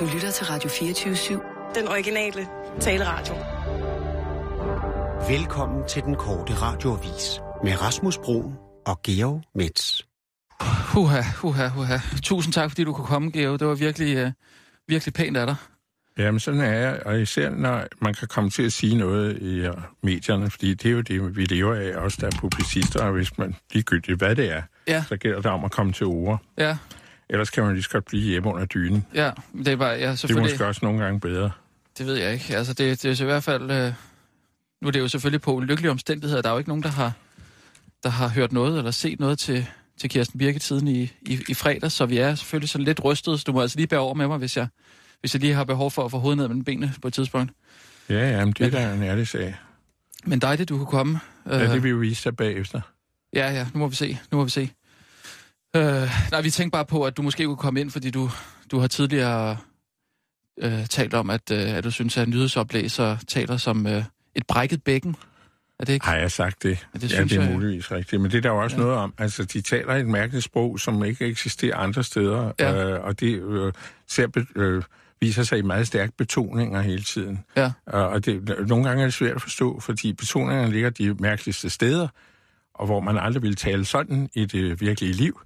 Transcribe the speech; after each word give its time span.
Du 0.00 0.08
lytter 0.14 0.30
til 0.30 0.46
Radio 0.46 0.68
24-7. 0.70 1.74
Den 1.80 1.88
originale 1.88 2.46
taleradio. 2.80 3.34
Velkommen 5.28 5.88
til 5.88 6.02
den 6.02 6.14
korte 6.14 6.54
radioavis 6.54 7.40
med 7.64 7.82
Rasmus 7.82 8.18
Broen 8.18 8.54
og 8.86 9.02
Georg 9.02 9.42
Mets. 9.54 10.06
Huha, 10.94 11.22
huha, 11.36 11.68
huha. 11.68 11.98
Tusind 12.22 12.52
tak, 12.54 12.70
fordi 12.70 12.84
du 12.84 12.92
kunne 12.92 13.06
komme, 13.06 13.30
Georg. 13.30 13.60
Det 13.60 13.68
var 13.68 13.74
virkelig, 13.74 14.24
uh, 14.26 14.32
virkelig 14.88 15.14
pænt 15.14 15.36
af 15.36 15.46
dig. 15.46 15.56
Jamen, 16.18 16.40
sådan 16.40 16.60
er 16.60 16.72
jeg, 16.72 17.02
og 17.06 17.20
især 17.20 17.50
når 17.50 17.84
man 18.00 18.14
kan 18.14 18.28
komme 18.28 18.50
til 18.50 18.62
at 18.62 18.72
sige 18.72 18.96
noget 18.96 19.38
i 19.42 19.68
uh, 19.68 19.74
medierne, 20.02 20.50
fordi 20.50 20.74
det 20.74 20.86
er 20.88 20.92
jo 20.92 21.00
det, 21.00 21.36
vi 21.36 21.44
lever 21.44 21.74
af, 21.74 21.96
også 22.04 22.18
der 22.20 22.26
er 22.26 22.40
publicister, 22.40 23.04
og 23.04 23.12
hvis 23.12 23.38
man 23.38 23.56
ligegyldigt, 23.72 24.18
hvad 24.18 24.36
det 24.36 24.52
er, 24.52 24.62
Ja. 24.88 25.04
så 25.08 25.16
gælder 25.16 25.40
det 25.40 25.50
om 25.50 25.64
at 25.64 25.70
komme 25.70 25.92
til 25.92 26.06
ord. 26.06 26.42
Ja, 26.58 26.76
Ellers 27.32 27.50
kan 27.50 27.64
man 27.64 27.72
lige 27.72 27.82
så 27.82 27.90
godt 27.90 28.04
blive 28.04 28.22
hjemme 28.22 28.48
under 28.48 28.66
dynen. 28.66 29.06
ja. 29.14 29.30
Det 29.58 29.68
er 29.68 29.76
bare, 29.76 29.90
ja, 29.90 30.12
Det 30.12 30.30
er 30.30 30.40
måske 30.40 30.66
også 30.66 30.80
nogle 30.84 31.04
gange 31.04 31.20
bedre. 31.20 31.50
Det 31.98 32.06
ved 32.06 32.14
jeg 32.14 32.32
ikke. 32.32 32.56
Altså, 32.56 32.72
det, 32.72 33.02
det 33.02 33.10
er 33.10 33.14
så 33.14 33.24
i 33.24 33.26
hvert 33.26 33.42
fald... 33.42 33.70
Øh, 33.70 33.92
nu 34.80 34.88
er 34.88 34.92
det 34.92 35.00
jo 35.00 35.08
selvfølgelig 35.08 35.40
på 35.40 35.52
ulykkelige 35.54 35.90
omstændigheder. 35.90 36.42
Der 36.42 36.48
er 36.48 36.52
jo 36.52 36.58
ikke 36.58 36.70
nogen, 36.70 36.82
der 36.82 36.88
har, 36.88 37.12
der 38.02 38.08
har 38.08 38.28
hørt 38.28 38.52
noget 38.52 38.78
eller 38.78 38.90
set 38.90 39.20
noget 39.20 39.38
til, 39.38 39.66
til 40.00 40.10
Kirsten 40.10 40.38
Birgit 40.38 40.62
siden 40.62 40.88
i, 40.88 41.02
i, 41.22 41.38
i 41.48 41.54
fredag, 41.54 41.92
så 41.92 42.06
vi 42.06 42.18
er 42.18 42.34
selvfølgelig 42.34 42.68
sådan 42.68 42.84
lidt 42.84 43.04
rystet, 43.04 43.40
så 43.40 43.44
du 43.46 43.52
må 43.52 43.60
altså 43.60 43.76
lige 43.76 43.86
bære 43.86 44.00
over 44.00 44.14
med 44.14 44.28
mig, 44.28 44.38
hvis 44.38 44.56
jeg, 44.56 44.66
hvis 45.20 45.34
jeg 45.34 45.40
lige 45.40 45.54
har 45.54 45.64
behov 45.64 45.90
for 45.90 46.04
at 46.04 46.10
få 46.10 46.18
hovedet 46.18 46.36
ned 46.38 46.48
mellem 46.48 46.64
benene 46.64 46.92
på 47.02 47.08
et 47.08 47.14
tidspunkt. 47.14 47.52
Ja, 48.08 48.30
jamen, 48.30 48.54
det 48.58 48.66
er 48.66 48.70
da 48.70 48.94
en 48.94 49.02
ærlig 49.02 49.28
sag. 49.28 49.56
Men 50.24 50.38
dejligt, 50.38 50.68
du 50.68 50.76
kunne 50.76 50.86
komme. 50.86 51.20
Ja, 51.46 51.72
det 51.72 51.82
vil 51.82 51.90
jo 51.90 51.96
vise 51.96 52.22
sig 52.22 52.36
bagefter. 52.36 52.80
Ja, 53.32 53.52
ja, 53.52 53.66
nu 53.74 53.78
må 53.78 53.88
vi 53.88 53.94
se. 53.94 54.18
Nu 54.30 54.38
må 54.38 54.44
vi 54.44 54.50
se. 54.50 54.70
Øh, 55.76 56.08
nej, 56.30 56.40
vi 56.42 56.50
tænkte 56.50 56.72
bare 56.72 56.84
på, 56.84 57.04
at 57.04 57.16
du 57.16 57.22
måske 57.22 57.44
kunne 57.44 57.56
komme 57.56 57.80
ind, 57.80 57.90
fordi 57.90 58.10
du, 58.10 58.30
du 58.70 58.78
har 58.78 58.86
tidligere 58.86 59.56
øh, 60.62 60.86
talt 60.86 61.14
om, 61.14 61.30
at, 61.30 61.50
øh, 61.52 61.58
at 61.76 61.84
du 61.84 61.90
synes, 61.90 62.16
at 62.16 62.28
nyhedsoplæser 62.28 63.16
taler 63.28 63.56
som 63.56 63.86
øh, 63.86 64.04
et 64.34 64.46
brækket 64.48 64.82
bækken. 64.82 65.16
Er 65.78 65.84
det 65.84 65.92
ikke? 65.92 66.06
Har 66.06 66.16
jeg 66.16 66.30
sagt 66.30 66.62
det? 66.62 66.86
Ja, 66.94 66.98
det 66.98 67.02
ja, 67.02 67.08
synes 67.16 67.32
det 67.32 67.38
er 67.38 67.42
jeg- 67.42 67.52
muligvis 67.52 67.92
rigtigt. 67.92 68.22
Men 68.22 68.30
det 68.30 68.36
er 68.38 68.42
der 68.42 68.48
jo 68.50 68.62
også 68.62 68.76
Ja. 68.76 68.82
noget 68.82 68.96
om. 68.96 69.14
Altså, 69.18 69.44
de 69.44 69.60
taler 69.60 69.94
et 69.94 70.06
mærkeligt 70.06 70.44
sprog, 70.44 70.80
som 70.80 71.04
ikke 71.04 71.26
eksisterer 71.26 71.76
andre 71.76 72.04
steder. 72.04 72.52
Ja. 72.60 72.84
Øh, 72.90 73.04
og 73.04 73.20
det 73.20 73.42
øh, 73.42 73.72
ser, 74.08 74.44
øh, 74.56 74.82
viser 75.20 75.42
sig 75.42 75.58
i 75.58 75.62
meget 75.62 75.86
stærke 75.86 76.12
betoninger 76.18 76.80
hele 76.82 77.02
tiden. 77.02 77.44
Ja. 77.56 77.72
Og 77.86 78.08
og 78.08 78.24
det, 78.24 78.54
nogle 78.68 78.84
gange 78.88 79.02
er 79.02 79.06
det 79.06 79.14
svært 79.14 79.36
at 79.36 79.42
forstå, 79.42 79.80
fordi 79.80 80.12
betoningerne 80.12 80.72
ligger 80.72 80.90
de 80.90 81.14
mærkeligste 81.14 81.70
steder, 81.70 82.08
og 82.74 82.86
hvor 82.86 83.00
man 83.00 83.18
aldrig 83.18 83.42
ville 83.42 83.54
tale 83.56 83.84
sådan 83.84 84.28
i 84.34 84.44
det 84.44 84.80
virkelige 84.80 85.12
liv. 85.12 85.40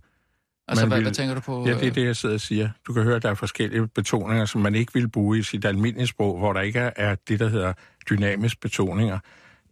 Altså, 0.68 0.86
hvad, 0.86 0.96
vil- 0.98 1.04
hvad 1.04 1.12
tænker 1.12 1.34
du 1.34 1.40
på? 1.40 1.64
Ja, 1.66 1.74
det 1.74 1.82
er 1.82 1.86
øh, 1.86 1.94
det, 1.94 2.04
jeg 2.04 2.16
sidder 2.16 2.34
og 2.34 2.40
siger. 2.40 2.68
Du 2.86 2.92
kan 2.92 3.02
høre, 3.02 3.16
at 3.16 3.22
der 3.22 3.30
er 3.30 3.34
forskellige 3.34 3.86
betoninger, 3.86 4.44
som 4.44 4.60
man 4.60 4.74
ikke 4.74 4.94
vil 4.94 5.08
bruge 5.08 5.38
i 5.38 5.42
sit 5.42 5.64
almindelige 5.64 6.06
sprog, 6.06 6.38
hvor 6.38 6.52
der 6.52 6.60
ikke 6.60 6.78
er, 6.96 7.14
det, 7.28 7.40
der 7.40 7.48
hedder 7.48 7.72
dynamisk 8.10 8.60
betoninger. 8.60 9.18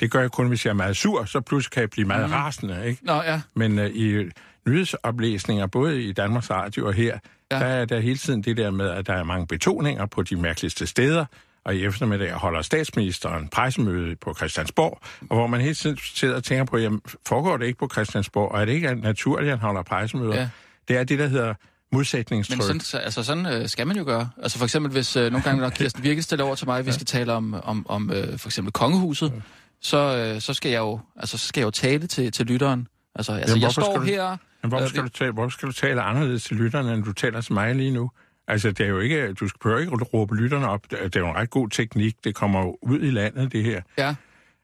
Det 0.00 0.10
gør 0.10 0.20
jeg 0.20 0.30
kun, 0.30 0.48
hvis 0.48 0.64
jeg 0.64 0.70
er 0.70 0.74
meget 0.74 0.96
sur, 0.96 1.24
så 1.24 1.40
pludselig 1.40 1.72
kan 1.72 1.80
jeg 1.80 1.90
blive 1.90 2.06
meget 2.06 2.28
mm. 2.28 2.34
rasende, 2.34 2.86
ikke? 2.86 3.06
Nå, 3.06 3.22
ja. 3.22 3.40
Men 3.54 3.78
uh, 3.78 3.86
i 3.86 4.30
nyhedsoplæsninger, 4.66 5.66
både 5.66 6.02
i 6.02 6.12
Danmarks 6.12 6.50
Radio 6.50 6.86
og 6.86 6.92
her, 6.92 7.18
ja. 7.52 7.58
der 7.58 7.64
er 7.64 7.84
der 7.84 8.00
hele 8.00 8.16
tiden 8.16 8.42
det 8.42 8.56
der 8.56 8.70
med, 8.70 8.88
at 8.90 9.06
der 9.06 9.12
er 9.12 9.24
mange 9.24 9.46
betoninger 9.46 10.06
på 10.06 10.22
de 10.22 10.36
mærkeligste 10.36 10.86
steder, 10.86 11.24
og 11.64 11.76
i 11.76 11.84
eftermiddag 11.84 12.32
holder 12.32 12.62
statsministeren 12.62 13.48
pressemøde 13.48 14.16
på 14.16 14.34
Christiansborg, 14.34 15.00
og 15.30 15.36
hvor 15.36 15.46
man 15.46 15.60
hele 15.60 15.74
tiden 15.74 15.98
sidder 16.14 16.36
og 16.36 16.44
tænker 16.44 16.64
på, 16.64 16.78
jamen, 16.78 17.00
foregår 17.26 17.56
det 17.56 17.66
ikke 17.66 17.78
på 17.78 17.88
Christiansborg, 17.92 18.52
og 18.52 18.60
er 18.60 18.64
det 18.64 18.72
ikke 18.72 18.94
naturligt, 18.94 19.52
at 19.52 19.58
han 19.58 19.66
holder 19.66 19.82
pressemøder? 19.82 20.36
Ja. 20.36 20.48
Det 20.88 20.96
er 20.96 21.04
det, 21.04 21.18
der 21.18 21.26
hedder 21.26 21.54
modsætningstryk. 21.92 22.56
Men 22.58 22.62
sådan, 22.66 22.80
så- 22.80 22.98
altså, 22.98 23.22
sådan 23.22 23.46
øh, 23.46 23.68
skal 23.68 23.86
man 23.86 23.96
jo 23.96 24.04
gøre. 24.04 24.30
Altså 24.42 24.58
for 24.58 24.64
eksempel, 24.64 24.92
hvis 24.92 25.16
øh, 25.16 25.32
nogle 25.32 25.44
gange, 25.44 25.60
når 25.60 25.70
Kirsten 25.70 26.02
Birgit 26.04 26.24
stiller 26.24 26.44
over 26.44 26.54
til 26.54 26.66
mig, 26.66 26.86
vi 26.86 26.92
skal 26.92 27.06
tale 27.06 27.32
om, 27.32 27.54
om, 27.54 27.86
om 27.88 28.10
øh, 28.10 28.38
for 28.38 28.48
eksempel 28.48 28.72
kongehuset, 28.72 29.42
så, 29.80 30.16
øh, 30.34 30.40
så, 30.40 30.54
skal 30.54 30.70
jeg 30.70 30.78
jo, 30.78 31.00
altså, 31.16 31.38
så 31.38 31.46
skal 31.46 31.60
jeg 31.60 31.66
jo 31.66 31.70
tale 31.70 32.06
til, 32.06 32.32
til 32.32 32.46
lytteren. 32.46 32.86
Altså, 33.14 33.32
altså 33.32 33.52
Jamen, 33.54 33.62
jeg 33.62 33.72
står 33.72 33.82
skal 33.82 34.00
du- 34.00 34.04
her... 34.06 34.36
Men 34.62 34.68
hvorfor 34.68 34.84
Øh, 34.84 34.88
skal, 34.90 35.02
du 35.02 35.08
tale, 35.08 35.32
hvorfor 35.32 35.50
skal 35.50 35.68
du 35.68 35.72
tale 35.72 36.02
anderledes 36.02 36.44
til 36.44 36.56
lytterne, 36.56 36.94
end 36.94 37.04
du 37.04 37.12
taler 37.12 37.40
til 37.40 37.52
mig 37.52 37.74
lige 37.74 37.90
nu? 37.90 38.10
Altså, 38.48 38.68
det 38.72 38.80
er 38.80 38.88
jo 38.90 38.98
ikke, 39.00 39.32
du 39.32 39.48
behøver 39.62 39.80
ikke 39.80 39.92
råbe 40.04 40.36
lytterne 40.36 40.68
op. 40.68 40.90
Det 40.90 40.98
er 41.00 41.04
det 41.04 41.16
er 41.16 41.20
jo 41.20 41.28
en 41.28 41.36
ret 41.36 41.50
god 41.50 41.68
teknik. 41.68 42.16
Det 42.24 42.34
kommer 42.34 42.60
jo 42.60 42.76
ud 42.82 43.00
i 43.00 43.10
landet, 43.10 43.52
det 43.52 43.64
her. 43.64 43.82
Ja. 43.98 44.14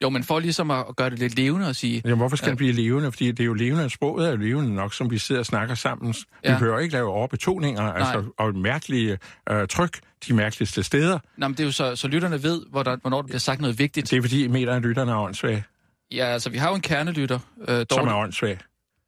Jo, 0.02 0.08
men 0.10 0.24
for 0.24 0.38
ligesom 0.38 0.70
at 0.70 0.84
gøre 0.96 1.10
det 1.10 1.18
lidt 1.18 1.36
levende 1.36 1.68
og 1.68 1.76
sige... 1.76 2.02
Jamen, 2.04 2.18
hvorfor 2.18 2.36
skal 2.36 2.46
Ja. 2.46 2.48
ja. 2.48 2.52
det 2.52 2.58
blive 2.58 2.72
levende? 2.72 3.12
Fordi 3.12 3.30
det 3.32 3.40
er 3.40 3.44
jo 3.44 3.54
levende, 3.54 3.90
sproget 3.90 4.28
er 4.32 4.36
levende 4.36 4.74
nok, 4.74 4.94
som 4.94 5.10
vi 5.10 5.18
sidder 5.18 5.38
og 5.38 5.46
snakker 5.46 5.74
sammen. 5.74 6.08
Vi 6.12 6.18
Ja. 6.44 6.52
ja. 6.52 6.58
behøver 6.58 6.78
ikke 6.78 6.92
lave 6.92 7.08
overbetoninger, 7.10 7.82
altså, 7.82 8.24
og 8.38 8.54
mærkelige 8.54 9.18
øh, 9.50 9.68
tryk 9.68 9.98
de 10.28 10.34
mærkeligste 10.34 10.82
steder. 10.82 11.18
Nå, 11.36 11.48
men 11.48 11.54
det 11.56 11.60
er 11.60 11.64
jo 11.64 11.72
så, 11.72 11.96
så 11.96 12.08
lytterne 12.08 12.42
ved, 12.42 12.62
hvor 12.70 12.82
der, 12.82 12.96
hvornår 12.96 13.22
der 13.22 13.26
bliver 13.26 13.38
sagt 13.38 13.60
noget 13.60 13.78
vigtigt. 13.78 14.10
Det 14.10 14.16
er 14.16 14.22
fordi, 14.22 14.44
I 14.44 14.48
mener, 14.48 14.72
at 14.72 14.82
lytterne 14.82 15.12
er 15.12 15.16
åndssvage, 15.16 15.64
Ja, 16.12 16.24
altså, 16.24 16.50
vi 16.50 16.58
har 16.58 16.68
jo 16.68 16.74
en 16.74 16.80
kernelytter. 16.80 17.38
Øh, 17.68 17.76
som 17.76 17.86
Dorte. 17.86 18.10
er 18.10 18.14
åndssvage. 18.14 18.58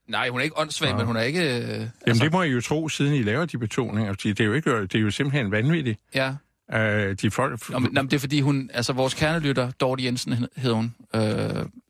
Nej, 0.08 0.28
hun 0.28 0.40
er 0.40 0.44
ikke 0.44 0.58
åndssvag, 0.58 0.90
Nå. 0.90 0.96
men 0.96 1.06
hun 1.06 1.16
er 1.16 1.20
ikke... 1.20 1.40
Øh, 1.40 1.68
Jamen, 1.70 1.90
altså, 2.06 2.24
det 2.24 2.32
må 2.32 2.42
I 2.42 2.48
jo 2.48 2.60
tro, 2.60 2.88
siden 2.88 3.14
I 3.14 3.22
laver 3.22 3.44
de 3.44 3.58
betoninger, 3.58 4.12
det 4.14 4.40
er 4.40 4.44
jo, 4.44 4.52
ikke, 4.52 4.82
det 4.82 4.94
er 4.94 4.98
jo 4.98 5.10
simpelthen 5.10 5.50
vanvittigt. 5.50 6.00
Ja. 6.14 6.34
Øh, 6.74 7.16
de 7.22 7.30
folk, 7.30 7.70
Nå, 7.70 7.78
men, 7.78 7.92
nå, 7.92 8.02
men 8.02 8.10
det 8.10 8.16
er 8.16 8.20
fordi 8.20 8.40
hun... 8.40 8.70
Altså, 8.74 8.92
vores 8.92 9.14
kernelytter, 9.14 9.70
Dorte 9.70 10.04
Jensen 10.04 10.46
hed 10.56 10.72
hun, 10.72 10.94
øh, 11.14 11.22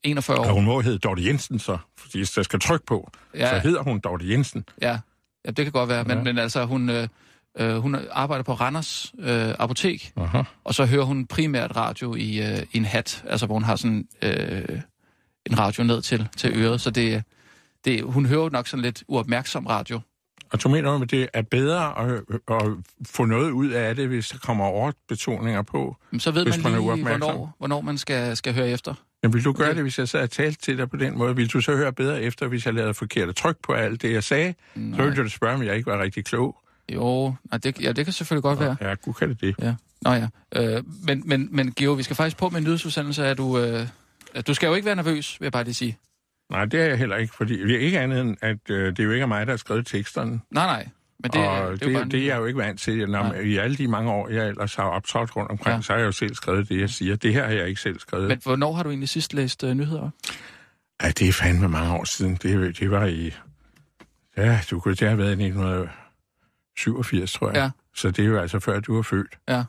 41 0.03 0.39
år. 0.39 0.45
Og 0.45 0.53
hun 0.55 0.65
må 0.65 0.81
hedde 0.81 0.99
Dorte 0.99 1.27
Jensen 1.27 1.59
så, 1.59 1.79
fordi 1.99 2.19
hvis 2.19 2.31
der 2.31 2.43
skal 2.43 2.61
tryk 2.61 2.83
på, 2.87 3.11
Ja. 3.35 3.55
så 3.55 3.69
hedder 3.69 3.83
hun 3.83 4.01
Dorte 4.01 4.31
Jensen. 4.31 4.65
Ja, 4.83 4.99
ja 5.45 5.51
det 5.51 5.65
kan 5.65 5.73
godt 5.73 5.89
være. 5.89 6.05
Men, 6.05 6.17
Ja. 6.19 6.23
men 6.25 6.39
altså, 6.39 6.65
hun, 6.65 6.91
øh, 6.91 7.09
øh, 7.59 7.77
hun 7.77 7.97
arbejder 8.11 8.43
på 8.45 8.53
Randers 8.55 9.13
øh, 9.19 9.55
Apotek, 9.59 10.13
Aha. 10.17 10.43
og 10.65 10.75
så 10.75 10.85
hører 10.87 11.05
hun 11.05 11.27
primært 11.27 11.77
radio 11.77 12.15
i, 12.15 12.39
øh, 12.53 12.59
i 12.73 12.77
en 12.77 12.85
hat, 12.85 13.25
altså 13.29 13.47
hvor 13.47 13.55
hun 13.55 13.65
har 13.65 13.77
sådan 13.77 14.09
øh, 14.23 14.81
en 15.47 15.59
radio 15.59 15.85
ned 15.85 16.03
til, 16.03 16.29
til 16.37 16.53
øret. 16.55 16.81
Så 16.81 16.91
det, 16.91 17.23
det, 17.85 18.03
hun 18.03 18.27
hører 18.27 18.51
nok 18.51 18.67
sådan 18.69 18.83
lidt 18.83 19.03
uopmærksom 19.09 19.67
radio. 19.67 20.01
Og 20.53 20.63
du 20.63 20.69
mener, 20.69 20.93
at 21.03 21.11
det 21.11 21.29
er 21.35 21.43
bedre 21.43 21.99
at, 21.99 22.23
at 22.51 22.63
få 23.07 23.25
noget 23.25 23.51
ud 23.51 23.69
af 23.71 23.97
det, 23.97 24.09
hvis 24.09 24.29
der 24.29 24.39
kommer 24.39 24.65
overbetoninger 24.65 25.63
på? 25.63 25.97
Så 26.19 26.31
ved 26.31 26.45
Hvis 26.45 26.57
man 26.57 26.63
man 26.63 26.73
lige, 26.73 26.81
uopmærksom. 26.89 27.21
hvornår, 27.21 27.55
hvornår 27.59 27.81
man 27.81 27.99
skal, 27.99 28.37
skal 28.37 28.55
høre 28.55 28.69
efter. 28.69 28.95
Men 29.23 29.33
vil 29.33 29.45
du 29.45 29.53
gøre 29.53 29.67
Okay. 29.69 29.75
det, 29.77 29.83
hvis 29.85 29.99
jeg 29.99 30.09
sad 30.09 30.23
og 30.23 30.31
talte 30.31 30.61
til 30.61 30.79
dig 30.79 30.91
på 30.91 30.97
den 30.97 31.19
måde? 31.19 31.37
Vil 31.37 31.49
du 31.53 31.61
så 31.61 31.77
høre 31.77 31.93
bedre 31.93 32.23
efter, 32.23 32.47
hvis 32.49 32.67
jeg 32.67 32.75
lavede 32.75 32.95
forkert 32.95 33.35
tryk 33.37 33.57
på 33.63 33.73
alt 33.73 34.03
det, 34.03 34.13
jeg 34.13 34.25
sagde? 34.25 34.55
Nej. 34.75 34.97
Så 34.99 35.03
ville 35.05 35.23
du 35.25 35.29
spørge, 35.29 35.55
om 35.55 35.63
jeg 35.63 35.77
ikke 35.77 35.87
var 35.91 36.03
rigtig 36.03 36.25
klog. 36.25 36.57
Jo, 36.95 37.35
nej, 37.51 37.59
det, 37.59 37.81
ja, 37.81 37.93
det 37.93 38.05
kan 38.07 38.13
selvfølgelig 38.13 38.43
godt 38.43 38.61
være. 38.61 38.77
Ja, 38.81 38.95
gud 38.95 39.15
kan 39.15 39.35
det. 39.41 39.55
Ja. 39.63 39.75
Nå 40.03 40.11
ja. 40.13 40.29
Øh, 40.57 40.83
men, 41.03 41.23
men, 41.27 41.49
men 41.51 41.73
Geo, 41.77 41.93
vi 41.93 42.03
skal 42.03 42.17
faktisk 42.17 42.37
på 42.37 42.49
med 42.49 42.59
en 42.59 42.65
nyhedsudsendelse. 42.65 43.25
Er 43.25 43.35
du, 43.35 43.59
øh, 43.59 43.87
at 44.35 44.47
du 44.47 44.55
skal 44.55 44.67
jo 44.67 44.75
ikke 44.75 44.87
være 44.87 44.97
nervøs, 44.97 45.37
vil 45.41 45.45
jeg 45.47 45.53
bare 45.53 45.65
lige 45.65 45.75
sige. 45.75 45.99
Nej, 46.51 46.65
det 46.65 46.81
er 46.81 46.85
jeg 46.85 46.99
heller 46.99 47.17
ikke, 47.17 47.35
fordi 47.35 47.63
det 47.67 47.75
er 47.75 47.79
ikke 47.79 48.01
andet 48.01 48.21
end, 48.21 48.37
at 48.41 48.71
øh, 48.71 48.87
det 48.87 48.99
er 49.01 49.05
jo 49.05 49.11
ikke 49.11 49.27
mig, 49.27 49.47
der 49.47 49.53
har 49.53 49.57
skrevet 49.57 49.87
teksterne. 49.87 50.41
Nej, 50.51 50.67
nej. 50.67 50.89
Men 51.23 51.31
det, 51.31 51.49
og 51.49 51.73
det, 51.73 51.81
det, 51.81 51.87
er 51.89 51.93
det, 51.93 52.03
en 52.03 52.11
det 52.11 52.21
er 52.21 52.27
jeg 52.27 52.39
jo 52.39 52.45
ikke 52.45 52.59
vant 52.59 52.81
til. 52.81 53.11
Når, 53.11 53.23
Nej. 53.23 53.41
I 53.41 53.57
alle 53.57 53.77
de 53.77 53.89
mange 53.89 54.11
år, 54.13 54.29
jeg 54.29 54.49
ellers 54.49 54.75
har 54.75 54.85
optrådt 54.85 55.37
rundt 55.37 55.51
omkring, 55.51 55.73
Ja. 55.73 55.77
ja. 55.77 55.83
så 55.83 55.93
har 55.93 55.99
jeg 55.99 56.07
jo 56.07 56.13
selv 56.13 56.35
skrevet 56.35 56.69
det, 56.69 56.81
jeg 56.81 56.91
siger. 56.91 57.17
Det 57.17 57.33
her 57.33 57.45
har 57.45 57.53
jeg 57.53 57.69
ikke 57.69 57.81
selv 57.81 58.01
skrevet. 58.01 58.29
Men 58.29 58.41
hvornår 58.43 58.73
har 58.73 58.83
du 58.83 58.89
egentlig 58.89 59.09
sidst 59.09 59.35
læst 59.35 59.65
øh, 59.65 59.75
nyheder? 59.75 60.01
op? 60.03 60.11
Ja, 61.03 61.09
det 61.09 61.29
er 61.29 61.33
fandme 61.33 61.69
mange 61.69 61.95
år 61.95 62.05
siden. 62.05 62.35
Det, 62.43 62.79
det 62.79 62.91
var 62.91 63.05
i... 63.07 63.35
Ja, 64.37 64.61
du 64.71 64.81
kunne 64.81 64.95
det 64.95 65.09
have 65.09 65.19
været 65.19 65.29
i 65.41 65.43
1987, 65.45 67.33
tror 67.33 67.49
jeg. 67.49 67.57
Ja. 67.57 67.71
Så 67.95 68.11
det 68.11 68.19
er 68.25 68.29
jo 68.29 68.39
altså 68.39 68.59
før, 68.61 68.81
du 68.81 68.95
var 68.95 69.03
født. 69.03 69.39
Ja. 69.49 69.65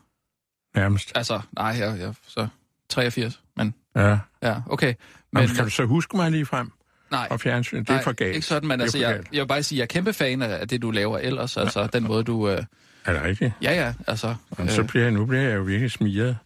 Nærmest. 0.74 1.12
Altså, 1.14 1.40
nej, 1.52 1.66
jeg, 1.78 1.98
jeg 2.00 2.14
så 2.26 2.48
83, 2.92 3.40
men 3.56 3.74
Ja. 3.96 4.18
ja, 4.42 4.54
okay. 4.66 4.94
Men, 5.32 5.42
Men, 5.42 5.48
kan 5.48 5.64
du 5.64 5.70
så 5.70 5.84
huske 5.84 6.16
mig 6.16 6.30
lige 6.30 6.46
frem 6.46 6.72
nej, 7.10 7.26
og 7.30 7.40
fjernsyn? 7.40 7.78
Det 7.78 7.88
nej, 7.88 7.98
er 7.98 8.02
for 8.02 8.12
galt. 8.12 8.34
ikke 8.34 8.46
sådan, 8.46 8.68
men 8.68 8.80
altså, 8.80 8.98
jeg, 8.98 9.20
jeg 9.32 9.40
vil 9.40 9.48
bare 9.48 9.62
sige, 9.62 9.76
jeg 9.76 9.82
er 9.82 9.86
kæmpe 9.86 10.12
fan 10.12 10.42
af 10.42 10.68
det, 10.68 10.82
du 10.82 10.90
laver 10.90 11.18
ellers. 11.18 11.56
Altså, 11.56 11.88
den 11.92 12.04
måde, 12.04 12.24
du... 12.24 12.48
Øh, 12.48 12.62
Er 13.04 13.12
det 13.12 13.22
rigtigt? 13.22 13.52
ja, 13.62 13.72
ja, 13.72 13.94
altså... 14.06 14.34
Jamen, 14.58 14.72
så 14.72 14.84
bliver 14.84 15.02
jeg, 15.04 15.12
nu 15.12 15.26
bliver 15.26 15.42
jeg 15.42 15.56
jo 15.56 15.62
virkelig 15.62 15.90
smiret. 15.90 16.36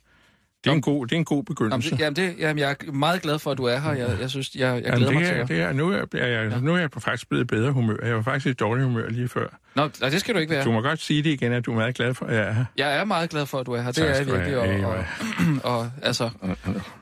Det 0.67 0.73
er, 0.73 0.75
en 0.77 0.83
god, 0.83 1.07
det 1.07 1.13
er 1.15 1.19
en 1.19 1.25
god 1.25 1.37
Jamen, 1.37 1.45
begyndelse. 1.45 1.91
det, 1.91 2.01
jamen, 2.01 2.17
det, 2.17 2.35
jamen, 2.39 2.59
jeg 2.59 2.77
er 2.89 2.93
meget 2.93 3.23
glad 3.23 3.39
for, 3.39 3.51
at 3.51 3.59
du 3.59 3.65
er 3.65 3.79
her. 3.79 3.93
Jeg, 3.93 4.09
jeg 4.21 4.31
synes, 4.31 4.55
jeg, 4.55 4.61
jeg 4.61 4.83
Jamen, 4.85 4.97
glæder 4.99 5.13
det, 5.13 5.15
mig 5.21 5.27
til 5.29 5.37
er, 5.37 5.43
at... 5.43 5.49
det 5.49 5.61
er, 5.61 5.73
nu, 5.73 5.91
er 5.91 5.97
jeg, 6.13 6.51
Ja. 6.53 6.59
nu 6.61 6.75
er 6.75 6.79
jeg 6.79 6.89
faktisk 6.99 7.29
blevet 7.29 7.47
bedre 7.47 7.73
humør. 7.73 7.97
Jeg 8.07 8.17
var 8.17 8.23
faktisk 8.23 8.47
i 8.47 8.53
dårlig 8.53 8.85
humør 8.85 9.09
lige 9.09 9.29
før. 9.29 9.47
Nå, 9.75 9.91
nej, 10.01 10.11
det 10.11 10.21
skal 10.21 10.35
du 10.35 10.41
ikke 10.41 10.51
være. 10.55 10.65
Du 10.65 10.73
må 10.73 10.81
godt 10.81 11.01
sige 11.01 11.23
det 11.23 11.31
igen, 11.31 11.53
at 11.53 11.67
du 11.67 11.71
er 11.73 11.75
meget 11.77 11.95
glad 11.95 12.15
for, 12.15 12.27
at 12.27 12.35
jeg 12.35 12.43
er 12.49 12.53
her. 12.53 12.65
Jeg 12.77 12.97
er 12.99 13.05
meget 13.05 13.31
glad 13.31 13.47
for, 13.47 13.59
at 13.59 13.67
du 13.67 13.73
er 13.73 13.79
her. 13.81 13.87
Det 13.87 13.95
Tak 13.97 14.05
er 14.09 14.15
jeg 14.17 14.27
virkelig. 14.27 14.55
have. 14.55 14.87
Og, 14.87 15.05
og, 15.65 15.79
og, 15.79 15.91
altså, 16.03 16.31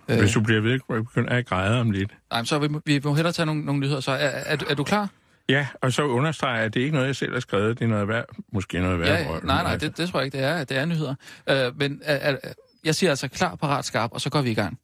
Øh. 0.09 0.19
Hvis 0.19 0.33
du 0.33 0.41
bliver 0.41 0.61
ved, 0.61 0.79
begynder 1.05 1.31
jeg 1.31 1.39
at 1.39 1.47
græde 1.47 1.81
om 1.81 1.91
lidt. 1.91 2.11
nej, 2.33 2.45
så 2.45 2.59
vi, 2.59 2.69
vi 2.87 3.01
må 3.05 3.15
hellere 3.15 3.33
tage 3.33 3.47
nogle, 3.47 3.65
nogle 3.65 3.81
nyheder. 3.81 4.01
Så 4.01 4.11
er, 4.13 4.17
er, 4.17 4.57
du- 4.57 4.67
er 4.71 4.75
du 4.75 4.85
klar? 4.85 5.09
Ja, 5.49 5.67
og 5.83 5.93
så 5.93 6.03
understreger 6.03 6.57
jeg, 6.57 6.65
at 6.65 6.75
det 6.75 6.81
er 6.81 6.85
ikke 6.85 6.95
noget, 6.95 7.07
jeg 7.07 7.17
selv 7.17 7.33
har 7.33 7.41
skrevet. 7.41 7.79
Det 7.79 7.85
er 7.85 7.89
noget 7.89 8.09
værd, 8.09 8.25
måske 8.53 8.81
noget 8.81 9.01
værd. 9.01 9.09
Ja, 9.21 9.27
nej, 9.43 9.63
nej, 9.63 9.77
det, 9.77 9.97
det 9.99 10.09
tror 10.09 10.19
jeg 10.21 10.25
ikke, 10.25 10.39
det 10.39 10.47
er. 10.47 10.65
Det 10.65 10.77
er 10.77 10.85
nyheder. 10.85 11.15
Øh, 11.51 11.57
men 11.79 12.01
er, 12.05 12.15
er, 12.33 12.37
jeg 12.85 12.95
siger 12.95 13.11
altså 13.11 13.29
klar, 13.29 13.57
parat, 13.57 13.85
skarp, 13.85 14.13
og 14.13 14.21
så 14.21 14.31
går 14.31 14.43
vi 14.43 14.51
i 14.51 14.55
gang. 14.55 14.79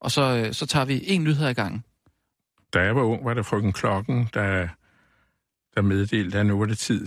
Og 0.00 0.10
så, 0.10 0.22
øh, 0.22 0.54
så 0.54 0.66
tager 0.66 0.84
vi 0.84 1.02
en 1.06 1.24
nyhed 1.24 1.48
i 1.48 1.52
gang. 1.52 1.84
Da 2.74 2.80
jeg 2.80 2.96
var 2.96 3.02
ung, 3.02 3.24
var 3.24 3.34
der 3.34 3.42
frøken 3.42 3.72
Klokken, 3.72 4.28
der, 4.34 4.68
der 5.74 5.82
meddelte, 5.82 6.38
at 6.38 6.46
nu 6.46 6.58
var 6.58 6.66
det 6.66 6.78
tid. 6.78 7.06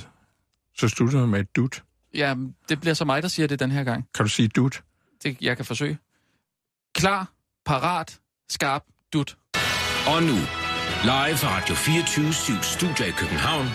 Så 0.78 0.88
sluttede 0.88 1.22
hun 1.22 1.32
med 1.32 1.40
et 1.40 1.56
dut. 1.56 1.84
Ja, 2.14 2.36
det 2.70 2.82
bliver 2.82 2.94
så 2.94 3.06
mig, 3.06 3.22
der 3.22 3.28
siger 3.28 3.48
det 3.48 3.60
den 3.60 3.72
her 3.72 3.84
gang. 3.84 4.08
Kan 4.16 4.26
du 4.26 4.30
sige 4.30 4.48
dut? 4.48 4.84
Det, 5.24 5.38
jeg 5.42 5.56
kan 5.56 5.66
forsøge. 5.66 5.98
Klar, 6.96 7.32
parat, 7.66 8.20
skarp, 8.50 8.84
dut. 9.14 9.38
Og 10.08 10.24
nu, 10.24 10.38
live 11.04 11.38
fra 11.38 11.58
Radio 11.58 11.76
24 11.76 12.34
7 12.34 12.54
Studio 12.62 13.06
i 13.06 13.12
København. 13.12 13.66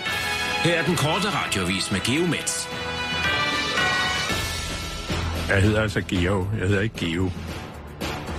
Her 0.63 0.79
er 0.79 0.85
den 0.85 0.95
korte 0.95 1.27
radiovis 1.29 1.91
med 1.91 1.99
Geomets. 1.99 2.67
Jeg 5.51 5.61
hedder 5.61 5.81
altså 5.81 6.01
Geo. 6.01 6.47
Jeg 6.59 6.67
hedder 6.67 6.81
ikke 6.81 6.95
Geo. 6.95 7.31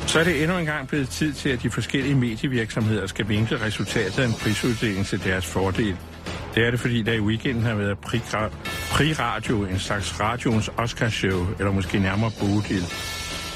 Så 0.07 0.21
er 0.21 0.25
det 0.25 0.43
endnu 0.43 0.59
en 0.59 0.67
gang 0.67 0.89
blevet 0.89 1.09
tid 1.09 1.33
til, 1.33 1.49
at 1.49 1.63
de 1.63 1.71
forskellige 1.71 2.15
medievirksomheder 2.15 3.07
skal 3.07 3.29
vinkle 3.29 3.61
resultatet 3.61 4.23
af 4.23 4.27
en 4.27 4.33
prisuddeling 4.33 5.07
til 5.07 5.25
deres 5.25 5.47
fordel. 5.47 5.97
Det 6.55 6.67
er 6.67 6.71
det, 6.71 6.81
fordi 6.81 7.03
der 7.03 7.13
i 7.13 7.21
weekenden 7.21 7.63
har 7.63 7.75
været 7.75 7.99
Pri-Radio, 7.99 9.65
en 9.65 9.79
slags 9.79 10.21
radioens 10.21 10.71
Oscarshow, 10.77 11.47
eller 11.59 11.73
måske 11.73 11.99
nærmere 11.99 12.31
Bodil. 12.41 12.85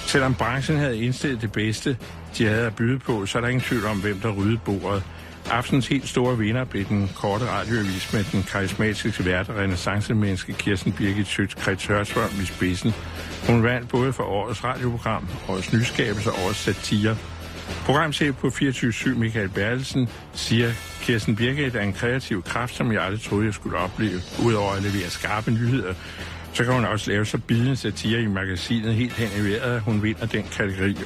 Selvom 0.07 0.35
branchen 0.35 0.77
havde 0.77 0.99
indstillet 0.99 1.43
det 1.43 1.53
bedste, 1.53 1.97
de 2.39 2.47
havde 2.47 2.67
at 2.67 2.77
byde 2.77 2.99
på, 2.99 3.27
så 3.27 3.39
er 3.39 3.43
der 3.43 3.49
ingen 3.49 3.63
tvivl 3.63 3.87
om, 3.87 4.01
hvem 4.01 4.21
der 4.21 4.31
ryddede 4.31 4.61
bordet. 4.65 5.03
Aftens 5.51 5.89
helt 5.89 6.09
store 6.09 6.39
vinder 6.39 6.65
blev 6.65 6.85
den 6.85 7.11
korte 7.15 7.45
radioavis 7.51 8.13
med 8.13 8.25
den 8.33 8.43
karismatiske 8.43 9.25
vært 9.25 9.49
og 9.49 9.57
renaissancemenneske 9.57 10.53
Kirsten 10.53 10.93
Birgit 10.93 11.27
Schøtz 11.27 11.55
Krets 11.55 11.87
Hørsholm 11.87 12.41
i 12.43 12.45
spidsen. 12.45 12.95
Hun 13.47 13.63
vandt 13.63 13.89
både 13.89 14.13
for 14.13 14.25
årets 14.25 14.65
radioprogram, 14.65 15.29
årets 15.49 15.73
nyskabelse 15.73 16.33
og 16.33 16.39
årets 16.45 16.59
satire. 16.59 17.17
Programchef 17.85 18.35
på 18.37 18.47
24-7 18.47 19.09
Michael 19.09 19.49
Bertelsen 19.49 20.09
siger, 20.35 20.73
Kirsten 21.01 21.37
Birgit 21.37 21.75
er 21.75 21.81
en 21.81 21.93
kreativ 21.93 22.43
kraft, 22.43 22.75
som 22.75 22.93
jeg 22.93 23.03
aldrig 23.03 23.21
troede, 23.21 23.47
jeg 23.47 23.55
skulle 23.55 23.79
opleve. 23.79 24.21
Udover 24.45 24.73
at 24.73 24.83
levere 24.83 25.11
skarpe 25.11 25.51
nyheder, 25.51 25.95
så 26.53 26.65
kan 26.65 26.73
hun 26.73 26.85
også 26.85 27.11
lave 27.11 27.25
så 27.27 27.39
bidende 27.39 27.77
satire 27.77 28.21
i 28.21 28.27
magasinet 28.27 28.95
helt 28.95 29.13
hen 29.13 29.29
i 29.39 29.49
vejret, 29.51 29.77
at 29.77 29.81
hun 29.81 30.03
vinder 30.03 30.27
den 30.27 30.45
kategori, 30.53 30.97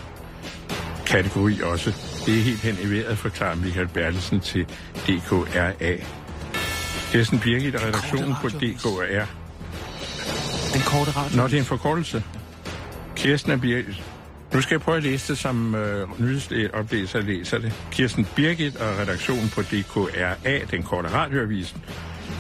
kategori 1.07 1.61
også. 1.63 2.10
Det 2.27 2.39
er 2.39 2.43
helt 2.43 2.61
hen 2.61 2.79
i 2.83 2.91
vejret, 2.91 3.19
forklarer 3.19 3.55
Michael 3.57 3.89
Bertelsen 3.89 4.41
til 4.41 4.67
DKRA. 5.07 5.95
Kirsten 7.13 7.39
Birgit 7.39 7.75
og 7.75 7.83
redaktionen 7.83 8.35
på 8.43 8.49
DKR. 8.49 9.27
Den 10.75 10.83
korte 10.87 11.11
radio. 11.11 11.37
Nå, 11.37 11.45
det 11.45 11.55
er 11.55 11.59
en 11.59 11.65
forkortelse. 11.65 12.23
Kirsten 13.17 13.53
er 13.53 13.57
Birgit. 13.57 14.03
Nu 14.55 14.61
skal 14.61 14.75
jeg 14.75 14.81
prøve 14.81 14.97
at 14.97 15.03
læse 15.03 15.33
det, 15.33 15.39
som 15.39 15.75
øh, 15.75 16.21
nyhedsoplæser 16.21 17.21
læser 17.21 17.59
det. 17.59 17.73
Kirsten 17.91 18.27
Birgit 18.37 18.77
og 18.77 18.99
redaktionen 18.99 19.49
på 19.49 19.63
DKRA, 19.63 20.59
den 20.71 20.83
korte 20.83 21.09
radioavisen, 21.09 21.83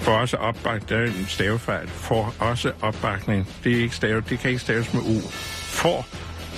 får 0.00 0.12
også 0.12 0.36
opbakning, 0.36 0.88
der 0.88 0.96
er 0.96 1.06
en 1.06 1.26
stavefejl, 1.28 1.88
får 1.88 2.34
også 2.38 2.72
opbakning, 2.80 3.48
det, 3.64 3.72
er 3.72 3.82
ikke 3.82 3.96
stave, 3.96 4.22
det 4.28 4.38
kan 4.38 4.50
ikke 4.50 4.62
staves 4.62 4.94
med 4.94 5.00
U, 5.00 5.20
får 5.60 6.06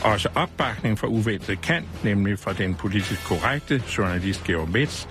også 0.05 0.29
opbakning 0.35 0.99
fra 0.99 1.07
uventet 1.07 1.61
kant, 1.61 2.05
nemlig 2.05 2.39
fra 2.39 2.53
den 2.53 2.75
politisk 2.75 3.25
korrekte 3.25 3.83
journalist 3.99 4.45
Georg 4.45 4.69
Metz. 4.69 5.07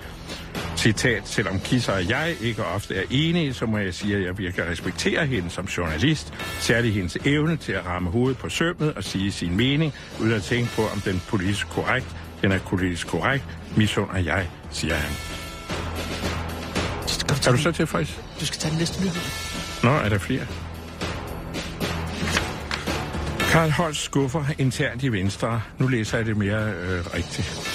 Citat, 0.76 1.28
selvom 1.28 1.60
Kisser 1.60 1.92
og 1.92 2.08
jeg 2.08 2.36
ikke 2.40 2.64
ofte 2.64 2.96
er 2.96 3.02
enige, 3.10 3.54
så 3.54 3.66
må 3.66 3.78
jeg 3.78 3.94
sige, 3.94 4.16
at 4.16 4.24
jeg 4.24 4.38
virkelig 4.38 4.68
respekterer 4.68 5.24
hende 5.24 5.50
som 5.50 5.64
journalist, 5.64 6.34
særligt 6.60 6.94
hendes 6.94 7.16
evne 7.24 7.56
til 7.56 7.72
at 7.72 7.86
ramme 7.86 8.10
hovedet 8.10 8.38
på 8.38 8.48
sømmet 8.48 8.94
og 8.94 9.04
sige 9.04 9.32
sin 9.32 9.56
mening, 9.56 9.94
uden 10.20 10.32
at 10.32 10.42
tænke 10.42 10.70
på, 10.76 10.82
om 10.82 11.00
den 11.00 11.22
politisk 11.28 11.68
korrekt, 11.68 12.06
den 12.42 12.52
er 12.52 12.58
politisk 12.58 13.06
korrekt, 13.06 13.44
misunder 13.76 14.18
jeg, 14.18 14.48
siger 14.70 14.94
han. 14.94 15.12
Er 17.46 17.50
du 17.52 17.56
så 17.56 17.72
tilfreds? 17.72 18.20
Du 18.40 18.46
skal 18.46 18.58
tage 18.58 18.70
den 18.70 18.78
næste 18.78 19.00
nyhed. 19.00 19.22
Nå, 19.82 19.90
er 19.90 20.08
der 20.08 20.18
flere? 20.18 20.46
Karl 23.52 23.70
Holst 23.70 24.02
skuffer 24.02 24.44
internt 24.58 25.02
i 25.02 25.08
Venstre. 25.08 25.60
Nu 25.78 25.86
læser 25.86 26.18
jeg 26.18 26.26
det 26.26 26.36
mere 26.36 26.72
øh, 26.72 27.14
rigtigt. 27.14 27.71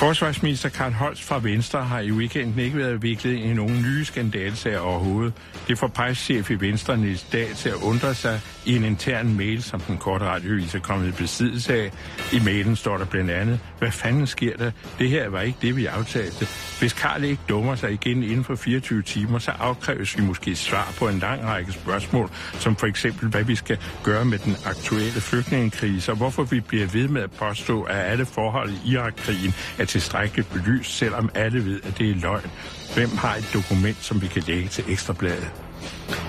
Forsvarsminister 0.00 0.68
Karl 0.68 0.92
Holst 0.92 1.22
fra 1.22 1.38
Venstre 1.38 1.82
har 1.82 2.00
i 2.00 2.10
weekenden 2.10 2.58
ikke 2.58 2.78
været 2.78 3.02
viklet 3.02 3.32
i 3.32 3.52
nogen 3.52 3.82
nye 3.82 4.04
skandalsager 4.04 4.78
overhovedet. 4.78 5.32
Det 5.68 5.78
får 5.78 5.86
pejschef 5.86 6.50
i 6.50 6.54
Venstre 6.54 6.96
Niels 6.96 7.22
Dag 7.22 7.48
til 7.56 7.68
at 7.68 7.74
undre 7.74 8.14
sig 8.14 8.40
i 8.66 8.76
en 8.76 8.84
intern 8.84 9.36
mail, 9.36 9.62
som 9.62 9.80
den 9.80 9.98
korte 9.98 10.24
radiovis 10.24 10.74
er 10.74 10.78
kommet 10.78 11.08
i 11.08 11.10
besiddelse 11.10 11.74
af. 11.74 11.90
I 12.32 12.40
mailen 12.44 12.76
står 12.76 12.96
der 12.96 13.04
blandt 13.04 13.30
andet, 13.30 13.60
hvad 13.78 13.90
fanden 13.90 14.26
sker 14.26 14.56
der? 14.56 14.70
Det 14.98 15.08
her 15.08 15.28
var 15.28 15.40
ikke 15.40 15.58
det, 15.62 15.76
vi 15.76 15.86
aftalte. 15.86 16.46
Hvis 16.78 16.92
Karl 16.92 17.24
ikke 17.24 17.42
dummer 17.48 17.74
sig 17.74 17.92
igen 17.92 18.22
inden 18.22 18.44
for 18.44 18.54
24 18.54 19.02
timer, 19.02 19.38
så 19.38 19.50
afkræves 19.50 20.18
vi 20.18 20.22
måske 20.22 20.56
svar 20.56 20.94
på 20.98 21.08
en 21.08 21.18
lang 21.18 21.44
række 21.44 21.72
spørgsmål, 21.72 22.30
som 22.52 22.76
for 22.76 22.86
eksempel, 22.86 23.28
hvad 23.28 23.44
vi 23.44 23.54
skal 23.54 23.78
gøre 24.02 24.24
med 24.24 24.38
den 24.38 24.56
aktuelle 24.66 25.20
flygtningekrise, 25.20 26.12
og 26.12 26.16
hvorfor 26.16 26.42
vi 26.42 26.60
bliver 26.60 26.86
ved 26.86 27.08
med 27.08 27.22
at 27.22 27.30
påstå, 27.30 27.82
at 27.82 27.96
alle 27.96 28.26
forhold 28.26 28.70
i 28.70 28.92
Irakkrigen 28.92 29.54
er 29.78 29.84
tilstrækkeligt 29.90 30.52
belyst, 30.52 30.98
selvom 30.98 31.30
alle 31.34 31.64
ved, 31.64 31.80
at 31.84 31.98
det 31.98 32.10
er 32.10 32.14
løgn. 32.14 32.50
Hvem 32.94 33.16
har 33.16 33.36
et 33.36 33.50
dokument, 33.54 33.96
som 34.00 34.22
vi 34.22 34.26
kan 34.26 34.42
lægge 34.46 34.68
til 34.68 34.84
ekstrabladet? 34.88 35.50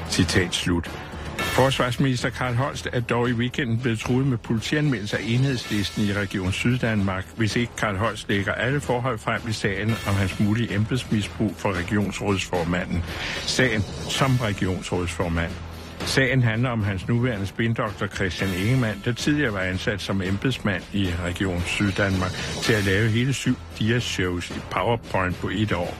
Citat 0.09 0.55
slut. 0.55 0.91
Forsvarsminister 1.37 2.29
Karl 2.29 2.53
Holst 2.53 2.87
er 2.93 2.99
dog 2.99 3.29
i 3.29 3.33
weekenden 3.33 3.79
blevet 3.79 3.99
truet 3.99 4.27
med 4.27 4.37
politianmeldelse 4.37 5.17
af 5.17 5.21
enhedslisten 5.27 6.03
i 6.03 6.13
Region 6.13 6.51
Syddanmark, 6.51 7.25
hvis 7.37 7.55
ikke 7.55 7.71
Karl 7.77 7.95
Holst 7.95 8.29
lægger 8.29 8.53
alle 8.53 8.81
forhold 8.81 9.19
frem 9.19 9.41
i 9.49 9.51
sagen 9.51 9.89
om 9.89 10.15
hans 10.15 10.39
mulige 10.39 10.75
embedsmisbrug 10.75 11.53
for 11.57 11.71
regionsrådsformanden. 11.71 13.03
Sagen 13.41 13.81
som 14.09 14.37
regionsrådsformand. 14.41 15.51
Sagen 16.11 16.43
handler 16.43 16.69
om 16.69 16.83
hans 16.83 17.07
nuværende 17.07 17.47
spindoktor 17.47 18.07
Christian 18.07 18.49
Ingemann, 18.53 19.01
der 19.05 19.13
tidligere 19.13 19.53
var 19.53 19.59
ansat 19.59 20.01
som 20.01 20.21
embedsmand 20.21 20.83
i 20.93 21.09
Region 21.23 21.61
Syddanmark 21.65 22.31
til 22.63 22.73
at 22.73 22.83
lave 22.83 23.09
hele 23.09 23.33
syv 23.33 23.55
Dias-shows 23.79 24.49
i 24.49 24.59
PowerPoint 24.71 25.37
på 25.37 25.49
et 25.49 25.71
år. 25.71 25.97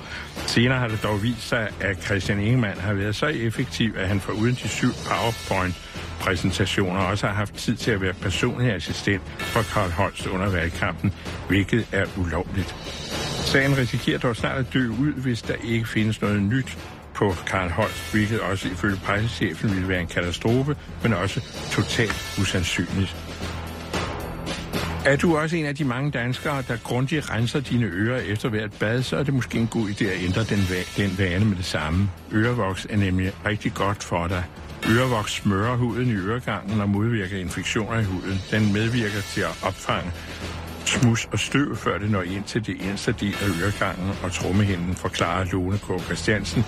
Senere 0.48 0.80
har 0.80 0.88
det 0.88 1.04
dog 1.04 1.24
vist 1.24 1.48
sig, 1.50 1.70
at 1.82 2.04
Christian 2.04 2.40
Ingemann 2.40 2.80
har 2.80 2.94
været 2.94 3.16
så 3.16 3.26
effektiv, 3.26 3.94
at 3.98 4.08
han 4.08 4.20
for 4.20 4.34
uden 4.34 4.56
de 4.56 4.68
syv 4.68 4.92
PowerPoint 5.08 5.76
præsentationer 6.20 7.00
også 7.00 7.28
har 7.28 7.34
haft 7.34 7.54
tid 7.54 7.76
til 7.76 7.92
at 7.92 8.02
være 8.02 8.14
personlig 8.14 8.74
assistent 8.74 9.22
for 9.38 9.62
Karl 9.62 9.92
Holst 9.92 10.28
under 10.28 10.50
valgkampen, 10.52 11.14
hvilket 11.48 11.88
er 11.92 12.06
ulovligt. 12.18 12.76
Sagen 13.46 13.78
risikerer 13.78 14.20
dog 14.20 14.36
snart 14.36 14.58
at 14.58 14.74
dø 14.74 14.88
ud, 14.88 15.14
hvis 15.14 15.42
der 15.42 15.56
ikke 15.64 15.88
findes 15.88 16.22
noget 16.22 16.42
nyt 16.42 16.78
på 17.22 17.36
Karl 17.48 17.70
Holst, 17.70 18.12
hvilket 18.12 18.40
også 18.40 18.68
ifølge 18.68 18.98
pressechefen 19.06 19.74
ville 19.74 19.90
være 19.90 20.02
en 20.02 20.08
katastrofe, 20.08 20.76
men 21.04 21.14
også 21.14 21.42
totalt 21.72 22.38
usandsynligt. 22.42 23.16
Er 25.06 25.16
du 25.16 25.38
også 25.38 25.56
en 25.56 25.66
af 25.66 25.76
de 25.76 25.86
mange 25.86 26.12
danskere, 26.12 26.64
der 26.68 26.78
grundigt 26.84 27.30
renser 27.32 27.60
dine 27.60 27.86
ører 27.86 28.22
efter 28.22 28.50
hvert 28.50 28.74
bad, 28.80 29.04
så 29.04 29.18
er 29.18 29.24
det 29.24 29.34
måske 29.34 29.60
en 29.60 29.68
god 29.68 29.90
idé 29.90 30.06
at 30.06 30.24
ændre 30.24 30.44
den, 30.44 30.60
va- 30.60 31.02
den 31.02 31.18
vane 31.18 31.46
med 31.46 31.58
det 31.58 31.66
samme. 31.66 32.10
Ørevoks 32.34 32.88
er 32.90 32.98
nemlig 32.98 33.32
rigtig 33.46 33.74
godt 33.74 34.04
for 34.04 34.28
dig. 34.28 34.44
Ørevoks 34.90 35.32
smører 35.34 35.76
huden 35.76 36.08
i 36.08 36.16
øregangen 36.16 36.82
og 36.82 36.90
modvirker 36.90 37.38
infektioner 37.38 38.00
i 38.00 38.04
huden. 38.04 38.42
Den 38.52 38.74
medvirker 38.74 39.22
til 39.22 39.42
at 39.42 39.60
opfange 39.64 40.12
smus 40.86 41.30
og 41.32 41.40
støv, 41.40 41.76
før 41.76 41.98
det 41.98 42.12
når 42.12 42.22
ind 42.22 42.44
til 42.44 42.66
det 42.66 42.76
eneste 42.82 43.12
del 43.12 43.36
af 43.42 43.64
øregangen 43.64 44.12
og 44.24 44.32
trummehinden, 44.32 44.96
forklarer 44.96 45.46
Lone 45.52 45.78
K. 45.78 46.04
Christiansen, 46.04 46.64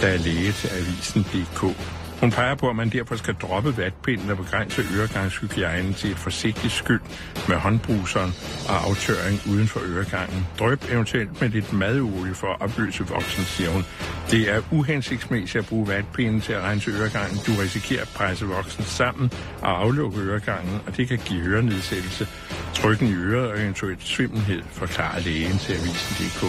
der 0.00 0.08
er 0.08 0.16
læge 0.16 0.52
til 0.52 0.68
avisen.dk. 0.68 2.07
Hun 2.20 2.30
peger 2.30 2.54
på, 2.54 2.70
at 2.70 2.76
man 2.76 2.88
derfor 2.88 3.16
skal 3.16 3.34
droppe 3.34 3.76
vatpinden 3.76 4.30
og 4.30 4.36
begrænse 4.36 4.82
øregangshygiejnen 4.98 5.94
til 5.94 6.10
et 6.10 6.16
forsigtigt 6.16 6.72
skyld 6.72 7.00
med 7.48 7.56
håndbruseren 7.56 8.32
og 8.68 8.88
aftørring 8.88 9.40
uden 9.50 9.68
for 9.68 9.80
øregangen. 9.80 10.46
Drøb 10.58 10.84
eventuelt 10.90 11.40
med 11.40 11.48
lidt 11.48 11.72
madolie 11.72 12.34
for 12.34 12.46
at 12.46 12.60
opløse 12.60 13.06
voksen, 13.06 13.44
siger 13.44 13.70
hun. 13.70 13.84
Det 14.30 14.50
er 14.50 14.62
uhensigtsmæssigt 14.72 15.62
at 15.62 15.68
bruge 15.68 15.88
vatpinden 15.88 16.40
til 16.40 16.52
at 16.52 16.62
rense 16.62 16.90
øregangen. 16.90 17.38
Du 17.46 17.52
risikerer 17.62 18.02
at 18.02 18.08
presse 18.08 18.46
voksen 18.46 18.84
sammen 18.84 19.32
og 19.62 19.80
aflukke 19.80 20.20
øregangen, 20.20 20.80
og 20.86 20.96
det 20.96 21.08
kan 21.08 21.18
give 21.18 21.40
hørenedsættelse, 21.40 22.26
trykken 22.74 23.08
i 23.08 23.12
øret 23.14 23.50
og 23.50 23.60
eventuelt 23.60 24.02
svimmelhed, 24.02 24.62
forklarer 24.72 25.20
lægen 25.20 25.58
til 25.58 25.72
avisen.dk. 25.72 26.42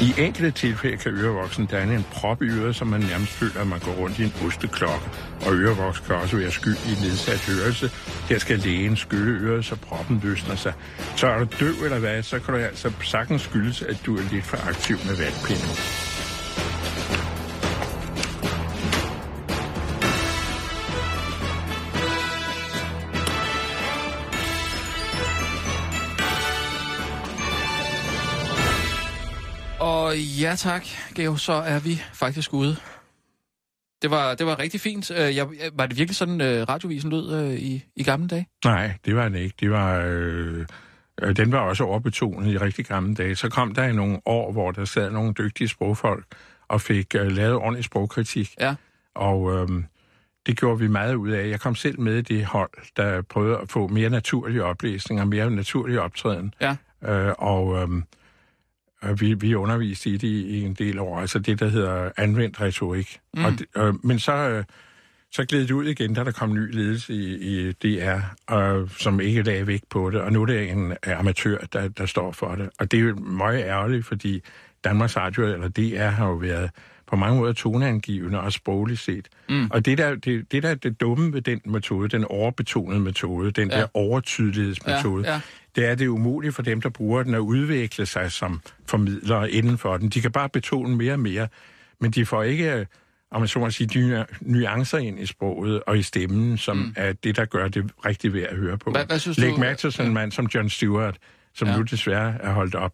I 0.00 0.14
enkelte 0.18 0.50
tilfælde 0.50 0.96
kan 0.96 1.12
ørevoksen 1.12 1.66
danne 1.66 1.94
en 1.94 2.06
prop 2.12 2.42
i 2.42 2.48
øret, 2.48 2.76
som 2.76 2.86
man 2.86 3.00
nærmest 3.00 3.32
føler, 3.32 3.60
at 3.60 3.66
man 3.66 3.78
går 3.80 3.92
rundt 3.92 4.18
i 4.18 4.24
en 4.24 4.32
osteklokke. 4.46 5.06
Og 5.46 5.52
ørevoks 5.54 6.00
kan 6.00 6.16
også 6.16 6.36
være 6.36 6.50
skyld 6.50 6.76
i 6.76 6.94
nedsat 7.04 7.40
hørelse. 7.40 7.90
Her 8.28 8.38
skal 8.38 8.58
lægen 8.58 8.96
skylle 8.96 9.48
øret, 9.48 9.64
så 9.64 9.76
proppen 9.76 10.20
løsner 10.24 10.56
sig. 10.56 10.72
Så 11.16 11.26
er 11.26 11.38
du 11.38 11.46
døv 11.60 11.74
eller 11.84 11.98
hvad, 11.98 12.22
så 12.22 12.38
kan 12.38 12.54
du 12.54 12.60
altså 12.60 12.92
sagtens 13.02 13.42
skyldes, 13.42 13.82
at 13.82 13.96
du 14.06 14.16
er 14.16 14.22
lidt 14.32 14.44
for 14.44 14.68
aktiv 14.68 14.96
med 15.06 15.16
vandpinden. 15.16 16.09
Og 30.10 30.18
ja 30.18 30.54
tak, 30.56 30.84
Geo, 31.14 31.36
så 31.36 31.52
er 31.52 31.78
vi 31.78 32.02
faktisk 32.14 32.54
ude. 32.54 32.76
Det 34.02 34.10
var, 34.10 34.34
det 34.34 34.46
var 34.46 34.58
rigtig 34.58 34.80
fint. 34.80 35.10
Øh, 35.10 35.36
jeg, 35.36 35.46
var 35.72 35.86
det 35.86 35.98
virkelig 35.98 36.16
sådan, 36.16 36.40
øh, 36.40 36.68
radiovisen 36.68 37.10
lød 37.10 37.32
øh, 37.32 37.54
i, 37.54 37.84
i 37.96 38.02
gamle 38.02 38.28
dage? 38.28 38.46
Nej, 38.64 38.94
det 39.04 39.16
var 39.16 39.24
den 39.24 39.34
ikke. 39.34 39.54
Det 39.60 39.70
var, 39.70 40.00
øh, 40.06 40.66
den 41.36 41.52
var 41.52 41.58
også 41.58 41.84
overbetonet 41.84 42.52
i 42.52 42.58
rigtig 42.58 42.86
gamle 42.86 43.14
dage. 43.14 43.36
Så 43.36 43.48
kom 43.48 43.74
der 43.74 43.84
i 43.84 43.92
nogle 43.92 44.20
år, 44.26 44.52
hvor 44.52 44.70
der 44.70 44.84
sad 44.84 45.10
nogle 45.10 45.32
dygtige 45.32 45.68
sprogfolk 45.68 46.24
og 46.68 46.80
fik 46.80 47.14
øh, 47.14 47.32
lavet 47.32 47.54
ordentlig 47.54 47.84
sprogkritik. 47.84 48.54
Ja. 48.60 48.74
Og 49.14 49.54
øh, 49.54 49.82
det 50.46 50.56
gjorde 50.56 50.78
vi 50.78 50.88
meget 50.88 51.14
ud 51.14 51.30
af. 51.30 51.48
Jeg 51.48 51.60
kom 51.60 51.74
selv 51.74 52.00
med 52.00 52.16
i 52.16 52.22
det 52.22 52.44
hold, 52.44 52.70
der 52.96 53.22
prøvede 53.22 53.58
at 53.58 53.68
få 53.68 53.88
mere 53.88 54.10
naturlige 54.10 54.64
oplæsninger, 54.64 55.24
mere 55.24 55.50
naturlige 55.50 56.00
optræden. 56.00 56.54
Ja. 56.60 56.76
Øh, 57.04 57.34
og 57.38 57.82
øh, 57.82 58.02
vi, 59.20 59.34
vi 59.34 59.54
underviste 59.54 60.10
i 60.10 60.16
det 60.16 60.28
i 60.28 60.62
en 60.62 60.74
del 60.74 60.98
år, 60.98 61.20
altså 61.20 61.38
det, 61.38 61.60
der 61.60 61.68
hedder 61.68 62.10
anvendt 62.16 62.60
retorik. 62.60 63.20
Mm. 63.34 63.44
Og 63.44 63.52
det, 63.52 63.66
øh, 63.76 63.94
men 64.04 64.18
så, 64.18 64.32
øh, 64.32 64.64
så 65.32 65.44
gled 65.44 65.60
det 65.60 65.70
ud 65.70 65.86
igen, 65.86 66.14
da 66.14 66.24
der 66.24 66.32
kom 66.32 66.54
ny 66.54 66.74
ledelse 66.74 67.14
i, 67.14 67.68
i 67.68 67.72
DR, 67.72 68.18
øh, 68.54 68.90
som 68.90 69.20
ikke 69.20 69.42
lagde 69.42 69.66
vægt 69.66 69.88
på 69.88 70.10
det, 70.10 70.20
og 70.20 70.32
nu 70.32 70.42
er 70.42 70.46
det 70.46 70.70
en 70.70 70.96
amatør, 71.06 71.58
der, 71.72 71.88
der 71.88 72.06
står 72.06 72.32
for 72.32 72.54
det. 72.54 72.70
Og 72.78 72.90
det 72.90 72.98
er 72.98 73.04
jo 73.04 73.14
meget 73.14 73.64
ærgerligt, 73.64 74.06
fordi 74.06 74.42
Danmarks 74.84 75.16
Radio, 75.16 75.44
eller 75.44 75.68
DR, 75.68 76.08
har 76.08 76.28
jo 76.28 76.34
været 76.34 76.70
på 77.10 77.16
mange 77.16 77.38
måder 77.40 77.52
toneangivende 77.52 78.40
og 78.40 78.52
sprogligt 78.52 79.00
set. 79.00 79.28
Mm. 79.48 79.66
Og 79.70 79.84
det 79.86 79.98
der, 79.98 80.14
det, 80.14 80.52
det 80.52 80.62
der 80.62 80.68
er 80.68 80.74
det 80.74 81.00
dumme 81.00 81.32
ved 81.32 81.42
den 81.42 81.60
metode, 81.64 82.08
den 82.08 82.24
overbetonede 82.24 83.00
metode, 83.00 83.50
den 83.50 83.70
Ja. 83.70 83.78
der 83.80 83.86
overtydelighedsmetode, 83.94 85.24
Ja, 85.26 85.32
ja. 85.32 85.40
det 85.76 85.86
er 85.90 85.94
det 85.94 86.04
er 86.04 86.08
umuligt 86.08 86.54
for 86.54 86.62
dem, 86.62 86.80
der 86.80 86.88
bruger 86.88 87.22
den, 87.22 87.34
at 87.34 87.38
udvikle 87.38 88.06
sig 88.06 88.32
som 88.32 88.60
formidlere 88.86 89.50
inden 89.50 89.78
for 89.78 89.96
den. 89.96 90.08
De 90.08 90.20
kan 90.20 90.32
bare 90.32 90.48
betone 90.48 90.96
mere 90.96 91.12
og 91.12 91.20
mere, 91.20 91.48
men 92.00 92.10
de 92.10 92.26
får 92.26 92.42
ikke, 92.42 92.72
øh, 92.74 92.86
om 93.30 93.40
man 93.40 93.48
så 93.48 93.58
må 93.58 93.70
sige, 93.70 93.98
ny- 94.00 94.16
nuancer 94.40 94.98
ind 94.98 95.20
i 95.20 95.26
sproget 95.26 95.82
og 95.86 95.98
i 95.98 96.02
stemmen, 96.02 96.58
som 96.58 96.76
mm. 96.76 96.92
er 96.96 97.12
det, 97.12 97.36
der 97.36 97.44
gør 97.44 97.68
det 97.68 97.90
rigtig 98.06 98.34
værd 98.34 98.46
at 98.48 98.56
høre 98.56 98.78
på. 98.78 98.90
Hvad- 98.90 99.06
hvad 99.06 99.18
synes 99.18 99.38
Læg 99.38 99.50
du- 99.50 99.56
mærke 99.56 99.78
til 99.78 99.92
sådan 99.92 100.08
en 100.10 100.14
mand 100.14 100.32
som 100.32 100.46
John 100.54 100.68
Stewart, 100.68 101.16
som 101.54 101.68
ja. 101.68 101.76
nu 101.76 101.82
desværre 101.82 102.34
er 102.40 102.52
holdt 102.52 102.74
op. 102.74 102.92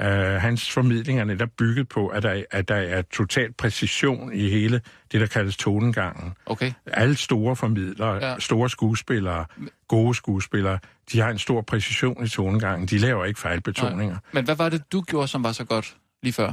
Uh, 0.00 0.06
hans 0.40 0.70
formidling 0.70 1.20
er 1.20 1.24
netop 1.24 1.48
bygget 1.58 1.88
på, 1.88 2.06
at 2.08 2.22
der, 2.22 2.42
at 2.50 2.68
der 2.68 2.74
er 2.74 3.02
total 3.02 3.52
præcision 3.52 4.32
i 4.32 4.48
hele 4.48 4.80
det, 5.12 5.20
der 5.20 5.26
kaldes 5.26 5.56
tonegangen. 5.56 6.32
Okay. 6.46 6.72
Alle 6.86 7.16
store 7.16 7.56
formidlere, 7.56 8.14
Ja. 8.14 8.28
ja. 8.30 8.38
store 8.38 8.70
skuespillere, 8.70 9.44
gode 9.88 10.14
skuespillere, 10.14 10.78
de 11.12 11.20
har 11.20 11.30
en 11.30 11.38
stor 11.38 11.60
præcision 11.60 12.24
i 12.24 12.28
tonegangen. 12.28 12.88
De 12.88 12.98
laver 12.98 13.24
ikke 13.24 13.40
fejlbetoninger. 13.40 14.16
Men 14.32 14.44
hvad 14.44 14.56
var 14.56 14.68
det, 14.68 14.92
du 14.92 15.00
gjorde, 15.00 15.28
som 15.28 15.44
var 15.44 15.52
så 15.52 15.64
godt 15.64 15.96
lige 16.22 16.32
før? 16.32 16.52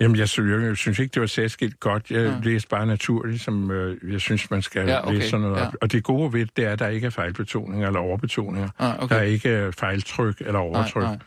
Jamen, 0.00 0.16
jeg, 0.16 0.28
synes- 0.28 0.64
jeg 0.64 0.76
synes 0.76 0.98
ikke, 0.98 1.12
det 1.14 1.20
var 1.20 1.26
særskilt 1.26 1.80
godt. 1.80 2.10
Jeg 2.10 2.18
Ja. 2.20 2.30
ja. 2.30 2.40
læste 2.42 2.68
bare 2.68 2.86
naturligt, 2.86 3.40
som 3.42 3.70
øh, 3.70 4.12
jeg 4.12 4.20
synes, 4.20 4.50
man 4.50 4.62
skal 4.62 4.86
Ja, 4.88 4.92
ja, 4.94 5.06
okay, 5.06 5.14
læse 5.18 5.30
sådan 5.30 5.40
noget 5.46 5.56
ja. 5.60 5.66
op. 5.66 5.74
Og 5.82 5.92
det 5.92 6.04
gode 6.04 6.32
ved 6.32 6.46
det, 6.56 6.64
er, 6.64 6.70
at 6.72 6.78
der 6.78 6.88
ikke 6.88 7.06
er 7.06 7.10
fejlbetoninger 7.10 7.86
eller 7.86 8.00
overbetoninger. 8.00 8.68
Ah, 8.78 8.98
Okay. 9.02 9.14
Der 9.14 9.20
er 9.20 9.24
ikke 9.24 9.48
øh, 9.48 9.72
fejltryk 9.72 10.40
eller 10.40 10.58
overtryk. 10.58 11.02
nej. 11.02 11.18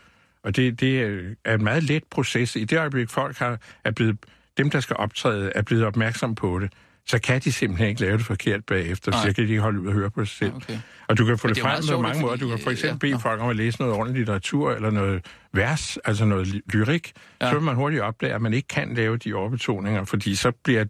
Og 0.48 0.56
det, 0.56 0.80
det 0.80 1.00
er 1.44 1.54
en 1.54 1.64
meget 1.64 1.82
let 1.82 2.04
proces. 2.10 2.56
I 2.56 2.64
det 2.64 2.78
øjeblik, 2.78 3.08
folk 3.10 3.36
har, 3.38 3.58
er 3.84 3.90
blevet, 3.90 4.16
dem, 4.58 4.70
der 4.70 4.80
skal 4.80 4.96
optræde, 4.96 5.52
er 5.54 5.62
blevet 5.62 5.84
opmærksom 5.84 6.34
på 6.34 6.58
det, 6.58 6.72
så 7.06 7.18
kan 7.18 7.40
de 7.40 7.52
simpelthen 7.52 7.88
ikke 7.88 8.00
lave 8.00 8.16
det 8.18 8.26
forkert 8.26 8.64
bagefter, 8.64 9.10
Nej. 9.12 9.20
så 9.26 9.32
kan 9.34 9.44
de 9.44 9.48
ikke 9.50 9.60
holde 9.60 9.80
ud 9.80 9.86
og 9.86 9.92
høre 9.92 10.10
på 10.10 10.24
sig 10.24 10.36
selv. 10.36 10.52
Okay. 10.56 10.78
Og 11.08 11.18
du 11.18 11.24
kan 11.24 11.38
få 11.38 11.46
Men 11.46 11.54
det, 11.54 11.64
det 11.64 11.70
frem 11.70 11.82
på 11.96 12.02
mange 12.02 12.14
fordi- 12.14 12.22
måder. 12.24 12.36
Du 12.36 12.48
kan 12.48 12.58
for 12.58 12.70
eksempel 12.70 12.94
ja, 12.94 12.98
bede 12.98 13.12
nå. 13.12 13.18
folk 13.18 13.40
om 13.40 13.48
at 13.48 13.56
læse 13.56 13.80
noget 13.80 13.94
ordentlig 13.94 14.18
litteratur 14.18 14.72
eller 14.72 14.90
noget 14.90 15.26
vers, 15.52 15.96
altså 16.04 16.24
noget 16.24 16.46
ly- 16.46 16.60
lyrik. 16.72 17.12
Ja. 17.40 17.48
Så 17.48 17.54
vil 17.54 17.62
man 17.62 17.74
hurtigt 17.74 18.02
opdage, 18.02 18.34
at 18.34 18.42
man 18.42 18.54
ikke 18.54 18.68
kan 18.68 18.94
lave 18.94 19.16
de 19.16 19.34
overbetoninger, 19.34 20.04
fordi 20.04 20.34
så 20.34 20.50
bliver 20.64 20.84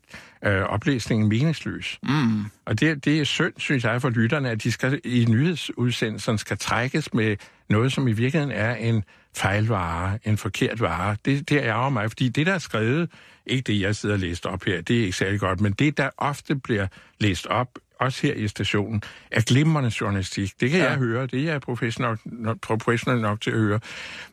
øh, 0.45 0.63
oplæsningen 0.63 1.29
meningsløs. 1.29 1.99
Mm. 2.03 2.45
Og 2.65 2.81
det, 2.81 3.05
det 3.05 3.21
er 3.21 3.25
synd, 3.25 3.53
synes 3.57 3.85
jeg, 3.85 4.03
for 4.03 4.11
lytterne, 4.11 4.51
at 4.51 4.63
de 4.63 4.73
skal 4.73 5.01
i 5.05 5.27
nyhedsudsendelserne 5.29 6.39
skal 6.39 6.59
trækkes 6.59 7.15
med 7.15 7.37
noget, 7.69 7.93
som 7.93 8.09
i 8.09 8.13
virkeligheden 8.13 8.57
er 8.57 8.75
en 8.75 9.05
fejlvare, 9.37 10.19
en 10.25 10.37
forkert 10.37 10.81
vare. 10.81 11.17
Det, 11.25 11.49
det 11.49 11.57
ærger 11.57 11.89
mig, 11.89 12.11
fordi 12.11 12.29
det, 12.29 12.47
der 12.47 12.55
er 12.55 12.59
skrevet, 12.59 13.11
ikke 13.47 13.73
det, 13.73 13.81
jeg 13.81 13.97
sidder 13.97 14.15
og 14.15 14.19
læst 14.19 14.47
op 14.47 14.65
her, 14.65 14.81
det 14.81 14.97
er 14.97 15.01
ikke 15.01 15.17
særlig 15.17 15.41
godt, 15.41 15.61
men 15.61 15.73
det, 15.73 15.99
der 15.99 16.11
ofte 16.19 16.57
bliver 16.57 16.87
læst 17.21 17.47
op, 17.47 17.69
også 18.01 18.27
her 18.27 18.35
i 18.35 18.49
stationen, 18.49 19.03
er 19.31 19.41
glimrende 19.41 19.91
journalistik. 20.01 20.53
Det 20.61 20.71
kan 20.71 20.79
Ja. 20.81 20.89
jeg 20.89 20.99
høre, 20.99 21.27
det 21.27 21.41
er 21.41 21.45
jeg 21.53 21.61
professionel 21.61 22.19
nok, 22.25 22.61
professionel 22.61 23.21
nok 23.21 23.41
til 23.41 23.51
at 23.51 23.57
høre. 23.59 23.81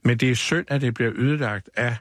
Men 0.03 0.17
det 0.17 0.31
er 0.31 0.35
synd, 0.35 0.65
at 0.67 0.81
det 0.81 0.93
bliver 0.93 1.11
ødelagt 1.15 1.69
af 1.75 1.97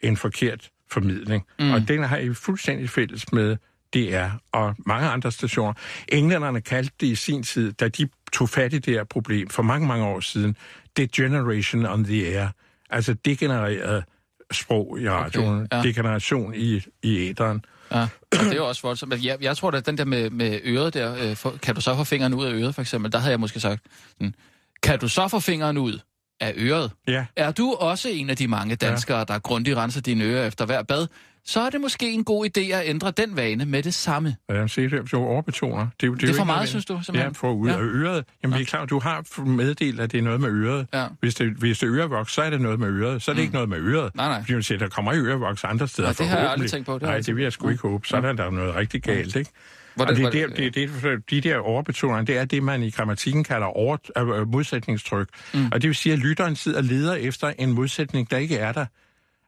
en 0.00 0.16
forkert 0.16 0.70
formidling. 0.90 1.44
Mm. 1.58 1.70
Og 1.70 1.88
den 1.88 2.02
har 2.02 2.16
I 2.16 2.34
fuldstændig 2.34 2.90
fælles 2.90 3.32
med 3.32 3.56
DR 3.94 4.28
og 4.52 4.74
mange 4.86 5.08
andre 5.08 5.32
stationer. 5.32 5.72
Englænderne 6.08 6.60
kaldte 6.60 6.92
det 7.00 7.06
i 7.06 7.14
sin 7.14 7.42
tid, 7.42 7.72
da 7.72 7.88
de 7.88 8.08
tog 8.32 8.48
fat 8.48 8.72
i 8.72 8.78
det 8.78 8.94
her 8.94 9.04
problem 9.04 9.48
for 9.48 9.62
mange, 9.62 9.86
mange 9.86 10.04
år 10.04 10.20
siden, 10.20 10.56
degeneration 10.96 11.86
on 11.86 12.04
the 12.04 12.38
air. 12.38 12.48
Altså 12.90 13.14
degenereret 13.14 14.04
sprog 14.52 15.00
i 15.00 15.08
radioen, 15.08 15.62
okay, 15.62 15.76
ja. 15.76 15.82
degeneration 15.82 16.54
i, 16.54 16.82
i 17.02 17.28
æderen. 17.28 17.64
Ja, 17.94 18.02
og 18.38 18.44
det 18.44 18.52
er 18.52 18.56
jo 18.56 18.68
også 18.68 18.82
voldsomt. 18.82 19.10
Men 19.10 19.24
jeg, 19.24 19.36
jeg 19.40 19.56
tror, 19.56 19.70
at 19.70 19.86
den 19.86 19.98
der 19.98 20.04
med, 20.04 20.30
med 20.30 20.60
øret 20.64 20.94
der, 20.94 21.16
øh, 21.30 21.36
for, 21.36 21.54
kan 21.62 21.74
du 21.74 21.80
så 21.80 21.96
få 21.96 22.04
fingeren 22.04 22.34
ud 22.34 22.44
af 22.44 22.52
øret, 22.52 22.74
for 22.74 22.82
eksempel? 22.82 23.12
Der 23.12 23.18
havde 23.18 23.30
jeg 23.30 23.40
måske 23.40 23.60
sagt, 23.60 23.82
sådan, 24.18 24.34
kan 24.82 24.98
du 24.98 25.08
så 25.08 25.28
få 25.28 25.40
fingeren 25.40 25.78
ud 25.78 25.98
af 26.40 26.52
øret? 26.56 26.90
Ja, 27.08 27.26
Er 27.36 27.50
du 27.50 27.72
også 27.74 28.08
en 28.08 28.30
af 28.30 28.36
de 28.36 28.48
mange 28.48 28.76
danskere, 28.76 29.18
ja. 29.18 29.24
der 29.24 29.38
grundigt 29.38 29.76
renser 29.76 30.00
dine 30.00 30.24
ører 30.24 30.46
efter 30.46 30.66
hver 30.66 30.82
bad? 30.82 31.06
Så 31.46 31.60
er 31.60 31.70
det 31.70 31.80
måske 31.80 32.10
en 32.12 32.24
god 32.24 32.46
idé 32.46 32.60
at 32.60 32.82
ændre 32.84 33.10
den 33.10 33.36
vane 33.36 33.64
med 33.64 33.82
det 33.82 33.94
samme. 33.94 34.36
jeg 34.48 34.70
siger 34.70 34.88
det, 34.88 35.12
du 35.12 35.16
overbetoner. 35.18 35.86
Det 36.00 36.06
er, 36.06 36.06
jo- 36.06 36.14
Det 36.14 36.30
er 36.30 36.34
for 36.34 36.44
meget, 36.44 36.68
synes 36.68 36.84
du, 36.84 36.94
Ja, 36.94 37.02
simpelthen? 37.02 37.34
for 37.34 37.52
ud 37.52 37.68
Ja. 37.68 37.74
af 37.74 37.80
øret. 37.80 38.24
Jamen, 38.42 38.56
vi 38.58 38.62
er 38.62 38.66
klar, 38.66 38.84
du 38.84 38.98
har 38.98 39.40
meddelt, 39.44 40.00
at 40.00 40.12
det 40.12 40.18
er 40.18 40.22
noget 40.22 40.40
med 40.40 40.48
øret. 40.50 40.86
Ja. 40.94 41.06
Hvis 41.20 41.34
det, 41.34 41.52
hvis 41.52 41.78
det 41.78 41.86
er 41.88 41.94
ørevoks, 41.94 42.32
så 42.32 42.42
er 42.42 42.50
det 42.50 42.60
noget 42.60 42.80
med 42.80 42.88
øret. 42.88 43.22
Så 43.22 43.30
er 43.30 43.34
det 43.34 43.40
mm. 43.40 43.42
ikke 43.42 43.54
noget 43.54 43.68
med 43.68 43.78
øret. 43.78 44.14
Nej, 44.14 44.28
nej. 44.28 44.40
Fordi 44.40 44.52
man 44.52 44.62
siger, 44.62 44.78
der 44.78 44.88
kommer 44.88 45.14
ørevoks 45.14 45.64
andre 45.64 45.88
steder. 45.88 46.08
Nej, 46.08 46.14
det 46.18 46.26
har 46.28 46.38
jeg 46.38 46.50
aldrig 46.50 46.70
tænkt 46.70 46.86
på. 46.86 46.94
Det 46.94 47.02
Nej, 47.02 47.18
det 47.20 47.36
vil 47.36 47.42
jeg 47.42 47.52
sgu 47.52 47.68
ikke 47.68 47.82
håbe. 47.82 48.06
Så 48.06 48.16
er 48.16 48.20
der, 48.20 48.44
er 48.44 48.50
noget 48.50 48.74
rigtig 48.74 49.02
galt, 49.02 49.36
ikke? 49.36 49.50
Hvordan- 49.94 50.26
og 50.26 50.32
det, 50.32 50.42
er 50.42 50.46
der, 50.46 50.54
det, 50.54 50.74
det, 50.74 51.30
de 51.30 51.40
der 51.40 51.56
overbetoninger, 51.58 52.22
det 52.24 52.38
er 52.38 52.44
det, 52.44 52.62
man 52.62 52.82
i 52.82 52.90
grammatikken 52.90 53.44
kalder 53.44 53.66
over, 53.66 53.96
øh, 54.18 54.48
modsætningstryk. 54.52 55.28
Mm. 55.54 55.66
Og 55.72 55.82
det 55.82 55.88
vil 55.88 55.94
sige, 55.96 56.12
at 56.12 56.18
lytteren 56.18 56.56
sidder 56.56 56.78
og 56.78 56.84
leder 56.84 57.14
efter 57.14 57.52
en 57.58 57.72
modsætning, 57.72 58.30
der 58.30 58.36
ikke 58.36 58.56
er 58.56 58.72
der. 58.72 58.86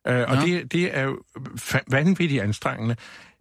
Øh, 0.09 0.25
og 0.29 0.37
Nå. 0.37 0.43
det, 0.47 0.73
det 0.73 0.99
er 0.99 1.03
jo 1.03 1.19
vanvittigt 1.91 2.43
anstrengende. 2.43 2.97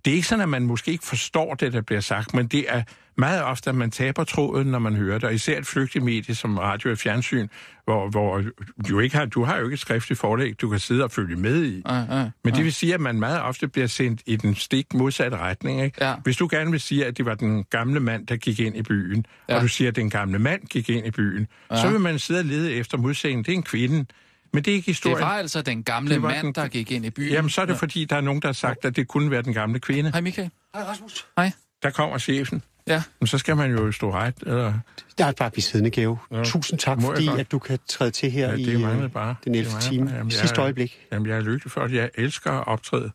Det 0.06 0.12
er 0.12 0.16
ikke 0.16 0.28
sådan, 0.28 0.44
at 0.44 0.50
man 0.50 0.64
måske 0.64 0.92
ikke 0.92 1.06
forstår 1.06 1.54
det, 1.54 1.74
der 1.74 1.82
bliver 1.82 2.02
sagt, 2.02 2.34
men 2.34 2.48
det 2.48 2.66
er 2.70 2.84
meget 3.18 3.44
ofte, 3.44 3.70
at 3.70 3.76
man 3.76 3.92
taber 3.92 4.24
tråden, 4.24 4.68
når 4.68 4.80
man 4.80 4.96
hører 4.96 5.18
det. 5.18 5.24
Og 5.24 5.34
især 5.34 5.58
et 5.58 5.66
flygtigt 5.68 6.04
medie 6.06 6.36
som 6.36 6.58
radio 6.58 6.92
og 6.92 6.98
fjernsyn, 6.98 7.48
hvor, 7.86 8.10
hvor 8.10 8.44
du, 8.90 9.00
ikke 9.00 9.16
har, 9.18 9.26
du 9.26 9.44
har 9.44 9.58
jo 9.58 9.64
ikke 9.64 9.74
et 9.74 9.80
skriftligt 9.80 10.20
forlæg, 10.20 10.62
du 10.62 10.70
kan 10.70 10.80
sidde 10.80 11.04
og 11.04 11.12
følge 11.12 11.36
med 11.36 11.64
i. 11.66 11.82
Ja, 11.90 11.96
ja, 11.96 12.30
Men 12.44 12.54
det 12.54 12.64
vil 12.64 12.74
sige, 12.74 12.94
at 12.94 13.00
man 13.02 13.20
meget 13.20 13.42
ofte 13.42 13.68
bliver 13.68 13.88
sendt 13.88 14.22
i 14.26 14.36
den 14.36 14.56
stik 14.56 14.94
modsatte 14.94 15.38
retning. 15.38 15.82
Ikke? 15.84 16.06
Ja. 16.06 16.16
Hvis 16.24 16.38
du 16.38 16.48
gerne 16.52 16.72
vil 16.72 16.80
sige, 16.82 17.06
at 17.06 17.18
det 17.18 17.26
var 17.26 17.36
den 17.36 17.64
gamle 17.64 18.00
mand, 18.00 18.28
der 18.28 18.36
gik 18.36 18.60
ind 18.60 18.78
i 18.78 18.82
byen, 18.82 19.26
Ja. 19.50 19.54
ja. 19.54 19.58
og 19.58 19.64
du 19.64 19.68
siger, 19.68 19.88
at 19.90 19.96
den 19.96 20.10
gamle 20.10 20.40
mand 20.40 20.62
gik 20.68 20.90
ind 20.90 21.08
i 21.08 21.12
byen, 21.12 21.48
ja. 21.72 21.82
så 21.82 21.90
vil 21.90 22.00
man 22.00 22.20
sidde 22.20 22.40
og 22.40 22.46
lede 22.46 22.74
efter 22.74 22.98
modsætningen. 22.98 23.44
Det 23.46 23.52
er 23.52 23.56
en 23.56 23.64
kvinde. 23.64 24.06
Men 24.54 24.64
det 24.64 24.72
er 24.72 24.76
ikke 24.76 24.86
Det 24.86 24.96
historien. 24.96 25.20
var 25.20 25.32
altså 25.34 25.62
den 25.62 25.84
gamle 25.84 26.14
Det 26.14 26.22
mand, 26.22 26.46
den- 26.48 26.54
der 26.56 26.68
gik 26.68 26.92
ind 26.92 27.06
i 27.06 27.10
byen. 27.10 27.32
Jamen, 27.34 27.50
så 27.50 27.62
er 27.62 27.66
det 27.66 27.78
fordi, 27.78 28.06
der 28.06 28.16
er 28.16 28.22
nogen, 28.22 28.42
der 28.42 28.48
har 28.48 28.54
sagt, 28.54 28.86
at 28.86 28.96
det 28.96 29.08
kunne 29.08 29.32
være 29.32 29.42
den 29.42 29.54
gamle 29.54 29.80
kvinde. 29.80 30.12
Hej 30.12 30.22
Michael. 30.22 30.50
Hej 30.76 30.84
Rasmus. 30.84 31.26
Hej. 31.38 31.52
Der 31.84 31.90
kommer 31.90 32.18
chefen. 32.18 32.64
Ja. 32.88 33.04
Men 33.20 33.28
så 33.28 33.38
skal 33.38 33.56
man 33.58 33.72
jo 33.72 33.92
stå 33.92 34.12
ret. 34.14 34.36
Eller... 34.46 34.74
Der 35.18 35.26
er 35.26 35.32
bare 35.32 35.52
blivet 35.52 35.64
siddende 35.64 35.90
gave. 35.90 36.18
Ja. 36.32 36.44
Tusind 36.44 36.80
tak, 36.80 36.98
Må 37.02 37.08
jeg 37.08 37.16
fordi 37.18 37.28
godt? 37.28 37.40
at 37.40 37.52
du 37.52 37.60
kan 37.60 37.80
træde 37.88 38.12
til 38.12 38.32
her 38.32 38.48
Ja, 38.50 38.54
i 38.56 38.64
det 38.66 38.74
øh, 38.74 38.82
manglede 38.82 39.10
bare. 39.10 39.36
den 39.44 39.54
Det 39.54 39.60
11. 39.60 39.72
manglede 39.74 39.90
time. 39.96 40.12
Jamen, 40.12 40.32
jeg 40.32 40.40
Sidste 40.40 40.56
er- 40.58 40.62
øjeblik. 40.64 41.00
Jamen, 41.12 41.28
jeg 41.30 41.38
er 41.38 41.42
lykkelig 41.42 41.72
for, 41.72 41.82
at 41.82 41.94
jeg 41.94 42.10
elsker 42.16 42.52
at 42.52 42.68
optræde. 42.68 43.12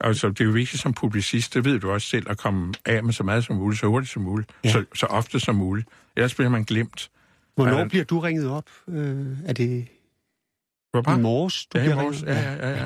Altså, 0.00 0.28
det 0.28 0.40
er 0.40 0.44
jo 0.44 0.50
vigtigt 0.50 0.82
som 0.82 0.92
publicist, 0.94 1.54
det 1.54 1.64
ved 1.64 1.78
du 1.80 1.90
også 1.90 2.08
selv, 2.08 2.30
at 2.30 2.38
komme 2.38 2.74
af 2.86 3.04
med 3.04 3.12
så 3.12 3.22
meget 3.22 3.44
som 3.44 3.56
muligt, 3.56 3.80
så 3.80 3.86
hurtigt 3.86 4.12
som 4.12 4.22
muligt, 4.22 4.50
Ja. 4.64 4.72
så, 4.72 4.84
så 4.94 5.06
ofte 5.06 5.40
som 5.40 5.54
muligt. 5.54 5.88
Ellers 6.16 6.34
bliver 6.34 6.48
man 6.48 6.64
glemt. 6.64 7.10
Hvornår 7.56 7.78
Ja. 7.78 7.84
bliver 7.88 8.04
du 8.04 8.18
ringet 8.20 8.48
op? 8.50 8.64
Øh, 8.88 9.26
er 9.46 9.52
det 9.52 9.86
Hvor 10.90 11.02
bare? 11.02 11.18
i 11.18 11.20
morges, 11.22 11.66
du 11.66 11.78
Ja, 11.78 11.84
i 11.84 11.86
bliver 11.86 12.02
morges. 12.02 12.22
Ja, 12.22 12.32
ja, 12.40 12.68
ja, 12.68 12.76
ja. 12.78 12.84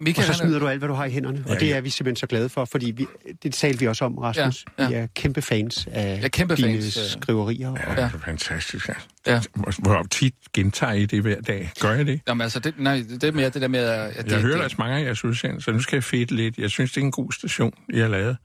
Og 0.00 0.04
Michael, 0.04 0.26
så 0.26 0.32
han 0.32 0.40
er- 0.40 0.46
smider 0.46 0.58
du 0.58 0.66
alt, 0.68 0.78
hvad 0.80 0.88
du 0.88 0.94
har 0.94 1.04
i 1.04 1.10
hænderne. 1.10 1.42
Og 1.46 1.52
Ja, 1.54 1.58
det 1.58 1.68
ja. 1.68 1.76
er 1.76 1.80
vi 1.80 1.90
simpelthen 1.90 2.16
så 2.16 2.26
glade 2.26 2.48
for, 2.48 2.64
fordi 2.64 2.90
vi, 2.90 3.06
det 3.42 3.54
talte 3.54 3.78
vi 3.80 3.86
også 3.88 4.04
om, 4.04 4.18
Rasmus. 4.18 4.64
Ja, 4.78 4.82
ja. 4.84 4.88
Vi 4.88 4.94
er 4.94 5.06
kæmpe 5.14 5.42
fans 5.42 5.88
af 5.90 6.20
er 6.22 6.28
kæmpe 6.28 6.56
dine 6.56 6.72
fans, 6.82 6.96
øh. 6.96 7.22
skriverier. 7.22 7.72
Ja, 7.76 7.90
Og, 7.90 7.96
det 7.96 8.02
er 8.04 8.08
fantastisk. 8.24 8.88
Ja. 8.88 8.94
Ja. 9.26 9.40
Hvor- 9.78 10.06
tit 10.10 10.34
gentager 10.54 10.92
I 10.92 11.06
det 11.06 11.22
hver 11.22 11.40
dag? 11.40 11.70
Gør 11.80 11.92
jeg 11.92 12.06
det? 12.06 12.20
Jamen 12.28 12.40
altså, 12.42 12.60
det, 12.60 12.74
nej, 12.78 13.04
det 13.10 13.24
er 13.24 13.32
mere 13.32 13.50
det 13.50 13.62
der 13.62 13.68
med, 13.68 13.80
at... 13.80 14.16
Jeg 14.16 14.24
det, 14.24 14.40
hører 14.42 14.56
det, 14.56 14.62
altså 14.62 14.76
mange 14.78 14.96
af 14.96 15.04
jeres 15.04 15.24
udsendelser, 15.24 15.72
nu 15.72 15.80
skal 15.80 15.96
jeg 15.96 16.04
fedte 16.04 16.34
lidt. 16.34 16.58
Jeg 16.58 16.70
synes, 16.70 16.92
det 16.92 17.00
er 17.00 17.04
en 17.04 17.10
god 17.12 17.32
station, 17.32 17.72
I 17.94 17.98
har 17.98 18.08
lavet. 18.08 18.36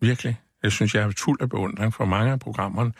Virkelig. 0.00 0.40
Jeg 0.62 0.72
synes, 0.72 0.94
jeg 0.94 1.02
er 1.02 1.12
fuld 1.18 1.40
af 1.42 1.48
beundring 1.50 1.94
for 1.94 2.04
mange 2.04 2.32
af 2.32 2.40
programmerne. 2.40 2.92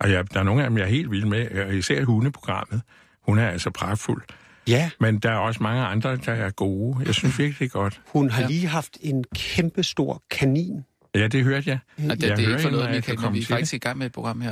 Og 0.00 0.10
jeg, 0.12 0.30
der 0.34 0.40
er 0.40 0.44
nogle 0.44 0.62
af 0.64 0.70
dem, 0.70 0.78
jeg 0.78 0.84
er 0.84 0.88
helt 0.88 1.10
vild 1.10 1.24
med, 1.24 1.50
og 1.50 1.74
især 1.74 2.04
hundeprogrammet. 2.04 2.82
Hun 3.26 3.38
er 3.38 3.48
altså 3.48 3.70
pragtfuld. 3.70 4.22
Ja, 4.68 4.90
Men 5.00 5.18
der 5.18 5.30
er 5.30 5.36
også 5.36 5.62
mange 5.62 5.82
andre, 5.84 6.16
der 6.16 6.32
er 6.32 6.50
gode. 6.50 6.98
Jeg 7.06 7.14
synes 7.14 7.38
virkelig, 7.38 7.58
det 7.58 7.64
er 7.64 7.78
godt. 7.80 8.00
hun 8.06 8.30
har 8.30 8.42
Ja. 8.42 8.48
lige 8.48 8.66
haft 8.66 8.98
en 9.00 9.24
kæmpe 9.34 9.82
stor 9.82 10.22
kanin. 10.30 10.84
Ja, 11.14 11.26
det 11.28 11.44
hørte 11.44 11.70
jeg. 11.70 11.78
Ja, 11.98 12.02
det, 12.02 12.08
Jeg 12.08 12.36
det 12.36 12.44
er 12.44 12.48
ikke 12.50 12.62
for 12.62 12.70
noget, 12.70 12.84
Michael, 12.84 13.02
kan 13.02 13.12
men 13.14 13.22
komme 13.22 13.36
vi 13.38 13.42
er 13.42 13.46
faktisk 13.46 13.74
i 13.74 13.78
gang 13.78 13.98
med 13.98 14.06
et 14.06 14.12
program 14.12 14.40
her. 14.40 14.50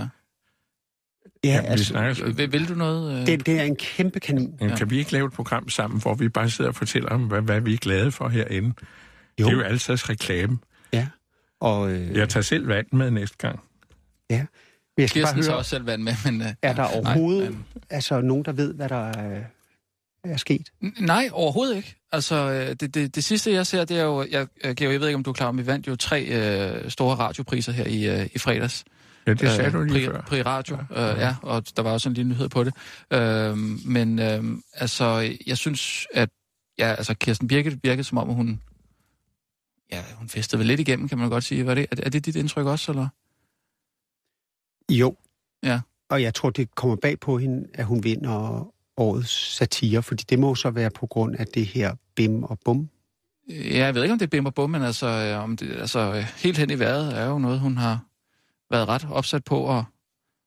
Ja, 1.44 1.48
Ja, 1.50 1.60
vi 1.60 1.66
altså. 1.66 2.32
Vil, 2.36 2.52
vil 2.52 2.68
du 2.68 2.74
noget? 2.74 3.20
Øh? 3.20 3.26
det, 3.26 3.46
det 3.46 3.58
er 3.60 3.62
en 3.64 3.76
kæmpe 3.76 4.20
kanin. 4.20 4.54
Men 4.60 4.70
Kan 4.70 4.90
vi 4.90 4.98
ikke 4.98 5.12
lave 5.12 5.26
et 5.26 5.32
program 5.32 5.68
sammen, 5.68 6.00
hvor 6.00 6.14
vi 6.14 6.28
bare 6.28 6.50
sidder 6.50 6.70
og 6.70 6.74
fortæller 6.76 7.08
om, 7.10 7.22
hvad, 7.24 7.40
hvad 7.42 7.60
vi 7.60 7.74
er 7.74 7.78
glade 7.78 8.12
for 8.12 8.28
herinde? 8.28 8.68
Jo. 9.40 9.44
Det 9.46 9.52
er 9.52 9.56
jo 9.56 9.60
altid 9.62 10.10
reklame. 10.10 10.58
Ja. 10.92 11.06
Og 11.60 11.90
øh, 11.92 12.16
Jeg 12.16 12.28
tager 12.28 12.42
selv 12.42 12.68
vand 12.68 12.86
med 12.92 13.10
næste 13.10 13.36
gang. 13.38 13.60
ja. 14.30 14.46
Men 14.96 15.00
jeg 15.02 15.08
skal 15.08 15.22
bare 15.22 15.32
Kirsten 15.32 15.42
tager 15.42 15.52
høre, 15.52 15.58
også 15.58 15.70
selv 15.70 15.86
vand 15.86 16.02
med, 16.02 16.14
men... 16.24 16.40
Øh, 16.42 16.46
er 16.62 16.72
der 16.72 16.82
nej, 16.82 16.92
overhovedet 16.94 17.50
men- 17.50 17.64
altså, 17.90 18.20
nogen, 18.20 18.44
der 18.44 18.52
ved, 18.52 18.74
hvad 18.74 18.88
der 18.88 19.08
øh, 19.08 19.42
er 20.24 20.36
sket? 20.36 20.68
N- 20.84 21.04
Nej, 21.04 21.28
overhovedet 21.32 21.76
ikke. 21.76 21.94
Altså, 22.12 22.34
øh, 22.34 22.76
det, 22.80 22.94
det, 22.94 23.14
det 23.14 23.24
sidste, 23.24 23.52
jeg 23.52 23.66
ser, 23.66 23.84
det 23.84 23.98
er 23.98 24.04
jo... 24.04 24.26
Jeg, 24.30 24.46
jeg, 24.64 24.80
jeg 24.82 25.00
ved 25.00 25.08
ikke, 25.08 25.14
om 25.14 25.24
du 25.24 25.30
er 25.30 25.34
klar 25.34 25.46
om, 25.46 25.58
vi 25.58 25.66
vandt 25.66 25.86
jo 25.86 25.96
tre 25.96 26.24
øh, 26.24 26.90
store 26.90 27.16
radiopriser 27.16 27.72
her 27.72 27.86
i, 27.86 28.20
øh, 28.20 28.28
i 28.34 28.38
fredags. 28.38 28.84
Ja, 29.26 29.34
det 29.34 29.50
sagde 29.50 29.70
du 29.70 29.82
lige 29.82 30.06
Pri, 30.10 30.14
før. 30.16 30.20
Pri 30.22 30.42
Radio, 30.42 30.78
ja. 30.90 31.12
Øh, 31.12 31.18
ja, 31.20 31.34
og 31.42 31.64
der 31.76 31.82
var 31.82 31.90
også 31.92 32.08
en 32.08 32.14
lille 32.14 32.28
nyhed 32.28 32.48
på 32.48 32.64
det. 32.64 32.74
Øh, 33.10 33.56
men 33.86 34.18
øh, 34.18 34.44
altså, 34.74 35.36
jeg 35.46 35.58
synes, 35.58 36.06
at 36.14 36.28
ja, 36.78 36.86
altså, 36.94 37.14
Kirsten 37.14 37.48
Birgit 37.48 37.78
virkede 37.82 38.04
som 38.04 38.18
om, 38.18 38.28
hun... 38.28 38.60
Ja, 39.92 40.02
hun 40.14 40.28
festede 40.28 40.58
vel 40.58 40.66
lidt 40.66 40.80
igennem, 40.80 41.08
kan 41.08 41.18
man 41.18 41.28
godt 41.30 41.44
sige. 41.44 41.66
Var 41.66 41.74
det, 41.74 41.86
er, 41.90 41.96
er 42.02 42.10
det 42.10 42.26
dit 42.26 42.36
indtryk 42.36 42.66
også, 42.66 42.92
eller? 42.92 43.08
Jo. 44.90 45.16
Ja. 45.62 45.80
Og 46.08 46.22
jeg 46.22 46.34
tror, 46.34 46.50
det 46.50 46.74
kommer 46.74 46.96
bag 46.96 47.20
på 47.20 47.38
hende, 47.38 47.68
at 47.74 47.84
hun 47.84 48.04
vinder 48.04 48.68
årets 48.96 49.56
satire, 49.56 50.02
fordi 50.02 50.24
det 50.28 50.38
må 50.38 50.54
så 50.54 50.70
være 50.70 50.90
på 50.90 51.06
grund 51.06 51.36
af 51.36 51.46
det 51.46 51.66
her 51.66 51.94
bim 52.14 52.42
og 52.42 52.58
bum. 52.64 52.88
Ja, 53.48 53.84
jeg 53.84 53.94
ved 53.94 54.02
ikke, 54.02 54.12
om 54.12 54.18
det 54.18 54.26
er 54.26 54.30
bim 54.30 54.46
og 54.46 54.54
bum, 54.54 54.70
men 54.70 54.82
altså, 54.82 55.06
øh, 55.06 55.42
om 55.42 55.56
det, 55.56 55.72
altså, 55.72 55.98
øh, 55.98 56.26
helt 56.36 56.58
hen 56.58 56.70
i 56.70 56.78
vejret 56.78 57.18
er 57.18 57.26
jo 57.26 57.38
noget, 57.38 57.60
hun 57.60 57.76
har 57.76 58.04
været 58.70 58.88
ret 58.88 59.06
opsat 59.10 59.44
på 59.44 59.78
at, 59.78 59.84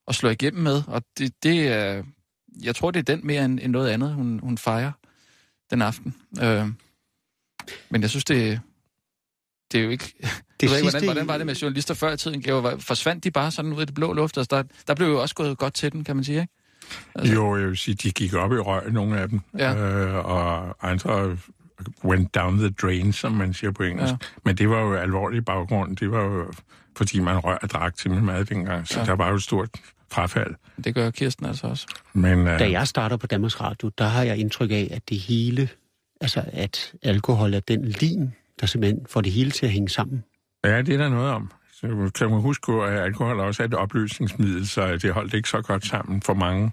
at 0.08 0.14
slå 0.14 0.28
igennem 0.28 0.62
med. 0.62 0.82
Og 0.86 1.02
det, 1.18 1.42
det 1.42 1.68
er, 1.68 2.02
jeg 2.62 2.76
tror, 2.76 2.90
det 2.90 2.98
er 2.98 3.16
den 3.16 3.26
mere 3.26 3.44
end, 3.44 3.60
end 3.62 3.72
noget 3.72 3.88
andet, 3.88 4.14
hun, 4.14 4.40
hun 4.42 4.58
fejrer 4.58 4.92
den 5.70 5.82
aften. 5.82 6.14
Øh, 6.42 6.66
men 7.90 8.02
jeg 8.02 8.10
synes, 8.10 8.24
det, 8.24 8.60
det 9.72 9.80
er 9.80 9.84
jo 9.84 9.90
ikke... 9.90 10.14
Det 10.60 10.62
jeg 10.62 10.70
ved 10.70 10.76
ikke, 10.76 10.90
sidste 10.90 10.98
hvordan, 10.98 11.04
hvordan 11.06 11.28
var 11.28 11.36
det 11.38 11.46
med 11.46 11.54
journalister 11.54 11.94
før 11.94 12.12
i 12.12 12.16
tiden? 12.16 12.44
Forsvandt 12.80 13.24
de 13.24 13.30
bare 13.30 13.50
sådan 13.50 13.72
ud 13.72 13.82
i 13.82 13.84
det 13.84 13.94
blå 13.94 14.12
luft? 14.12 14.36
Altså, 14.38 14.56
der, 14.56 14.62
der 14.86 14.94
blev 14.94 15.08
jo 15.08 15.20
også 15.22 15.34
gået 15.34 15.58
godt 15.58 15.74
til 15.74 15.92
den, 15.92 16.04
kan 16.04 16.16
man 16.16 16.24
sige, 16.24 16.40
ikke? 16.40 16.52
Altså. 17.14 17.34
Jo, 17.34 17.56
jeg 17.56 17.66
vil 17.68 17.76
sige, 17.76 17.94
de 17.94 18.10
gik 18.10 18.34
op 18.34 18.52
i 18.52 18.56
røg, 18.58 18.92
nogle 18.92 19.20
af 19.20 19.28
dem. 19.28 19.40
Ja. 19.58 19.74
Øh, 19.76 20.14
og 20.26 20.76
andre 20.90 21.36
went 22.04 22.34
down 22.34 22.58
the 22.58 22.70
drain, 22.70 23.12
som 23.12 23.32
man 23.32 23.54
siger 23.54 23.70
på 23.70 23.82
engelsk. 23.82 24.12
Ja. 24.12 24.16
Men 24.44 24.56
det 24.56 24.68
var 24.70 24.80
jo 24.80 24.94
alvorlig 24.94 25.44
baggrund. 25.44 25.96
Det 25.96 26.10
var 26.10 26.22
jo, 26.24 26.52
fordi 26.96 27.20
man 27.20 27.38
rør 27.38 27.56
og 27.56 27.70
drak 27.70 27.96
til 27.96 28.10
med 28.10 28.20
mad 28.20 28.44
dengang. 28.44 28.88
Så 28.88 29.00
Ja. 29.00 29.06
der 29.06 29.12
var 29.12 29.28
jo 29.28 29.34
et 29.34 29.42
stort 29.42 29.68
frafald. 30.10 30.54
Det 30.84 30.94
gør 30.94 31.10
Kirsten 31.10 31.46
altså 31.46 31.66
også. 31.66 31.86
Men 32.12 32.38
øh, 32.46 32.58
Da 32.58 32.70
jeg 32.70 32.88
starter 32.88 33.16
på 33.16 33.26
Danmarks 33.26 33.60
Radio, 33.60 33.90
der 33.98 34.04
har 34.04 34.22
jeg 34.22 34.36
indtryk 34.38 34.70
af, 34.70 34.88
at 34.90 35.08
det 35.08 35.18
hele, 35.18 35.68
altså 36.20 36.42
at 36.52 36.92
alkohol 37.02 37.54
er 37.54 37.60
den 37.60 37.84
lim, 37.84 38.30
der 38.60 38.66
simpelthen 38.66 39.06
får 39.08 39.20
det 39.20 39.32
hele 39.32 39.50
til 39.50 39.66
at 39.66 39.72
hænge 39.72 39.88
sammen. 39.88 40.24
ja, 40.64 40.82
det 40.82 40.94
er 40.94 40.98
der 40.98 41.08
noget 41.08 41.30
om. 41.32 41.50
Så 41.72 42.10
kan 42.14 42.30
man 42.30 42.40
huske, 42.40 42.72
at 42.72 42.98
alkohol 43.04 43.40
også 43.40 43.62
er 43.62 43.66
et 43.66 43.74
opløsningsmiddel, 43.74 44.68
så 44.68 44.96
det 44.96 45.12
holdt 45.12 45.34
ikke 45.34 45.48
så 45.48 45.62
godt 45.62 45.86
sammen 45.86 46.22
for 46.22 46.34
mange. 46.34 46.72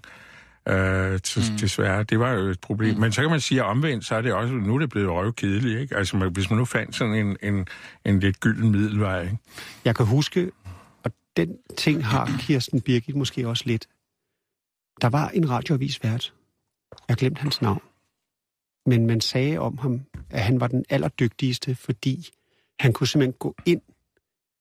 Øh, 0.68 1.20
til, 1.20 1.42
mm. 1.52 1.58
Desværre, 1.58 2.02
det 2.02 2.18
var 2.18 2.32
jo 2.32 2.40
et 2.40 2.60
problem. 2.60 2.94
Mm. 2.94 3.00
Men 3.00 3.12
så 3.12 3.20
kan 3.20 3.30
man 3.30 3.40
sige, 3.40 3.60
at 3.60 3.66
omvendt, 3.66 4.04
så 4.04 4.14
er 4.14 4.20
det 4.22 4.32
også, 4.32 4.54
nu 4.54 4.74
er 4.74 4.78
det 4.78 4.90
blevet 4.90 5.10
røvkedeligt, 5.10 5.80
ikke? 5.80 5.96
Altså, 5.96 6.16
man- 6.16 6.32
hvis 6.32 6.50
man 6.50 6.58
nu 6.58 6.64
fandt 6.64 6.94
sådan 6.96 7.14
en, 7.14 7.36
en, 7.42 7.66
en 8.04 8.20
lidt 8.20 8.40
gylden 8.40 8.70
middelvej, 8.70 9.22
ikke? 9.22 9.38
Jeg 9.84 9.96
kan 9.96 10.06
huske, 10.06 10.50
og 11.04 11.10
den 11.36 11.56
ting 11.78 12.06
har 12.06 12.30
Kirsten 12.40 12.80
Birgit 12.80 13.16
måske 13.16 13.48
også 13.48 13.64
lidt. 13.66 13.86
Der 15.00 15.08
var 15.08 15.28
en 15.28 15.50
radioavis 15.50 16.04
vært. 16.04 16.34
Jeg 17.08 17.16
glemte 17.16 17.40
hans 17.40 17.62
navn. 17.62 17.80
Men 18.86 19.06
man 19.06 19.20
sagde 19.20 19.58
om 19.58 19.78
ham, 19.78 20.00
at 20.30 20.42
han 20.42 20.60
var 20.60 20.66
den 20.66 20.84
allerdygtigste, 20.90 21.74
fordi 21.74 22.28
han 22.80 22.92
kunne 22.92 23.06
simpelthen 23.06 23.32
gå 23.38 23.54
ind 23.66 23.80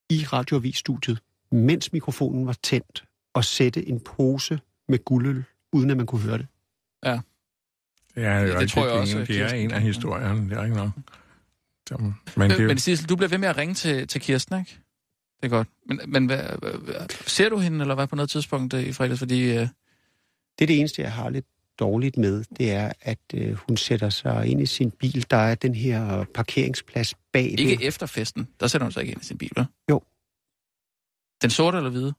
i 0.10 0.26
radioavisstudiet, 0.34 1.20
mens 1.52 1.94
mikrofonen 1.94 2.48
var 2.48 2.56
tændt, 2.64 3.04
og 3.34 3.46
sætte 3.46 3.88
en 3.88 4.00
pose 4.00 4.60
med 4.88 5.06
guldøl, 5.06 5.44
uden 5.74 5.90
at 5.90 5.98
man 5.98 6.06
kunne 6.06 6.22
høre 6.22 6.38
det. 6.38 6.48
Ja, 8.16 8.48
det 8.48 8.60
det, 8.60 8.70
tror 8.70 8.82
jeg 8.86 8.92
det, 8.94 9.02
også, 9.02 9.20
Det 9.20 9.42
er 9.42 9.50
en 9.50 9.72
af 9.72 9.82
historierne, 9.82 10.50
det 10.50 10.58
er 10.58 10.64
ikke 10.64 10.76
nok. 10.76 10.90
Men 11.92 12.16
Men, 12.38 12.50
det, 12.52 12.60
er 12.60 12.68
men 12.68 12.78
Sissel, 12.78 13.10
du 13.10 13.16
bliver 13.16 13.30
ved 13.30 13.38
med 13.38 13.48
at 13.48 13.58
ringe 13.58 13.74
til, 13.74 14.08
til 14.08 14.22
Kirsten, 14.22 14.60
ikke? 14.60 14.78
Det 15.42 15.46
er 15.46 15.50
godt. 15.50 15.68
Men, 15.86 16.00
men 16.08 16.26
hvad, 16.26 16.38
hvad, 16.60 16.72
hvad, 16.72 16.96
ser 17.28 17.50
du 17.50 17.58
hende, 17.58 17.82
eller 17.82 17.96
hvad 17.96 18.08
på 18.08 18.16
noget 18.16 18.30
tidspunkt 18.30 18.74
øh, 18.74 18.84
i 18.84 18.94
fredags? 18.94 19.20
Fordi, 19.20 19.44
øh, 19.44 19.68
Det 20.60 20.62
er 20.62 20.66
det 20.66 20.80
eneste, 20.80 21.02
jeg 21.02 21.12
har 21.14 21.30
lidt 21.30 21.46
dårligt 21.80 22.18
med, 22.18 22.44
det 22.58 22.72
er, 22.72 22.92
at 23.02 23.20
øh, 23.34 23.54
hun 23.54 23.78
sætter 23.78 24.10
sig 24.10 24.48
ind 24.48 24.62
i 24.62 24.66
sin 24.66 24.92
bil. 24.92 25.26
Der 25.30 25.38
er 25.38 25.56
den 25.56 25.76
her 25.76 26.26
parkeringsplads 26.34 27.16
bag 27.34 27.60
ikke 27.60 27.84
efter 27.84 28.06
festen, 28.06 28.48
der 28.60 28.68
sætter 28.68 28.86
hun 28.86 28.92
sig 28.92 29.02
ikke 29.02 29.12
ind 29.12 29.22
i 29.22 29.26
sin 29.26 29.38
bil, 29.38 29.52
vel? 29.56 29.66
Jo. 29.90 30.02
Den 31.42 31.50
sorte 31.50 31.78
eller 31.78 31.90
hvide? 31.90 32.14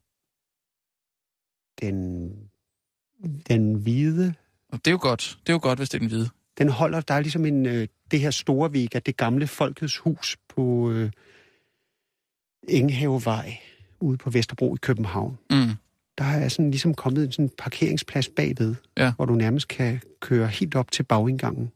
den, 1.80 2.30
den 3.48 3.74
hvide. 3.74 4.34
Det 4.72 4.86
er 4.86 4.90
jo 4.90 4.98
godt. 5.00 5.38
Det 5.40 5.48
er 5.48 5.52
jo 5.52 5.60
godt, 5.62 5.78
hvis 5.78 5.88
det 5.88 5.94
er 5.94 5.98
den 5.98 6.08
hvide. 6.08 6.30
Den 6.58 6.68
holder, 6.68 7.00
der 7.00 7.14
er 7.14 7.20
ligesom 7.20 7.44
en, 7.44 7.66
øh, 7.66 7.88
det 8.10 8.20
her 8.20 8.30
store 8.30 8.72
Vega, 8.72 8.98
det 8.98 9.16
gamle 9.16 9.46
Folkets 9.46 9.98
Hus 9.98 10.36
på 10.48 10.90
øh, 10.90 11.10
Enghavevej 12.68 13.58
ude 14.00 14.18
på 14.18 14.30
Vesterbro 14.30 14.74
i 14.74 14.78
København. 14.82 15.38
Mm. 15.50 15.70
Der 16.18 16.24
er 16.24 16.48
sådan 16.48 16.70
ligesom 16.70 16.94
kommet 16.94 17.24
en 17.24 17.32
sådan 17.32 17.50
parkeringsplads 17.58 18.28
bagved, 18.36 18.74
Ja. 18.96 19.12
hvor 19.16 19.24
du 19.24 19.34
nærmest 19.34 19.68
kan 19.68 20.00
køre 20.20 20.46
helt 20.48 20.74
op 20.74 20.90
til 20.90 21.02
bagindgangen. 21.02 21.72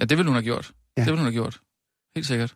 Ja, 0.00 0.04
det 0.04 0.18
vil 0.18 0.26
hun 0.26 0.34
have 0.34 0.44
gjort. 0.44 0.70
Ja. 0.96 1.02
Ja. 1.02 1.04
Det 1.04 1.12
vil 1.12 1.18
hun 1.18 1.24
have 1.26 1.32
gjort. 1.32 1.60
Helt 2.16 2.26
sikkert. 2.26 2.54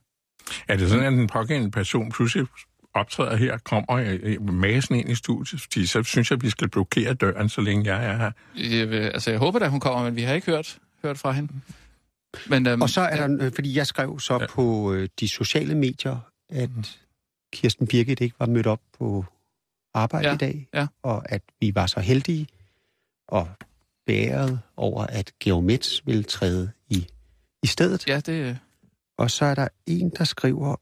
er 0.69 0.77
det 0.77 0.89
sådan, 0.91 1.05
at 1.05 1.13
den 1.13 1.27
pågældende 1.27 1.71
person 1.71 2.11
pludselig 2.11 2.47
optræder 2.95 3.37
her, 3.37 3.59
kommer 3.59 3.97
øh, 4.23 4.53
masen 4.55 4.95
ind 4.95 5.11
i 5.11 5.15
studiet, 5.15 5.61
fordi 5.61 5.87
så 5.87 6.03
synes 6.03 6.31
jeg, 6.31 6.37
at 6.39 6.43
vi 6.45 6.51
skal 6.51 6.69
blokere 6.69 7.15
døren, 7.15 7.49
så 7.49 7.61
længe 7.61 7.95
jeg 7.95 8.07
er 8.07 8.17
her. 8.17 8.31
Jeg, 8.79 8.91
vil, 8.91 8.97
altså, 8.97 9.31
jeg 9.31 9.39
håber, 9.39 9.59
at 9.61 9.71
hun 9.71 9.81
kommer, 9.81 10.05
men 10.05 10.17
vi 10.17 10.23
har 10.23 10.35
ikke 10.35 10.47
hørt, 10.47 10.79
hørt 11.03 11.19
fra 11.19 11.33
hende. 11.33 11.53
Men, 12.47 12.67
øhm, 12.67 12.83
Og 12.83 12.91
så 12.91 13.01
er 13.01 13.27
der, 13.27 13.37
øh, 13.47 13.53
fordi 13.55 13.77
jeg 13.77 13.87
skrev 13.87 14.21
så 14.21 14.35
Ja. 14.35 14.41
ja. 14.41 14.47
på 14.47 14.93
øh, 14.93 15.09
de 15.21 15.29
sociale 15.29 15.75
medier, 15.75 16.19
at 16.51 16.99
Kirsten 17.53 17.87
Birgit 17.87 18.21
ikke 18.21 18.35
var 18.39 18.47
mødt 18.47 18.67
op 18.67 18.81
på 18.99 19.25
arbejde 19.95 20.29
Ja, 20.29 20.35
i 20.35 20.37
dag, 20.37 20.69
ja. 20.75 20.87
og 21.03 21.33
at 21.33 21.43
vi 21.61 21.75
var 21.75 21.87
så 21.87 22.01
heldige 22.01 22.47
og 23.29 23.49
bæret 24.07 24.61
over, 24.77 25.07
at 25.07 25.33
Geomets 25.41 26.07
ville 26.07 26.23
træde 26.23 26.73
i, 26.89 27.07
i 27.63 27.67
stedet. 27.67 28.09
Ja, 28.09 28.21
det... 28.21 28.59
Og 29.19 29.31
så 29.31 29.45
er 29.45 29.55
der 29.55 29.69
en, 29.87 30.11
der 30.11 30.25
skriver, 30.25 30.77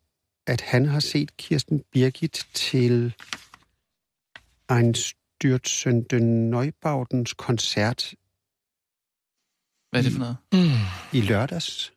at 0.46 0.60
han 0.60 0.86
har 0.86 1.00
set 1.00 1.36
Kirsten 1.36 1.82
Birgit 1.92 2.46
til 2.54 3.14
en 4.70 4.94
styrtsønde 4.94 6.20
Neubaudens 6.50 7.34
koncert 7.34 8.14
Hvad 9.90 10.00
er 10.00 10.02
det 10.02 10.12
for 10.12 10.18
noget? 10.18 10.36
i 11.12 11.20
lørdags. 11.20 11.92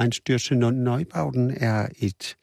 Einstürzende 0.00 0.70
Neubauten 0.70 1.50
er 1.50 1.88
et... 1.98 2.36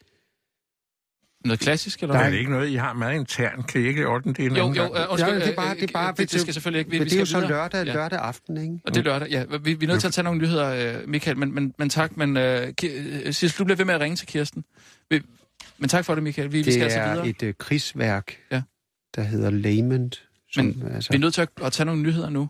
Noget 1.48 1.60
klassisk, 1.60 2.02
eller 2.02 2.16
Der 2.16 2.22
er 2.22 2.30
det 2.30 2.38
ikke 2.38 2.52
noget, 2.52 2.70
I 2.70 2.76
har 2.76 2.94
meget 2.94 3.16
internt. 3.20 3.68
Kan 3.68 3.82
I 3.82 3.88
ikke 3.88 4.08
ordne 4.08 4.34
det 4.34 4.58
Jo, 4.58 4.74
jo, 4.74 4.84
øh, 4.84 4.90
undskyld, 5.10 5.34
Ja, 5.34 5.36
det 5.36 5.44
er 5.44 5.50
øh, 5.50 5.56
bare- 5.56 5.76
det 5.76 5.84
er 5.84 5.88
bare- 5.94 6.14
det, 6.18 6.32
det 6.32 6.42
skal 6.42 6.54
selvfølgelig 6.54 6.80
ikke... 6.80 6.92
Vi, 6.92 6.98
det 7.00 7.14
er 7.14 7.20
jo 7.20 7.26
skal 7.26 7.28
så 7.28 7.38
videre. 7.38 7.52
lørdag, 7.52 7.86
Ja. 7.86 7.94
lørdag 7.94 8.20
aften, 8.20 8.58
ikke? 8.58 8.80
Og 8.86 8.94
det 8.94 9.00
er 9.00 9.04
lørdag, 9.04 9.30
ja. 9.30 9.44
Vi, 9.64 9.74
vi 9.74 9.86
er 9.86 9.90
nødt 9.90 10.00
til 10.00 10.08
at 10.08 10.14
tage 10.14 10.24
nogle 10.24 10.40
nyheder, 10.42 10.98
øh, 11.00 11.10
Michael, 11.10 11.38
men, 11.38 11.54
men, 11.56 11.74
men 11.80 11.90
tak. 11.90 12.18
Men 12.18 12.38
øh, 12.38 12.74
øh, 12.84 13.34
Sissel, 13.34 13.60
du 13.60 13.64
bliver 13.64 13.78
ved 13.78 13.86
med 13.86 13.94
at 13.94 14.00
ringe 14.02 14.16
til 14.16 14.28
Kirsten. 14.28 14.64
Vi, 15.10 15.22
men 15.78 15.90
tak 15.90 16.06
for 16.06 16.14
det, 16.16 16.24
Michael. 16.24 16.52
Vi, 16.52 16.58
vi 16.58 16.64
skal 16.64 16.76
Det 16.76 16.82
altså 16.84 17.00
er 17.00 17.12
videre. 17.12 17.28
et 17.28 17.44
øh, 17.44 17.54
krigsværk, 17.60 18.38
Ja. 18.52 18.62
der 19.16 19.22
hedder 19.22 19.50
Lament. 19.50 20.24
Som, 20.52 20.66
Men 20.66 20.92
altså, 20.96 21.10
Vi 21.12 21.16
er 21.16 21.20
nødt 21.20 21.34
til 21.34 21.42
at, 21.42 21.50
at 21.64 21.72
tage 21.74 21.86
nogle 21.86 22.02
nyheder 22.02 22.30
nu. 22.30 22.50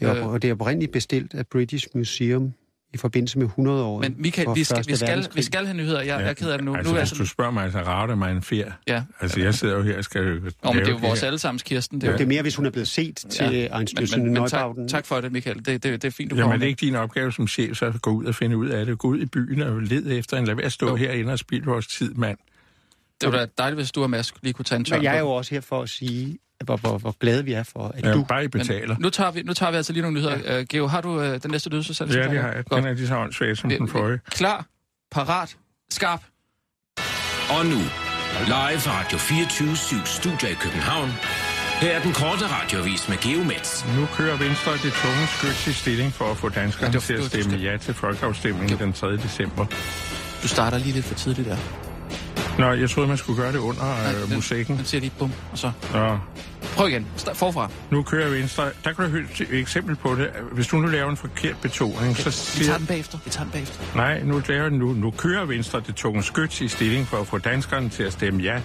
det, 0.00 0.08
er, 0.08 0.16
øh, 0.16 0.26
og 0.28 0.42
det 0.42 0.48
er 0.50 0.54
oprindeligt 0.54 0.92
bestilt 0.92 1.34
af 1.34 1.46
British 1.46 1.88
Museum 1.94 2.52
i 2.94 2.96
forbindelse 2.96 3.38
med 3.38 3.46
100 3.46 3.82
år. 3.84 4.00
Men 4.00 4.14
Michael, 4.18 4.48
vi 4.54 4.64
skal, 4.64 4.84
vi, 4.88 4.96
skal, 4.96 5.26
vi 5.34 5.42
skal 5.42 5.66
have 5.66 5.76
nyheder. 5.76 5.98
Jeg, 6.00 6.20
jeg 6.20 6.28
er 6.28 6.32
ked 6.32 6.50
af 6.50 6.58
det 6.58 6.64
nu. 6.64 6.74
Altså, 6.74 6.92
nu 6.92 6.96
er 6.96 7.00
jeg 7.00 7.08
hvis 7.08 7.18
du 7.18 7.26
spørger 7.26 7.50
mig, 7.50 7.72
så 7.72 7.78
rager 7.78 8.06
det 8.06 8.18
mig 8.18 8.32
en 8.32 8.42
fjer. 8.42 8.72
ja. 8.88 9.02
Altså, 9.20 9.40
jeg 9.40 9.54
sidder 9.54 9.76
jo 9.76 9.82
her 9.82 9.98
og 9.98 10.04
skal 10.04 10.22
Nå, 10.24 10.28
men 10.64 10.76
det 10.76 10.86
er 10.86 10.90
jo 10.90 10.96
vores 10.96 11.20
her. 11.20 11.26
allesammens 11.26 11.62
Kirsten. 11.62 12.00
Det 12.00 12.02
Det 12.02 12.08
er 12.08 12.12
jo, 12.12 12.18
det 12.18 12.24
er 12.24 12.28
mere, 12.28 12.42
hvis 12.42 12.56
hun 12.56 12.66
er 12.66 12.70
blevet 12.70 12.88
set 12.88 13.16
til 13.30 13.44
Ja. 13.46 13.50
ja. 13.50 13.80
Einstürzende 13.80 14.16
men, 14.22 14.34
men, 14.34 14.48
tak, 14.48 14.70
tak 14.88 15.06
for 15.06 15.20
det, 15.20 15.32
Michael. 15.32 15.56
Det, 15.56 15.66
det, 15.66 15.82
det 15.82 16.04
er 16.04 16.10
fint, 16.10 16.30
du 16.30 16.36
Jamen, 16.36 16.42
kommer 16.42 16.56
det 16.56 16.64
er 16.64 16.68
ikke 16.68 16.80
din 16.86 16.94
opgave 16.94 17.32
som 17.32 17.48
chef, 17.48 17.76
så 17.76 17.86
at 17.86 18.02
gå 18.02 18.10
ud 18.10 18.24
og 18.24 18.34
finde 18.34 18.56
ud 18.56 18.68
af 18.68 18.86
det. 18.86 18.98
Gå 18.98 19.08
ud 19.08 19.18
i 19.18 19.26
byen 19.26 19.62
og 19.62 19.80
led 19.82 20.06
efter 20.18 20.36
en. 20.38 20.44
Lad 20.44 20.54
være 20.54 20.66
at 20.66 20.72
stå 20.72 20.88
Jo. 20.88 20.96
herinde 20.96 21.32
og 21.32 21.38
spilde 21.38 21.64
vores 21.66 21.86
tid, 21.86 22.14
mand. 22.14 22.38
Det 23.20 23.32
var 23.32 23.38
da 23.38 23.46
dejligt, 23.58 23.78
hvis 23.78 23.92
du 23.92 24.02
og 24.02 24.10
Mads 24.10 24.34
lige 24.42 24.52
kunne 24.52 24.64
tage 24.64 24.76
en 24.78 24.84
tørn 24.84 24.98
Men 24.98 25.04
jeg 25.04 25.14
er 25.16 25.20
jo 25.20 25.30
også 25.30 25.54
her 25.54 25.60
for 25.60 25.82
at 25.82 25.88
sige, 25.88 26.38
hvor, 26.64 26.76
hvor, 26.76 26.98
hvor 26.98 27.14
glade 27.20 27.44
vi 27.44 27.52
er 27.52 27.62
for, 27.62 27.92
at 27.94 28.04
Ja, 28.04 28.12
du... 28.12 28.24
bare 28.28 28.44
I 28.44 28.48
betaler. 28.48 28.96
Nu 28.98 29.10
tager, 29.10 29.30
vi, 29.30 29.42
nu 29.42 29.52
tager 29.54 29.70
vi 29.70 29.76
altså 29.76 29.92
lige 29.92 30.02
nogle 30.02 30.16
nyheder. 30.18 30.38
Ja. 30.44 30.60
Uh, 30.60 30.66
Geo, 30.68 30.86
har 30.86 31.00
du 31.00 31.08
uh, 31.20 31.24
den 31.24 31.50
næste 31.50 31.70
nyhedsudsendelse? 31.70 32.18
Ja, 32.20 32.28
det 32.28 32.40
har 32.40 32.52
jeg. 32.52 32.70
Den 32.70 32.84
er 32.86 32.92
lige 32.94 33.08
så 33.08 33.16
åndssvag 33.16 33.56
som 33.56 33.70
den 33.70 33.88
forrige. 33.88 34.20
Klar, 34.30 34.66
parat, 35.10 35.56
skarp. 35.90 36.22
Og 37.58 37.66
nu, 37.66 37.78
live 38.46 38.80
fra 38.80 39.00
Radio 39.00 39.18
24 39.18 39.76
Studio 40.06 40.48
i 40.48 40.54
København. 40.54 41.10
Her 41.80 41.90
er 41.90 42.02
den 42.02 42.12
korte 42.12 42.44
radiovis 42.46 43.08
med 43.08 43.16
Geomets. 43.16 43.84
Nu 43.98 44.06
kører 44.16 44.36
Venstre 44.36 44.72
det 44.72 44.92
tunge 45.02 45.26
skyts 45.26 45.66
i 45.66 45.72
stilling 45.72 46.12
for 46.12 46.24
at 46.30 46.36
få 46.36 46.48
danskerne 46.48 46.92
Ja, 46.92 46.98
til 47.00 47.14
at 47.14 47.24
stemme 47.24 47.56
ja 47.56 47.76
til 47.76 47.94
folkeafstemningen 47.94 48.78
den 48.78 48.92
3. 48.92 49.16
december. 49.16 49.66
Du 50.42 50.48
starter 50.48 50.78
lige 50.78 50.92
lidt 50.92 51.04
for 51.04 51.14
tidligt 51.14 51.48
der. 51.48 51.56
Nå, 52.58 52.72
jeg 52.72 52.90
troede, 52.90 53.08
man 53.08 53.16
skulle 53.18 53.42
gøre 53.42 53.52
det 53.52 53.58
under 53.58 53.82
øh, 54.22 54.26
den, 54.28 54.34
musikken. 54.34 54.76
Den 54.76 54.84
siger 54.84 55.00
lige 55.00 55.12
bum, 55.18 55.32
og 55.52 55.58
så... 55.58 55.72
Nå, 55.92 56.18
Prøv 56.76 56.88
igen. 56.88 57.06
Sta- 57.18 57.32
forfra. 57.32 57.70
nu 57.90 58.02
kører 58.02 58.30
Venstre. 58.30 58.64
Der 58.84 58.92
kan 58.92 59.04
du 59.04 59.10
høre 59.10 59.22
et 59.40 59.46
eksempel 59.60 59.96
på 59.96 60.14
det. 60.14 60.30
Hvis 60.52 60.66
du 60.66 60.76
nu 60.76 60.86
laver 60.86 61.10
en 61.10 61.16
forkert 61.16 61.56
betoning, 61.62 62.16
så 62.16 62.24
Vi 62.24 62.30
siger... 62.32 62.64
tager 62.66 62.78
den 62.78 62.86
bagefter. 62.86 63.18
Vi 63.24 63.30
tager 63.30 63.44
den 63.44 63.52
bagefter. 63.52 63.80
Nej, 63.96 64.22
nu, 64.22 64.42
laver 64.48 64.68
nu, 64.70 64.92
nu 64.92 65.10
kører 65.10 65.44
Venstre 65.44 65.82
det 65.86 65.94
tunge 65.94 66.22
skyts 66.22 66.60
i 66.60 66.68
stilling 66.68 67.06
for 67.08 67.16
at 67.20 67.26
få 67.26 67.38
danskerne 67.38 67.88
til 67.88 68.02
at 68.02 68.12
stemme 68.12 68.42
ja 68.42 68.60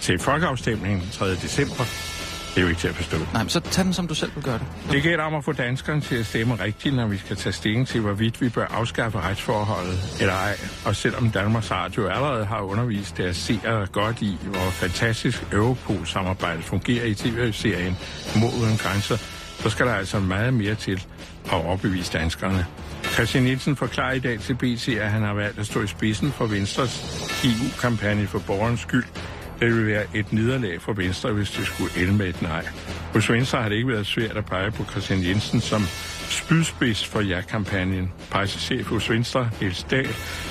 til 0.00 0.18
folkeafstemningen 0.18 1.00
den 1.00 1.10
3. 1.10 1.30
december. 1.30 1.84
Det 2.54 2.60
er 2.60 2.62
jo 2.62 2.68
ikke 2.68 2.80
til 2.80 2.88
at 2.88 2.94
forstå. 2.94 3.16
Nej, 3.32 3.42
men 3.42 3.48
så 3.48 3.60
tag 3.60 3.84
den, 3.84 3.92
som 3.92 4.08
du 4.08 4.14
selv 4.14 4.30
vil 4.34 4.44
gøre 4.44 4.58
det. 4.58 4.66
Det 4.92 5.02
gælder 5.02 5.24
om 5.24 5.34
at 5.34 5.44
få 5.44 5.52
danskerne 5.52 6.00
til 6.00 6.16
at 6.16 6.26
stemme 6.26 6.54
rigtigt, 6.54 6.94
når 6.94 7.06
vi 7.06 7.18
skal 7.18 7.36
tage 7.36 7.52
stilling 7.52 7.88
til, 7.88 8.00
hvorvidt 8.00 8.40
vi 8.40 8.48
bør 8.48 8.66
afskaffe 8.66 9.20
retsforholdet 9.20 9.98
eller 10.20 10.34
ej. 10.34 10.56
Og 10.86 10.96
selvom 10.96 11.30
Danmarks 11.30 11.70
Radio 11.70 12.06
allerede 12.06 12.44
har 12.44 12.60
undervist 12.60 13.16
deres 13.16 13.36
seere 13.36 13.86
godt 13.86 14.22
i, 14.22 14.38
hvor 14.42 14.70
fantastisk 14.70 15.46
Europol-samarbejde 15.52 16.62
fungerer 16.62 17.04
i 17.04 17.14
tv-serien 17.14 17.96
Mod 18.36 18.50
uden 18.62 18.76
grænser, 18.76 19.16
så 19.58 19.70
skal 19.70 19.86
der 19.86 19.94
altså 19.94 20.20
meget 20.20 20.54
mere 20.54 20.74
til 20.74 21.04
at 21.44 21.52
overbevise 21.52 22.12
danskerne. 22.12 22.66
Christian 23.04 23.44
Nielsen 23.44 23.76
forklarer 23.76 24.12
i 24.12 24.18
dag 24.18 24.40
til 24.40 24.54
BT, 24.54 24.88
at 24.88 25.10
han 25.10 25.22
har 25.22 25.34
valgt 25.34 25.58
at 25.58 25.66
stå 25.66 25.82
i 25.82 25.86
spidsen 25.86 26.32
for 26.32 26.46
Venstres 26.46 27.04
EU-kampagne 27.44 28.26
for 28.26 28.38
borgerens 28.38 28.80
skyld, 28.80 29.04
det 29.60 29.76
vil 29.76 29.86
være 29.86 30.04
et 30.14 30.32
nederlag 30.32 30.82
for 30.82 30.92
Venstre, 30.92 31.32
hvis 31.32 31.50
det 31.50 31.66
skulle 31.66 31.90
ende 32.02 32.12
med 32.12 32.26
et 32.26 32.42
nej. 32.42 32.66
Hos 33.12 33.30
Venstre 33.30 33.62
har 33.62 33.68
det 33.68 33.76
ikke 33.76 33.88
været 33.88 34.06
svært 34.06 34.36
at 34.36 34.46
pege 34.46 34.70
på 34.70 34.84
Christian 34.84 35.24
Jensen 35.24 35.60
som 35.60 35.82
spydspids 36.28 37.06
for 37.06 37.20
ja-kampagnen. 37.20 38.12
Pressechef 38.30 38.86
hos 38.86 39.10
Venstre, 39.10 39.50
Niels 39.60 39.86
Dahl, 39.90 40.08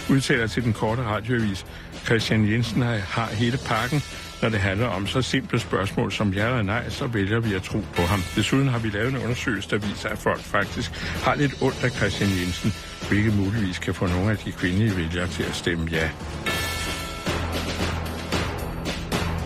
udtaler 0.09 0.47
til 0.47 0.63
den 0.63 0.73
korte 0.73 1.03
radioavis, 1.03 1.65
Christian 2.05 2.51
Jensen 2.51 2.81
har, 2.81 2.95
har 2.95 3.27
hele 3.27 3.57
pakken, 3.65 4.03
når 4.41 4.49
det 4.49 4.59
handler 4.59 4.87
om 4.87 5.07
så 5.07 5.21
simple 5.21 5.59
spørgsmål 5.59 6.11
som 6.11 6.33
ja 6.33 6.45
eller 6.45 6.61
nej, 6.61 6.89
så 6.89 7.07
vælger 7.07 7.39
vi 7.39 7.53
at 7.53 7.63
tro 7.63 7.83
på 7.95 8.01
ham. 8.01 8.19
Desuden 8.35 8.67
har 8.67 8.79
vi 8.79 8.89
lavet 8.89 9.09
en 9.09 9.17
undersøgelse, 9.17 9.69
der 9.69 9.77
viser, 9.77 10.09
at 10.09 10.17
folk 10.17 10.41
faktisk 10.41 10.91
har 11.23 11.35
lidt 11.35 11.53
ondt 11.61 11.83
af 11.83 11.91
Christian 11.91 12.29
Jensen, 12.29 12.73
hvilket 13.09 13.35
muligvis 13.35 13.79
kan 13.79 13.93
få 13.93 14.07
nogle 14.07 14.31
af 14.31 14.37
de 14.37 14.51
kvindelige 14.51 14.97
vælgere 14.97 15.27
til 15.27 15.43
at 15.43 15.55
stemme 15.55 15.87
ja. 15.91 16.09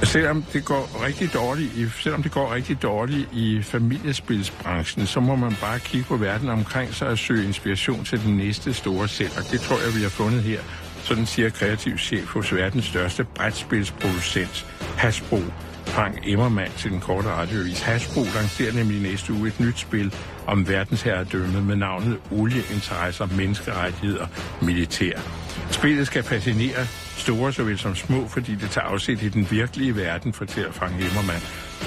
Selvom 0.04 0.44
det 0.54 0.66
går 0.66 1.06
rigtig 1.06 1.34
dårligt 1.34 1.74
i, 1.76 1.90
selvom 1.90 2.24
det 2.24 2.32
går 2.32 2.54
rigtig 2.54 2.82
dårligt 2.82 3.30
i 3.34 3.62
familiespilsbranchen, 3.62 5.08
så 5.08 5.20
må 5.20 5.36
man 5.36 5.56
bare 5.62 5.80
kigge 5.80 6.06
på 6.08 6.18
verden 6.18 6.50
omkring 6.50 6.94
sig 6.94 7.08
og 7.08 7.18
søge 7.18 7.46
inspiration 7.46 8.04
til 8.06 8.24
den 8.24 8.38
næste 8.38 8.74
store 8.74 9.08
sælger. 9.08 9.42
Det 9.52 9.62
tror 9.62 9.76
jeg, 9.86 9.96
vi 9.96 10.02
har 10.02 10.10
fundet 10.10 10.44
her. 10.44 10.60
Sådan 11.04 11.26
siger 11.26 11.50
kreativ 11.50 11.98
chef 11.98 12.34
hos 12.34 12.54
verdens 12.54 12.86
største 12.86 13.24
brætspilsproducent, 13.24 14.66
Hasbro, 14.98 15.40
Frank 15.86 16.20
Emmermann 16.24 16.72
til 16.78 16.92
den 16.92 17.00
korte 17.00 17.30
radioavis. 17.30 17.82
Hasbro 17.82 18.24
lancerer 18.36 18.74
nemlig 18.74 19.02
næste 19.02 19.34
uge 19.34 19.48
et 19.48 19.60
nyt 19.60 19.80
spil 19.80 20.14
om 20.48 20.68
verdensherredømmet 20.68 21.64
med 21.64 21.76
navnet 21.76 22.18
Olieinteresser, 22.32 23.28
Menneskerettigheder, 23.38 24.28
Militær. 24.62 25.20
Spillet 25.72 26.08
skal 26.08 26.24
fascinere 26.24 26.88
store 27.18 27.54
såvel 27.54 27.78
som 27.78 27.96
små, 27.96 28.28
fordi 28.28 28.56
det 28.56 28.70
tager 28.70 28.88
afsæt 28.88 29.24
i 29.24 29.30
den 29.30 29.48
virkelige 29.52 29.96
verden, 29.96 30.34
fortæller 30.34 30.72
Frank 30.72 30.94
Himmermann. 30.94 31.42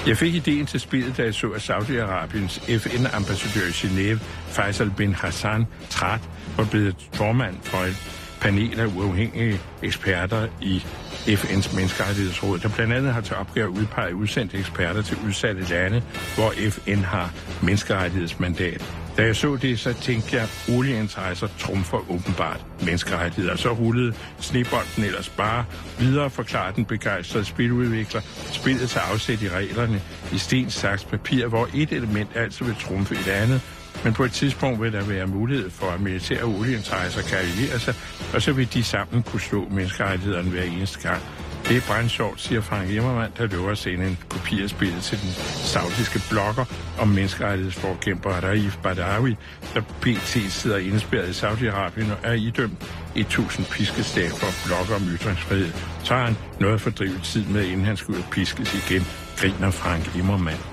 Jeg 0.07 0.17
fik 0.17 0.35
ideen 0.35 0.65
til 0.65 0.79
spillet, 0.79 1.17
da 1.17 1.23
jeg 1.23 1.33
så, 1.33 1.47
at 1.47 1.69
Saudi-Arabiens 1.69 2.77
FN-ambassadør 2.77 3.67
i 3.67 3.71
Genève, 3.71 4.19
Faisal 4.47 4.91
bin 4.97 5.13
Hassan 5.13 5.65
træt, 5.89 6.21
var 6.57 6.65
blevet 6.71 6.95
formand 7.13 7.55
for 7.63 7.77
et 7.77 7.97
panel 8.41 8.79
af 8.79 8.85
uafhængige 8.85 9.59
eksperter 9.83 10.47
i 10.61 10.83
FN's 11.27 11.75
menneskerettighedsråd, 11.75 12.59
der 12.59 12.69
blandt 12.69 12.93
andet 12.93 13.13
har 13.13 13.21
til 13.21 13.35
opgave 13.35 13.65
at 13.65 13.79
udpege 13.79 14.15
udsendte 14.15 14.57
eksperter 14.57 15.01
til 15.01 15.17
udsatte 15.27 15.61
lande, 15.61 16.03
hvor 16.35 16.53
FN 16.69 17.03
har 17.03 17.33
menneskerettighedsmandat. 17.61 19.00
Da 19.21 19.25
jeg 19.25 19.35
så 19.35 19.55
det, 19.55 19.79
så 19.79 19.93
tænkte 19.93 20.35
jeg, 20.35 20.43
at 20.43 20.75
olieinteresser 20.77 21.47
trumfer 21.59 22.11
åbenbart 22.11 22.65
menneskerettigheder. 22.79 23.55
Så 23.55 23.69
rullede 23.69 24.13
snebolden 24.39 25.03
ellers 25.03 25.29
bare 25.29 25.65
videre, 25.99 26.29
forklarer 26.29 26.71
den 26.71 26.85
begejstrede 26.85 27.45
spiludvikler. 27.45 28.21
Spillet 28.51 28.89
tager 28.89 29.05
afsæt 29.05 29.41
i 29.41 29.49
reglerne 29.49 30.01
i 30.33 30.37
sten, 30.37 30.69
saks, 30.69 31.03
papir, 31.03 31.47
hvor 31.47 31.69
et 31.75 31.91
element 31.91 32.29
altid 32.35 32.65
vil 32.65 32.75
trumfe 32.75 33.15
et 33.15 33.27
andet, 33.27 33.61
men 34.03 34.13
på 34.13 34.23
et 34.23 34.31
tidspunkt 34.31 34.81
vil 34.81 34.93
der 34.93 35.03
være 35.03 35.27
mulighed 35.27 35.69
for, 35.69 35.85
at 35.85 36.01
militære 36.01 36.43
olieinteresser 36.43 37.21
kan 37.21 37.37
alliere 37.37 37.79
sig, 37.79 37.95
og 38.33 38.41
så 38.41 38.51
vil 38.51 38.73
de 38.73 38.83
sammen 38.83 39.23
kunne 39.23 39.41
slå 39.41 39.67
menneskerettighederne 39.71 40.49
hver 40.49 40.63
eneste 40.63 40.99
gang. 40.99 41.21
Det 41.67 41.77
er 41.77 41.81
brændsjovt, 41.87 42.41
siger 42.41 42.61
Frank 42.61 42.89
Immermann, 42.89 43.33
der 43.37 43.45
løber 43.47 43.71
at 43.71 43.77
sende 43.77 44.07
en 44.07 44.17
kopi 44.29 44.63
af 44.63 44.69
spillet 44.69 45.03
til 45.03 45.21
den 45.21 45.29
saudiske 45.73 46.21
blogger 46.29 46.65
om 46.99 47.07
menneskerettighedsforkæmper 47.07 48.29
Raif 48.29 48.77
Badawi, 48.83 49.35
der 49.73 49.81
pt. 49.81 50.51
sidder 50.51 50.77
indspærret 50.77 51.27
i 51.27 51.45
Saudi-Arabien 51.45 52.11
og 52.11 52.17
er 52.23 52.33
idømt 52.33 52.93
1000 53.15 53.65
piskeslag 53.65 54.29
for 54.29 54.47
at 54.47 54.61
blogge 54.65 54.95
om 54.95 55.01
ytringsfrihed. 55.15 55.71
Tager 56.03 56.23
han 56.23 56.37
noget 56.59 56.73
at 56.73 56.81
fordrive 56.81 57.19
tid 57.23 57.45
med, 57.45 57.65
inden 57.65 57.85
han 57.85 57.97
skal 57.97 58.15
ud 58.15 58.19
og 58.19 58.29
piskes 58.31 58.73
igen, 58.73 59.07
griner 59.37 59.71
Frank 59.71 60.15
Immermann. 60.15 60.70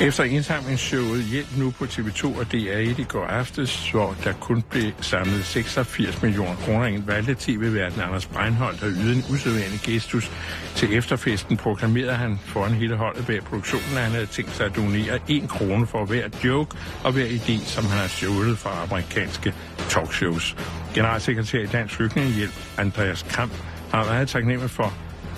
Efter 0.00 0.24
indsamlingsshowet 0.24 1.24
Hjælp 1.24 1.56
nu 1.56 1.70
på 1.70 1.84
TV2 1.84 2.38
og 2.38 2.46
DR1 2.54 3.00
i 3.00 3.04
går 3.08 3.26
aftes, 3.26 3.90
hvor 3.90 4.16
der 4.24 4.32
kun 4.32 4.62
blev 4.70 4.92
samlet 5.00 5.44
86 5.44 6.22
millioner 6.22 6.56
kroner 6.56 6.86
ind, 6.86 7.04
valgte 7.06 7.36
tv-verden 7.38 8.00
Anders 8.00 8.26
Breinholt 8.26 8.82
at 8.82 8.92
yde 8.96 9.14
en 9.14 9.24
usædvanlig 9.30 9.80
gestus. 9.82 10.30
Til 10.74 10.96
efterfesten 10.96 11.56
proklamerede 11.56 12.14
han 12.14 12.38
foran 12.44 12.72
hele 12.72 12.96
holdet 12.96 13.26
bag 13.26 13.42
produktionen, 13.44 13.96
at 13.96 14.02
han 14.02 14.12
havde 14.12 14.26
tænkt 14.26 14.56
sig 14.56 14.66
at 14.66 14.76
donere 14.76 15.18
1 15.28 15.48
krone 15.48 15.86
for 15.86 16.04
hver 16.04 16.28
joke 16.44 16.76
og 17.04 17.12
hver 17.12 17.26
idé, 17.26 17.64
som 17.64 17.84
han 17.84 17.98
har 17.98 18.08
stjålet 18.08 18.58
fra 18.58 18.82
amerikanske 18.82 19.54
talkshows. 19.88 20.56
Generalsekretær 20.94 21.58
i 21.58 21.66
Dansk 21.66 21.94
Flygtningehjælp, 21.94 22.52
Andreas 22.78 23.22
Kramp, 23.22 23.52
har 23.92 24.04
været 24.04 24.28
taknemmelig 24.28 24.70
for 24.70 24.92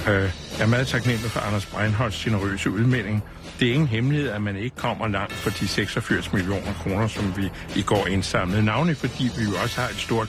øh, 0.08 0.30
er 0.60 0.66
meget 0.66 0.86
taknemmelig 0.86 1.30
for 1.30 1.40
Anders 1.40 1.66
Breinholts 1.66 2.24
generøse 2.24 2.70
udmelding. 2.70 3.24
Det 3.62 3.70
er 3.70 3.74
ingen 3.74 3.88
hemmelighed, 3.88 4.28
at 4.28 4.42
man 4.42 4.56
ikke 4.56 4.76
kommer 4.76 5.08
langt 5.08 5.32
for 5.32 5.50
de 5.50 5.68
86 5.68 6.32
millioner 6.32 6.72
kroner, 6.82 7.08
som 7.08 7.36
vi 7.36 7.50
i 7.76 7.82
går 7.82 8.06
indsamlede. 8.06 8.64
Navnlig 8.64 8.96
fordi 8.96 9.30
vi 9.38 9.44
jo 9.44 9.50
også 9.62 9.80
har 9.80 9.88
et 9.88 9.96
stort 9.96 10.28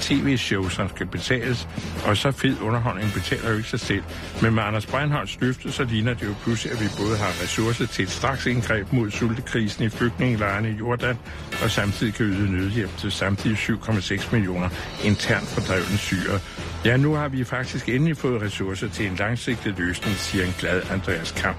tv-show, 0.00 0.68
som 0.68 0.88
skal 0.88 1.06
betales, 1.06 1.68
og 2.06 2.16
så 2.16 2.30
fed 2.30 2.56
underholdning 2.60 3.12
betaler 3.12 3.50
jo 3.50 3.56
ikke 3.56 3.68
sig 3.68 3.80
selv. 3.80 4.02
Men 4.42 4.54
med 4.54 4.62
Anders 4.62 4.86
Breinholds 4.86 5.40
løfte, 5.40 5.72
så 5.72 5.84
ligner 5.84 6.14
det 6.14 6.26
jo 6.26 6.34
pludselig, 6.42 6.72
at 6.72 6.80
vi 6.80 6.88
både 6.98 7.16
har 7.16 7.42
ressourcer 7.42 7.86
til 7.86 8.02
et 8.02 8.10
straks 8.10 8.46
indgreb 8.46 8.92
mod 8.92 9.10
sultekrisen 9.10 9.84
i 9.84 9.88
flygtningelejrene 9.88 10.70
i 10.70 10.72
Jordan, 10.72 11.18
og 11.62 11.70
samtidig 11.70 12.14
kan 12.14 12.26
yde 12.26 12.52
nødhjælp 12.52 12.96
til 12.96 13.12
samtidig 13.12 13.56
7,6 13.56 14.32
millioner 14.32 14.68
internt 15.04 15.48
fordrevne 15.48 15.98
syre. 15.98 16.40
Ja, 16.84 16.96
nu 16.96 17.14
har 17.14 17.28
vi 17.28 17.44
faktisk 17.44 17.88
endelig 17.88 18.16
fået 18.16 18.42
ressourcer 18.42 18.88
til 18.88 19.06
en 19.06 19.16
langsigtet 19.16 19.78
løsning, 19.78 20.16
siger 20.16 20.44
en 20.44 20.54
glad 20.58 20.82
Andreas 20.90 21.32
Kamp. 21.32 21.56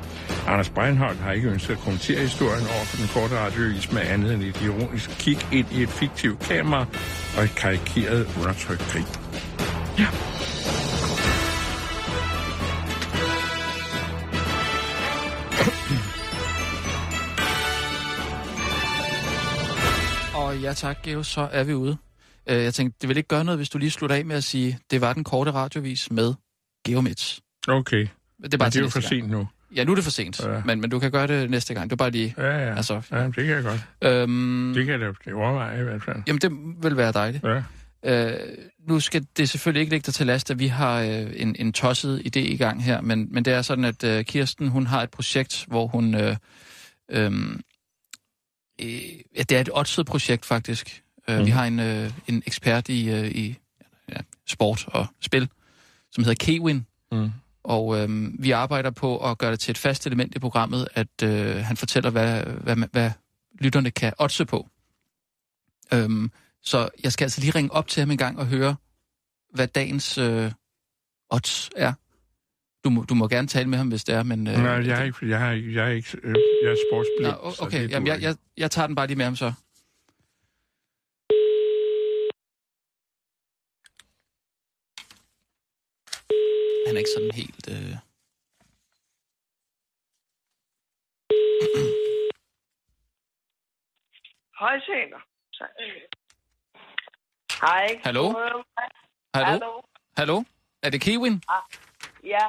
Anders 0.47 0.69
Breinholt 0.69 1.19
har 1.19 1.31
ikke 1.31 1.49
ønsket 1.49 1.73
at 1.73 1.79
kommentere 1.79 2.19
historien 2.19 2.67
over 2.75 2.85
for 2.85 2.97
den 2.97 3.07
korte 3.07 3.39
radioavis 3.39 3.91
med 3.91 4.01
andet 4.01 4.33
end 4.33 4.43
et 4.43 4.61
ironisk 4.61 5.09
kig 5.09 5.37
ind 5.53 5.67
i 5.71 5.83
et 5.83 5.89
fiktivt 5.89 6.39
kamera 6.39 6.85
og 7.37 7.43
et 7.43 7.55
karikeret 7.55 8.27
undertrykt 8.39 8.81
krig. 8.81 9.05
Ja. 9.99 10.07
Og 20.39 20.57
ja 20.57 20.73
tak, 20.73 20.97
Geo, 21.03 21.23
så 21.23 21.47
er 21.51 21.63
vi 21.63 21.73
ude. 21.73 21.97
Øh, 22.49 22.63
Jeg 22.63 22.73
tænkte, 22.73 22.97
det 23.01 23.09
vil 23.09 23.17
ikke 23.17 23.27
gøre 23.27 23.43
noget, 23.43 23.59
hvis 23.59 23.69
du 23.69 23.77
lige 23.77 23.91
slutter 23.91 24.15
af 24.15 24.25
med 24.25 24.35
at 24.35 24.43
sige, 24.43 24.79
det 24.91 25.01
var 25.01 25.13
den 25.13 25.23
korte 25.23 25.51
radiovis 25.51 26.11
med 26.11 26.33
Geomits. 26.87 27.41
Okay, 27.67 27.97
Det 27.97 28.07
er 28.07 28.09
men 28.39 28.59
bare 28.59 28.69
det 28.69 28.75
er 28.75 28.81
jo 28.81 28.89
for 28.89 28.99
sent 28.99 29.29
nu. 29.29 29.47
Ja, 29.75 29.83
nu 29.83 29.91
er 29.91 29.95
det 29.95 30.03
for 30.03 30.11
sent, 30.11 30.39
Ja. 30.43 30.61
men, 30.65 30.81
men 30.81 30.89
du 30.89 30.99
kan 30.99 31.11
gøre 31.11 31.27
det 31.27 31.49
næste 31.49 31.73
gang. 31.73 31.89
Det 31.89 31.91
er 31.91 31.97
bare 31.97 32.11
lige... 32.11 32.35
Ja, 32.37 32.57
ja. 32.57 32.75
Altså, 32.75 33.01
ja 33.11 33.23
det 33.25 33.33
kan 33.35 33.45
jeg 33.47 33.63
godt. 33.63 33.81
Øhm, 34.01 34.73
Det 34.75 34.85
kan 34.85 35.01
jeg 35.01 35.13
da 35.25 35.33
overveje 35.33 35.79
i 35.79 35.83
hvert 35.83 36.03
fald. 36.03 36.17
Jamen, 36.27 36.39
det 36.41 36.51
vil 36.83 36.97
være 36.97 37.11
dejligt. 37.11 37.43
Ja. 37.43 37.63
Øh, 38.33 38.39
nu 38.87 38.99
skal 38.99 39.27
det 39.37 39.49
selvfølgelig 39.49 39.79
ikke 39.81 39.93
ligge 39.93 40.05
dig 40.05 40.13
til 40.13 40.25
last, 40.27 40.51
at 40.51 40.59
vi 40.59 40.67
har 40.67 41.01
øh, 41.01 41.31
en, 41.35 41.55
en 41.59 41.73
tosset 41.73 42.19
idé 42.35 42.39
i 42.39 42.57
gang 42.57 42.83
her, 42.83 43.01
men, 43.01 43.27
men 43.33 43.45
det 43.45 43.53
er 43.53 43.61
sådan, 43.61 43.85
at 43.85 44.03
øh, 44.03 44.25
Kirsten 44.25 44.67
hun 44.67 44.85
har 44.87 45.03
et 45.03 45.09
projekt, 45.11 45.65
hvor 45.67 45.87
hun... 45.87 46.15
Øh, 46.15 46.35
øh, 47.11 47.31
øh, 48.81 48.89
ja, 49.37 49.43
det 49.49 49.51
er 49.51 49.59
et 49.61 49.69
oddset 49.73 50.05
projekt 50.05 50.45
faktisk. 50.45 51.03
Øh, 51.29 51.35
Mhm. 51.37 51.45
Vi 51.45 51.51
har 51.51 51.65
en, 51.65 51.79
øh, 51.79 52.11
en 52.27 52.43
ekspert 52.45 52.89
i, 52.89 53.09
øh, 53.09 53.27
i 53.31 53.57
ja, 54.09 54.17
sport 54.47 54.85
og 54.87 55.05
spil, 55.21 55.49
som 56.11 56.23
hedder 56.23 56.45
Kewin, 56.45 56.85
Mm. 57.11 57.31
og 57.63 57.97
øh, 57.99 58.09
vi 58.43 58.51
arbejder 58.51 58.91
på 58.91 59.17
at 59.31 59.37
gøre 59.37 59.51
det 59.51 59.59
til 59.59 59.71
et 59.71 59.77
fast 59.77 60.07
element 60.07 60.35
i 60.35 60.39
programmet, 60.39 60.87
at 60.93 61.23
øh, 61.23 61.55
han 61.55 61.77
fortæller, 61.77 62.09
hvad, 62.09 62.43
hvad, 62.43 62.75
hvad 62.91 63.11
lytterne 63.59 63.91
kan 63.91 64.13
oddse 64.19 64.45
på. 64.45 64.69
Øhm, 65.93 66.31
så 66.63 66.89
jeg 67.03 67.11
skal 67.13 67.25
altså 67.25 67.41
lige 67.41 67.51
ringe 67.51 67.71
op 67.71 67.87
til 67.87 67.99
ham 68.01 68.11
en 68.11 68.17
gang 68.17 68.39
og 68.39 68.45
høre, 68.47 68.75
hvad 69.53 69.67
dagens 69.67 70.17
øh, 70.17 70.51
odds 71.29 71.69
er. 71.75 71.93
Du 72.83 72.89
må, 72.89 73.03
du 73.03 73.13
må 73.15 73.27
gerne 73.27 73.47
tale 73.47 73.69
med 73.69 73.77
ham, 73.77 73.87
hvis 73.87 74.03
det 74.03 74.15
er, 74.15 74.23
men... 74.23 74.47
Øh, 74.47 74.53
Nej, 74.53 74.63
jeg 74.71 74.99
er 74.99 75.03
ikke, 75.03 75.29
jeg 75.29 75.47
er, 75.47 75.51
jeg 75.51 75.85
er 75.85 75.89
ikke, 75.91 76.17
øh, 76.23 76.35
jeg 76.63 76.71
er 76.71 76.75
sportsblind. 76.89 77.43
Nå, 77.43 77.65
okay, 77.65 77.89
jamen, 77.89 78.07
jeg, 78.07 78.21
jeg, 78.21 78.35
jeg 78.57 78.71
tager 78.71 78.87
den 78.87 78.95
bare 78.95 79.07
lige 79.07 79.17
med 79.17 79.25
ham 79.25 79.35
så. 79.35 79.53
Han 86.95 86.97
er 86.97 87.05
ikke 87.05 87.17
sådan 87.17 87.31
helt... 87.31 87.67
Øh... 87.69 87.97
Hej, 94.59 94.79
Sander. 94.85 95.21
Hej. 97.61 98.01
Hallo? 98.03 98.33
Hallo? 99.35 99.81
Hallo? 100.17 100.43
Er 100.83 100.89
det 100.89 101.01
Kewin? 101.01 101.41
Ja, 102.23 102.45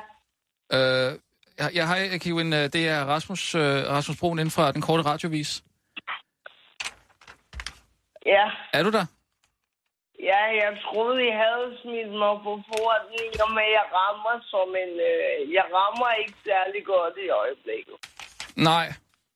Øh, 0.72 1.18
ja, 1.74 1.86
hej 1.86 2.18
Kewin. 2.18 2.52
Øh, 2.52 2.58
Det 2.58 2.88
er 2.88 3.04
Rasmus, 3.04 3.54
øh, 3.54 3.62
Rasmus 3.62 4.18
Broen 4.20 4.38
inden 4.38 4.50
fra 4.50 4.72
Den 4.72 4.82
Korte 4.82 5.02
Radiovis. 5.02 5.64
ja. 8.26 8.50
Er 8.72 8.82
du 8.82 8.90
der? 8.90 9.06
Ja, 10.20 10.42
jeg 10.62 10.70
troede, 10.84 11.18
I 11.28 11.30
havde 11.42 11.68
smidt 11.82 12.10
mig 12.22 12.34
på 12.46 12.52
porten, 12.70 13.14
i 13.34 13.38
og 13.44 13.50
med, 13.56 13.66
jeg 13.78 13.86
rammer 13.98 14.36
som 14.52 14.68
en... 14.82 14.92
Øh, 15.10 15.54
jeg 15.56 15.64
rammer 15.78 16.10
ikke 16.20 16.36
særlig 16.48 16.80
godt 16.84 17.14
i 17.24 17.28
øjeblikket. 17.42 17.96
Nej, 18.56 18.86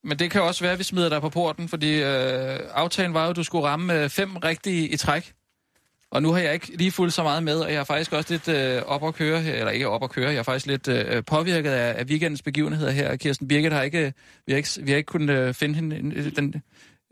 men 0.04 0.18
det 0.18 0.30
kan 0.30 0.42
også 0.42 0.64
være, 0.64 0.72
at 0.72 0.78
vi 0.78 0.84
smider 0.84 1.08
dig 1.08 1.20
på 1.20 1.28
porten, 1.28 1.68
fordi 1.68 2.02
øh, 2.02 2.58
aftalen 2.74 3.14
var 3.14 3.24
jo, 3.24 3.30
at 3.30 3.36
du 3.36 3.44
skulle 3.44 3.66
ramme 3.66 4.02
øh, 4.02 4.08
fem 4.08 4.36
rigtige 4.36 4.88
i 4.88 4.96
træk. 4.96 5.32
Og 6.10 6.22
nu 6.22 6.32
har 6.32 6.40
jeg 6.40 6.54
ikke 6.54 6.76
lige 6.76 6.92
fulgt 6.92 7.14
så 7.14 7.22
meget 7.22 7.42
med, 7.42 7.60
og 7.60 7.72
jeg 7.72 7.80
er 7.80 7.84
faktisk 7.84 8.12
også 8.12 8.32
lidt 8.32 8.48
øh, 8.48 8.82
op 8.82 9.04
at 9.04 9.14
køre, 9.14 9.44
eller 9.44 9.70
ikke 9.70 9.88
op 9.88 10.04
at 10.04 10.10
køre, 10.10 10.30
jeg 10.30 10.38
er 10.38 10.42
faktisk 10.42 10.66
lidt 10.66 10.88
øh, 10.88 11.24
påvirket 11.24 11.70
af, 11.70 12.00
af 12.00 12.04
weekendens 12.04 12.42
begivenheder 12.42 12.90
her. 12.90 13.16
Kirsten 13.16 13.48
Birgit 13.48 13.72
har 13.72 13.82
ikke, 13.82 14.12
vi 14.46 14.52
har 14.52 14.56
ikke, 14.56 14.68
vi 14.82 14.90
har 14.90 14.96
ikke 14.96 15.06
kunnet 15.06 15.30
øh, 15.30 15.54
finde 15.54 15.74
hende 15.74 15.96
øh, 16.16 16.36
den, 16.36 16.62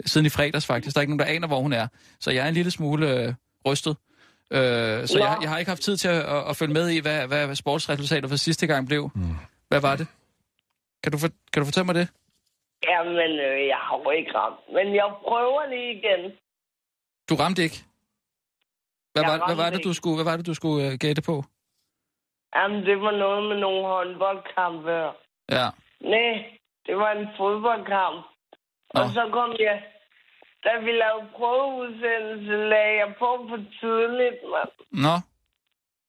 siden 0.07 0.27
i 0.27 0.31
fredags 0.31 0.67
faktisk. 0.67 0.95
Der 0.95 1.01
er 1.01 1.03
ikke 1.03 1.17
nogen, 1.17 1.29
der 1.29 1.35
aner, 1.35 1.47
hvor 1.47 1.61
hun 1.61 1.73
er. 1.73 1.87
Så 2.21 2.31
jeg 2.31 2.45
er 2.45 2.49
en 2.49 2.55
lille 2.55 2.71
smule 2.71 3.11
øh, 3.11 3.35
rystet. 3.71 3.97
Øh, 4.51 5.07
så 5.11 5.19
jeg, 5.19 5.39
jeg 5.43 5.51
har 5.51 5.59
ikke 5.59 5.71
haft 5.71 5.83
tid 5.83 5.97
til 5.97 6.09
at, 6.09 6.23
at, 6.35 6.43
at 6.51 6.57
følge 6.57 6.75
med 6.75 6.87
i, 6.97 7.01
hvad, 7.01 7.27
hvad 7.27 7.55
sportsresultatet 7.55 8.31
for 8.31 8.37
sidste 8.37 8.67
gang 8.67 8.87
blev. 8.87 9.11
Mm. 9.15 9.37
Hvad 9.69 9.81
var 9.81 9.97
det? 9.97 10.07
Kan 11.03 11.13
du, 11.13 11.19
for, 11.19 11.29
kan 11.53 11.61
du 11.61 11.65
fortælle 11.65 11.87
mig 11.87 11.95
det? 11.95 12.09
Jamen, 12.89 13.33
øh, 13.49 13.67
jeg 13.73 13.81
har 13.87 13.97
jo 14.05 14.11
ikke 14.11 14.33
ramt. 14.35 14.61
Men 14.77 14.95
jeg 14.95 15.09
prøver 15.29 15.63
lige 15.75 15.91
igen. 15.99 16.23
Du 17.29 17.35
ramte 17.35 17.63
ikke? 17.63 17.79
Hvad, 19.13 19.23
Jeg 19.23 19.31
var, 19.33 19.47
hvad, 19.47 19.57
var 19.57 19.71
det, 19.71 19.85
du 19.85 19.93
skulle, 19.93 20.17
hvad 20.17 20.25
var 20.31 20.37
det, 20.37 20.47
du 20.47 20.55
skulle 20.55 20.87
uh, 20.87 20.95
gætte 21.05 21.23
på? 21.23 21.45
Jamen, 22.57 22.81
det 22.89 23.01
var 23.01 23.11
noget 23.25 23.49
med 23.49 23.57
nogle 23.57 23.83
håndboldkampe. 23.87 24.97
Ja. 25.57 25.67
Nej, 26.01 26.35
det 26.87 26.97
var 26.97 27.11
en 27.19 27.27
fodboldkamp. 27.39 28.19
Nå. 28.95 29.01
Og 29.01 29.07
så 29.17 29.23
kom 29.33 29.51
jeg... 29.61 29.83
Da 30.65 30.73
vi 30.85 30.93
lavede 31.03 31.29
prøveudsendelse, 31.37 32.53
lagde 32.73 32.95
jeg 33.03 33.15
på 33.19 33.31
for 33.49 33.61
tidligt, 33.81 34.41
mand. 34.53 34.73
Nå. 35.05 35.15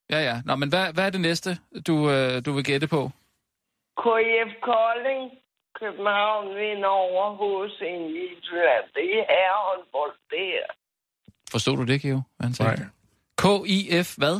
Ja, 0.09 0.19
ja. 0.29 0.35
Nå, 0.45 0.55
men 0.55 0.69
hvad, 0.69 0.93
hvad 0.93 1.05
er 1.05 1.09
det 1.09 1.21
næste, 1.21 1.49
du, 1.87 1.93
uh, 1.93 2.45
du 2.45 2.51
vil 2.51 2.63
gætte 2.63 2.87
på? 2.87 3.01
KIF 4.03 4.51
Kolding, 4.61 5.23
København 5.79 6.55
vinder 6.55 6.87
over 6.87 7.23
HC 7.39 7.79
Midtjylland. 8.15 8.85
Det 8.95 9.07
er 9.19 9.25
herrehåndbold, 9.33 10.15
det 10.29 10.45
her. 10.53 10.67
Forstod 11.51 11.77
du 11.77 11.85
det, 11.85 12.01
Geo? 12.01 12.21
Hvad 12.37 12.45
han 12.47 12.53
sagde? 12.53 12.71
Nej. 12.71 12.89
KIF 13.41 14.09
hvad? 14.17 14.35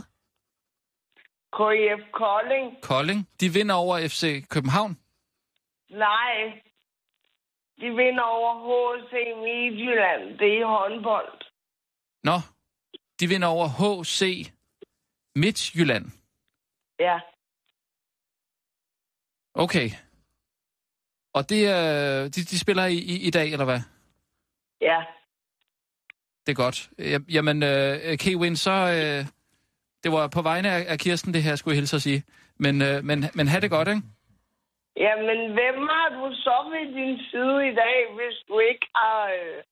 KIF 1.58 2.02
Kolding? 2.12 2.82
Kolding. 2.82 3.30
De 3.40 3.50
vinder 3.50 3.76
over 3.76 4.08
FC 4.08 4.48
København. 4.50 4.98
Nej. 5.90 6.62
De 7.82 7.90
vinder 7.96 8.24
over 8.24 8.52
HC 8.66 9.12
Midtjylland. 9.44 10.40
Det 10.40 10.58
er 10.62 10.66
håndbold. 10.66 11.42
Nå. 12.24 12.32
De 13.20 13.28
vinder 13.28 13.48
over 13.48 13.68
HC 13.68 14.52
Midtjylland. 15.36 16.06
Ja. 17.00 17.20
Okay. 19.54 19.90
Og 21.34 21.50
det 21.50 21.68
er... 21.68 22.24
De, 22.24 22.30
de 22.44 22.60
spiller 22.60 22.86
i, 22.86 22.96
i, 22.98 23.28
i 23.28 23.30
dag, 23.30 23.52
eller 23.52 23.66
hvad? 23.66 23.80
Ja. 24.82 25.04
Det 26.46 26.52
er 26.52 26.56
godt. 26.56 26.90
Ja- 27.00 27.20
Jamen, 27.34 27.64
øh, 27.64 28.18
K-Win, 28.22 28.56
så... 28.56 28.72
Øh, 28.72 29.26
det 30.04 30.12
var 30.12 30.28
på 30.28 30.42
vegne 30.42 30.70
af, 30.72 30.86
af 30.92 31.00
Kirsten, 31.00 31.34
det 31.34 31.44
her, 31.44 31.56
skulle 31.56 31.74
jeg 31.76 31.80
hilse 31.82 31.96
at 31.96 32.02
sige. 32.02 32.24
Men, 32.58 32.82
øh, 32.82 33.04
men, 33.04 33.26
men 33.34 33.48
have 33.48 33.62
det 33.62 33.70
godt, 33.70 33.88
ikke? 33.88 34.02
Jamen, 34.96 35.52
hvem 35.54 35.78
har 35.92 36.10
du 36.10 36.36
så 36.36 36.70
ved 36.72 36.86
din 36.96 37.20
side 37.32 37.68
i 37.72 37.76
dag, 37.76 38.14
hvis 38.16 38.38
du 38.48 38.60
ikke 38.60 38.88
har... 38.96 39.26
Øh, 39.28 39.64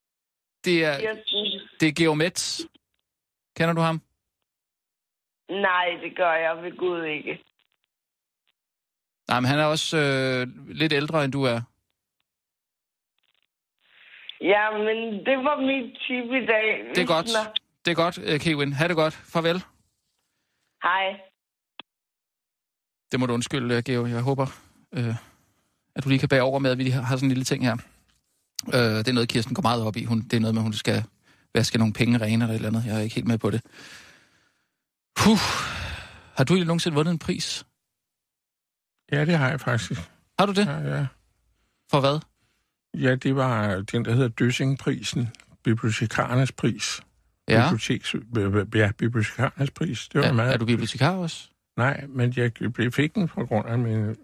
Det 0.66 0.86
er, 0.86 0.98
det 1.80 1.88
er 1.90 1.94
Geomets. 2.04 2.68
Kender 3.56 3.74
du 3.74 3.82
ham? 3.82 4.02
Nej, 5.50 5.88
det 6.04 6.16
gør 6.18 6.34
jeg 6.34 6.64
ved 6.64 6.78
Gud 6.78 7.04
ikke. 7.04 7.44
Nej, 9.28 9.40
men 9.40 9.48
han 9.50 9.60
er 9.60 9.66
også 9.66 9.98
øh, 9.98 10.48
lidt 10.76 10.94
ældre, 10.94 11.24
end 11.26 11.32
du 11.32 11.44
er. 11.44 11.62
Ja, 14.42 14.78
men 14.78 14.98
det 15.26 15.38
var 15.38 15.62
mit 15.62 15.98
tip 16.02 16.32
i 16.44 16.46
dag. 16.46 16.90
Det 16.96 17.02
er 17.04 17.08
godt. 17.16 17.28
Det 17.86 17.92
er 17.92 17.96
godt, 17.96 18.18
øh, 18.34 18.40
Kewin. 18.40 18.74
Ha' 18.74 18.88
det 18.88 18.96
godt. 18.96 19.14
Farvel. 19.14 19.64
Hej. 20.84 21.20
Det 23.12 23.20
må 23.20 23.26
du 23.26 23.34
undskylde, 23.34 23.76
øh, 23.76 23.84
Geo. 23.86 24.06
Jeg 24.06 24.22
håber, 24.22 24.46
øh, 24.94 25.16
at 25.96 26.04
du 26.04 26.10
lige 26.10 26.20
kan 26.20 26.30
bære 26.30 26.42
over 26.42 26.60
med, 26.60 26.72
at 26.72 26.78
vi 26.78 26.84
lige 26.84 26.94
har 26.94 27.02
har 27.02 27.16
sådan 27.16 27.26
en 27.26 27.30
lille 27.32 27.44
ting 27.44 27.64
her. 27.66 27.78
Øh, 28.74 28.82
det 28.82 29.08
er 29.08 29.14
noget, 29.14 29.30
Kirsten 29.30 29.56
går 29.56 29.62
meget 29.62 29.84
op 29.84 29.98
i. 29.98 30.04
Hun, 30.04 30.22
det 30.22 30.34
er 30.34 30.40
noget 30.40 30.54
med, 30.54 30.62
at 30.62 30.64
hun 30.64 30.74
skal 30.74 31.04
vaske 31.56 31.78
nogle 31.78 31.94
penge 31.94 32.18
rene 32.18 32.44
eller 32.44 32.48
et 32.48 32.56
eller 32.56 32.70
andet. 32.70 32.86
Jeg 32.86 32.96
er 32.96 33.00
ikke 33.00 33.16
helt 33.16 33.28
med 33.28 33.38
på 33.38 33.50
det. 33.50 33.62
Puh. 35.16 35.38
Har 36.36 36.44
du 36.44 36.54
egentlig 36.54 36.68
nogensinde 36.68 36.96
vundet 36.96 37.12
en 37.12 37.20
pris? 37.20 37.66
Ja, 39.12 39.26
det 39.26 39.38
har 39.38 39.50
jeg 39.50 39.60
faktisk. 39.62 39.92
Har 40.40 40.46
du 40.46 40.52
det? 40.52 40.66
Ja, 40.66 40.78
ja. 40.98 41.08
For 41.92 42.00
hvad? 42.00 42.20
ja 43.04 43.16
det 43.16 43.36
var 43.36 43.76
den, 43.92 44.06
der 44.06 44.12
hedder 44.14 44.28
Døssingprisen. 44.28 45.30
Bibliotekarernes 45.64 46.52
pris. 46.52 47.02
Ja. 47.48 47.64
Biblioteks, 47.70 48.16
ja, 48.76 48.92
bibliotekarernes 48.98 49.72
pris. 49.72 50.10
Det 50.14 50.22
var 50.22 50.28
Er, 50.28 50.34
meget... 50.34 50.54
er 50.54 50.58
du 50.58 50.66
bibliotekar 50.66 51.12
også? 51.12 51.50
Nej, 51.78 52.06
men 52.10 52.34
jeg 52.38 52.52
fik 52.94 53.16
den 53.16 53.28
på 53.28 53.46
grund 53.46 53.68
af 53.68 53.80
min 53.80 54.16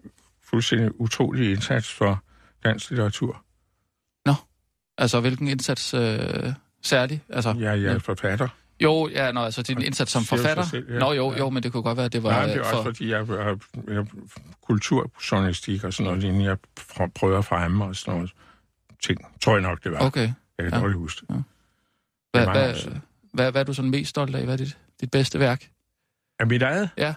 fuldstændig 0.54 1.00
utrolige 1.00 1.50
indsats 1.52 1.92
for 1.92 2.24
dansk 2.64 2.90
litteratur. 2.90 3.44
Altså, 4.98 5.20
hvilken 5.20 5.48
indsats 5.48 5.94
øh, 5.94 6.52
særlig? 6.82 7.22
Altså, 7.28 7.50
Jeg, 7.58 7.82
jeg 7.82 7.92
er 7.94 7.98
forfatter. 7.98 8.48
Jo, 8.80 9.08
ja, 9.08 9.32
nå, 9.32 9.40
altså 9.44 9.62
din 9.62 9.82
indsats 9.82 10.12
som 10.12 10.22
forfatter. 10.24 10.62
selv, 10.64 10.92
ja. 10.92 10.98
Nå, 10.98 11.12
jo, 11.12 11.32
Ja. 11.32 11.38
jo, 11.38 11.50
men 11.50 11.62
det 11.62 11.72
kunne 11.72 11.82
godt 11.82 11.96
være, 11.96 12.06
at 12.06 12.12
det 12.12 12.22
var 12.22 12.30
Nej, 12.30 12.46
det 12.46 12.52
er 12.56 12.60
øh, 12.60 12.66
også 12.66 12.76
for... 12.76 12.82
fordi, 12.82 13.10
jeg 13.10 13.20
er 13.20 13.56
jeg, 13.88 14.06
kulturjournalistik 14.62 15.84
og 15.84 15.92
sådan 15.92 16.12
noget, 16.12 16.24
inden 16.24 16.42
jeg 16.42 16.56
pr- 16.80 17.10
prøver 17.14 17.38
at 17.38 17.44
fremme 17.44 17.84
og 17.84 17.96
sådan 17.96 18.14
noget 18.14 18.32
ting. 19.04 19.20
Tror 19.42 19.52
jeg 19.52 19.62
nok, 19.62 19.84
det 19.84 19.92
var. 19.92 19.98
Okay. 19.98 20.20
Jeg 20.58 20.64
kan 20.64 20.72
ja. 20.72 20.80
dårligt 20.80 20.98
huske 20.98 21.26
det. 21.28 21.44
Hvad, 22.32 22.42
er 22.44 22.48
år 22.48 22.52
hvad, 22.52 22.74
siden. 22.74 23.02
hvad, 23.32 23.50
hvad 23.52 23.60
er 23.60 23.64
du 23.64 23.72
sådan 23.74 23.90
mest 23.90 24.10
stolt 24.10 24.34
af? 24.36 24.44
Hvad 24.44 24.54
er 24.54 24.58
dit, 24.58 24.78
dit 25.00 25.10
bedste 25.10 25.38
værk? 25.38 25.70
Er 26.40 26.44
mit 26.44 26.62
eget? 26.62 26.90
Ja. 26.96 27.14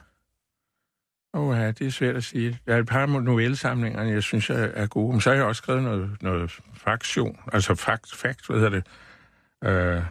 Åh 1.37 1.57
ja, 1.57 1.71
det 1.71 1.87
er 1.87 1.91
svært 1.91 2.15
at 2.15 2.23
sige. 2.23 2.59
Der 2.67 2.75
er 2.75 2.79
et 2.79 2.87
par 2.87 3.05
novellesamlinger, 3.05 4.03
jeg 4.03 4.23
synes 4.23 4.49
er, 4.49 4.53
er 4.55 4.87
gode. 4.87 5.11
Men 5.11 5.21
så 5.21 5.29
har 5.29 5.35
jeg 5.35 5.45
også 5.45 5.57
skrevet 5.59 5.83
noget, 5.83 6.09
noget 6.21 6.59
faktion, 6.73 7.37
altså 7.53 7.75
fakt, 7.75 8.15
fakt, 8.15 8.47
hvad 8.47 8.59
hedder 8.59 8.69
det? 8.69 8.83
Øh, 9.63 10.01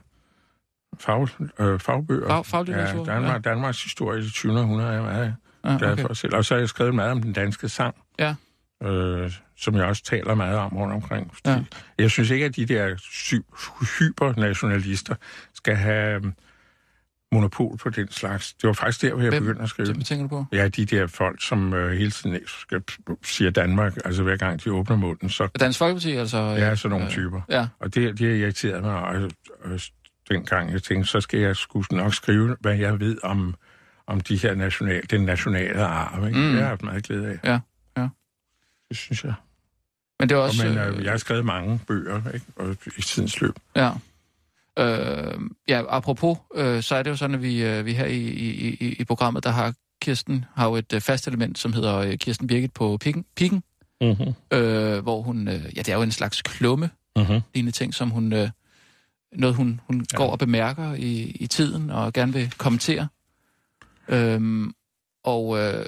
fag, 1.01 1.29
øh, 1.59 1.81
fagbøger. 1.81 2.29
Fag- 2.29 2.47
faglitteratur, 2.47 3.05
Ja, 3.09 3.15
Danmark, 3.15 3.47
ja. 3.47 3.51
Danmarks 3.51 3.83
historie 3.83 4.21
i 4.21 4.25
det 4.25 4.33
20. 4.33 4.53
århundrede 4.61 4.89
er 4.89 4.93
jeg 4.93 5.03
meget 5.03 5.35
Ja, 5.65 5.77
glad 5.79 5.93
okay. 5.93 6.03
for 6.07 6.15
selv. 6.15 6.35
Og 6.35 6.45
så 6.45 6.55
har 6.55 6.59
jeg 6.59 6.69
skrevet 6.69 6.95
meget 6.95 7.11
om 7.13 7.23
den 7.23 7.33
danske 7.33 7.69
sang. 7.69 7.95
Ja. 8.19 8.35
Øh, 8.83 9.33
som 9.59 9.75
jeg 9.75 9.85
også 9.85 10.03
taler 10.05 10.35
meget 10.35 10.59
om 10.59 10.77
rundt 10.77 10.95
omkring. 10.95 11.33
Ja. 11.47 11.63
Jeg 11.99 12.11
synes 12.11 12.31
ikke, 12.31 12.45
at 12.45 12.57
de 12.57 12.67
der 12.67 12.97
sy- 12.97 13.35
hypernationalister 13.99 15.15
skal 15.55 15.77
have 15.77 16.15
øhm, 16.15 16.33
monopol 17.33 17.77
på 17.79 17.91
den 17.91 18.11
slags. 18.11 18.55
Det 18.55 18.67
var 18.67 18.73
faktisk 18.73 19.03
der, 19.03 19.13
hvor 19.15 19.23
jeg 19.23 19.31
Hvem? 19.31 19.43
begyndte 19.43 19.63
at 19.63 19.69
skrive. 19.69 19.93
Hvem 19.93 20.03
tænker 20.03 20.23
du 20.25 20.29
på? 20.29 20.45
Ja, 20.53 20.69
de 20.69 20.85
der 20.87 21.07
folk, 21.07 21.43
som 21.45 21.75
øh, 21.75 21.93
hele 21.99 22.11
tiden 22.11 22.39
skal, 22.47 22.83
siger 23.25 23.51
Danmark, 23.51 23.97
altså 24.05 24.23
hver 24.23 24.37
gang 24.37 24.65
de 24.65 24.73
åbner 24.73 24.97
munden, 24.97 25.29
så 25.31 25.49
Dansk 25.61 25.79
Folkeparti, 25.79 26.11
altså? 26.13 26.39
ja, 26.39 26.75
sådan 26.77 26.99
nogle 26.99 27.13
typer. 27.13 27.41
Ja, 27.49 27.67
Og 27.79 27.95
det, 27.95 28.19
det 28.19 28.29
har 28.29 28.35
irriteret 28.37 28.83
mig, 28.83 28.95
og, 28.95 29.31
og 29.65 29.81
dengang 30.29 30.73
jeg 30.73 30.83
tænkte, 30.83 31.11
så 31.11 31.21
skal 31.21 31.41
jeg 31.41 31.57
skulle 31.57 31.87
nok 31.91 32.15
skrive, 32.15 32.57
hvad 32.61 32.77
jeg 32.77 33.01
ved 33.01 33.19
om, 33.23 33.55
om 34.07 34.21
de 34.21 34.37
her 34.37 34.55
national, 34.55 35.03
den 35.11 35.21
nationale 35.25 35.85
arv. 35.85 36.27
Ikke? 36.27 36.39
Mm. 36.39 36.45
Det 36.45 36.53
har 36.53 36.59
jeg 36.61 36.69
haft 36.69 36.83
meget 36.83 37.05
glæde 37.05 37.27
af. 37.29 37.39
Ja, 37.45 37.61
ja. 38.03 38.09
Det 38.89 38.97
synes 38.97 39.25
jeg. 39.25 39.35
men 40.21 40.29
det 40.29 40.35
er 40.35 40.39
Og, 40.39 40.45
også... 40.45 40.67
men 40.69 40.79
øh, 40.79 41.05
jeg 41.05 41.11
har 41.13 41.19
skrevet 41.19 41.45
mange 41.45 41.81
bøger 41.87 42.23
ikke? 42.35 42.47
Og, 42.57 42.77
i 42.99 43.03
tidens 43.03 43.41
løb. 43.41 43.55
Ja. 43.77 43.91
Øh, 44.79 45.41
ja, 45.69 45.83
apropos, 45.89 46.39
øh, 46.55 46.83
så 46.83 46.97
er 46.97 47.03
det 47.03 47.11
jo 47.11 47.17
sådan, 47.17 47.35
at 47.35 47.43
vi, 47.43 47.65
øh, 47.65 47.87
vi 47.87 47.93
her 47.93 48.07
i, 48.07 48.19
i, 48.19 48.77
i, 48.81 48.97
i 48.99 49.05
programmet, 49.05 49.45
der 49.45 49.51
har 49.51 49.75
Kirsten 50.03 50.45
har 50.55 50.69
jo 50.69 50.77
et 50.77 50.93
øh, 50.93 51.01
fast 51.01 51.29
element, 51.29 51.59
som 51.59 51.73
hedder 51.73 51.97
øh, 51.97 52.15
Kirsten 52.19 52.47
Birgit 52.47 52.73
på 52.73 52.97
pikken, 52.97 53.25
pikken 53.37 53.63
Mm-hmm. 54.01 54.35
øh, 54.51 55.03
hvor 55.03 55.23
hun, 55.23 55.49
øh, 55.49 55.65
ja, 55.77 55.83
det 55.83 55.89
er 55.89 55.97
jo 55.97 56.03
en 56.03 56.13
slags 56.13 56.43
klumme, 56.43 56.91
Mm-hmm. 57.17 57.41
lignende 57.55 57.73
ting, 57.73 57.95
som 57.95 58.11
hun, 58.11 58.33
øh, 58.33 58.51
noget 59.33 59.57
hun, 59.57 59.81
hun 59.87 60.07
ja. 60.13 60.17
går 60.17 60.31
og 60.31 60.39
bemærker 60.39 60.95
i, 60.95 61.23
i 61.23 61.47
tiden, 61.47 61.91
og 61.91 62.13
gerne 62.13 62.33
vil 62.33 62.51
kommentere. 62.59 63.09
Øhm, 64.09 64.73
og 65.25 65.59
øh, 65.59 65.87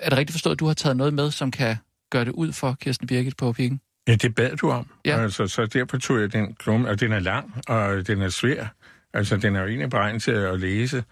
er 0.00 0.08
det 0.08 0.18
rigtigt 0.18 0.32
forstået, 0.32 0.54
at 0.54 0.60
du 0.60 0.66
har 0.66 0.74
taget 0.74 0.96
noget 0.96 1.14
med, 1.14 1.30
som 1.30 1.50
kan 1.50 1.76
gøre 2.10 2.24
det 2.24 2.30
ud 2.30 2.52
for 2.52 2.76
Kirsten 2.80 3.06
Birgit 3.06 3.36
på 3.36 3.52
pikken? 3.52 3.80
Ja, 4.08 4.14
det 4.14 4.34
bad 4.34 4.56
du 4.56 4.70
om. 4.70 4.86
Ja. 5.04 5.22
Altså, 5.22 5.46
så 5.46 5.66
derfor 5.66 5.98
tog 5.98 6.20
jeg 6.20 6.32
den 6.32 6.54
klumme, 6.54 6.88
og 6.88 7.00
den 7.00 7.12
er 7.12 7.18
lang, 7.20 7.54
og 7.68 8.06
den 8.06 8.22
er 8.22 8.28
svær. 8.28 8.66
Altså, 9.14 9.36
den 9.36 9.56
er 9.56 9.60
jo 9.60 9.66
egentlig 9.66 9.90
beregnet 9.90 10.22
til 10.22 10.30
at 10.30 10.60
læse 10.60 11.04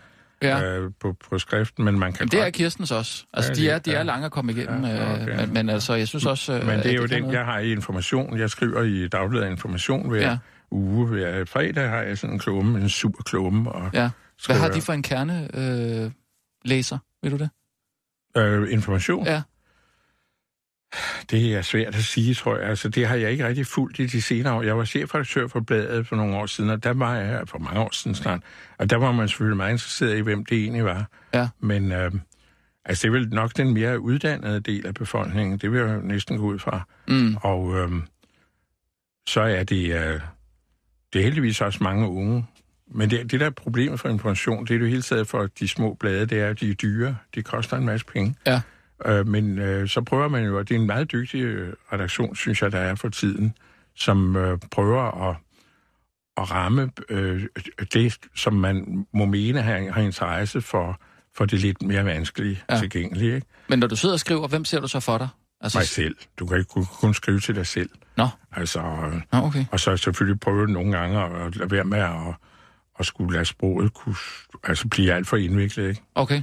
Ja. 0.42 0.64
øh, 0.64 0.90
på, 1.00 1.16
på 1.30 1.38
skriften, 1.38 1.84
men 1.84 1.98
man 1.98 2.12
kan 2.12 2.28
det 2.28 2.38
er 2.40 2.44
godt... 2.44 2.54
Kirstens 2.54 2.90
også. 2.90 3.24
Altså, 3.32 3.50
Ja, 3.50 3.54
de 3.54 3.60
det- 3.62 3.70
er, 3.74 3.78
de 3.78 3.90
er 3.90 3.96
ja. 3.96 4.02
lange 4.02 4.26
at 4.26 4.32
komme 4.32 4.52
igennem, 4.52 4.84
Ja, 4.84 4.90
ja, 4.94 5.22
okay. 5.22 5.36
men, 5.40 5.52
men 5.54 5.68
altså, 5.68 5.94
jeg 5.94 6.08
synes 6.08 6.26
også... 6.26 6.52
øh, 6.52 6.66
Men 6.66 6.78
det 6.78 6.86
er 6.86 6.92
jo 6.94 7.00
kan 7.00 7.10
den, 7.10 7.22
noget. 7.22 7.34
jeg 7.36 7.44
har 7.44 7.58
i 7.58 7.72
information. 7.72 8.38
Jeg 8.38 8.50
skriver 8.50 8.82
i 8.82 9.08
Dagbladet 9.08 9.50
Information 9.50 10.08
hver 10.08 10.20
Ja. 10.30 10.38
uge. 10.70 11.06
Hver 11.08 11.44
fredag 11.44 11.88
har 11.88 12.02
jeg 12.02 12.18
sådan 12.18 12.34
en 12.34 12.38
klumme, 12.40 12.80
en 12.80 12.88
sur 12.88 13.22
klumme. 13.26 13.72
Og 13.72 13.90
Ja. 13.94 14.10
Hvad 14.46 14.56
har 14.56 14.68
de 14.68 14.80
for 14.80 14.92
en 14.92 15.02
kerne 15.02 15.48
øh, 15.54 16.10
læser? 16.64 16.98
Ved 17.22 17.30
du 17.30 17.36
det? 17.36 17.50
Øh, 18.36 18.72
information? 18.72 19.26
Ja. 19.26 19.42
Det 21.30 21.54
er 21.54 21.62
svært 21.62 21.94
at 21.94 22.04
sige, 22.04 22.34
tror 22.34 22.56
jeg. 22.56 22.68
Altså, 22.68 22.88
det 22.88 23.06
har 23.06 23.16
jeg 23.16 23.30
ikke 23.30 23.46
rigtig 23.46 23.66
fulgt 23.66 23.98
i 23.98 24.06
de 24.06 24.22
senere 24.22 24.54
år. 24.54 24.62
Jeg 24.62 24.78
var 24.78 24.84
chefredaktør 24.84 25.46
for 25.46 25.60
bladet 25.60 26.06
for 26.06 26.16
nogle 26.16 26.36
år 26.36 26.46
siden, 26.46 26.70
og 26.70 26.84
der 26.84 26.92
var 26.92 27.16
jeg, 27.16 27.48
for 27.48 27.58
mange 27.58 27.80
år 27.80 27.90
siden 27.92 28.14
snart, 28.14 28.40
og 28.78 28.90
der 28.90 28.96
var 28.96 29.12
man 29.12 29.28
selvfølgelig 29.28 29.56
meget 29.56 29.72
interesseret 29.72 30.18
i, 30.18 30.20
hvem 30.20 30.44
det 30.44 30.58
egentlig 30.58 30.84
var. 30.84 31.06
Ja. 31.34 31.48
Men 31.60 31.92
øh, 31.92 32.12
altså, 32.84 33.02
det 33.02 33.08
er 33.08 33.18
vel 33.18 33.28
nok 33.28 33.56
den 33.56 33.74
mere 33.74 34.00
uddannede 34.00 34.60
del 34.60 34.86
af 34.86 34.94
befolkningen, 34.94 35.58
det 35.58 35.72
vil 35.72 35.80
jeg 35.80 35.96
jo 35.96 36.00
næsten 36.00 36.36
gå 36.36 36.44
ud 36.44 36.58
fra. 36.58 36.88
Mm. 37.08 37.36
Og 37.36 37.76
øh, 37.76 37.90
så 39.28 39.40
er 39.40 39.64
det, 39.64 39.92
øh, 39.92 40.20
det 41.12 41.18
er 41.18 41.22
heldigvis 41.22 41.60
også 41.60 41.84
mange 41.84 42.08
unge. 42.08 42.46
Men 42.94 43.10
det, 43.10 43.30
det 43.32 43.40
der 43.40 43.46
er 43.46 43.50
problemet 43.50 44.00
for 44.00 44.08
information, 44.08 44.66
det 44.66 44.74
er 44.74 44.78
jo 44.78 44.86
hele 44.86 45.02
taget 45.02 45.28
for 45.28 45.46
de 45.46 45.68
små 45.68 45.94
blade, 45.94 46.26
det 46.26 46.40
er, 46.40 46.48
at 46.48 46.60
de 46.60 46.70
er 46.70 46.74
dyre. 46.74 47.16
De 47.34 47.42
koster 47.42 47.76
en 47.76 47.86
masse 47.86 48.06
penge. 48.06 48.34
Ja. 48.46 48.60
Øh, 49.04 49.26
men 49.26 49.58
øh, 49.58 49.88
så 49.88 50.02
prøver 50.02 50.28
man 50.28 50.44
jo, 50.44 50.58
og 50.58 50.68
det 50.68 50.74
er 50.74 50.78
en 50.80 50.86
meget 50.86 51.12
dygtig 51.12 51.40
øh, 51.42 51.72
redaktion, 51.92 52.36
synes 52.36 52.62
jeg, 52.62 52.72
der 52.72 52.78
er 52.78 52.94
for 52.94 53.08
tiden, 53.08 53.54
som 53.96 54.36
øh, 54.36 54.58
prøver 54.70 55.28
at, 55.30 55.36
at 56.36 56.50
ramme 56.50 56.90
øh, 57.08 57.42
det, 57.92 58.16
som 58.36 58.52
man 58.54 59.06
må 59.14 59.24
mene 59.24 59.62
har, 59.62 59.92
har 59.92 60.00
interesse 60.02 60.60
for, 60.60 61.00
for 61.36 61.44
det 61.44 61.60
lidt 61.60 61.82
mere 61.82 62.04
vanskelige 62.04 62.62
Ja. 62.70 62.78
tilgængelige. 62.78 63.34
Ikke? 63.34 63.46
Men 63.68 63.78
når 63.78 63.86
du 63.86 63.96
sidder 63.96 64.12
og 64.12 64.20
skriver, 64.20 64.48
hvem 64.48 64.64
ser 64.64 64.80
du 64.80 64.88
så 64.88 65.00
for 65.00 65.18
dig? 65.18 65.28
Altså, 65.60 65.78
Mig 65.78 65.86
selv. 65.86 66.16
Du 66.38 66.46
kan 66.46 66.58
ikke 66.58 66.68
kun, 66.68 66.84
kun 67.00 67.14
skrive 67.14 67.40
til 67.40 67.54
dig 67.54 67.66
selv. 67.66 67.90
Nå. 68.16 68.28
Altså, 68.52 68.80
Nå, 69.32 69.38
okay. 69.38 69.64
og 69.72 69.80
så 69.80 69.96
selvfølgelig 69.96 70.40
prøve 70.40 70.66
nogle 70.66 70.98
gange 70.98 71.20
at 71.20 71.56
lade 71.56 71.70
være 71.70 71.84
med 71.84 71.98
at, 71.98 72.34
at 72.98 73.06
skulle 73.06 73.32
lade 73.32 73.44
sproget 73.44 73.94
kunne, 73.94 74.14
altså 74.64 74.88
blive 74.88 75.12
alt 75.12 75.26
for 75.26 75.36
indviklet. 75.36 75.88
Ikke? 75.88 76.02
Okay. 76.14 76.42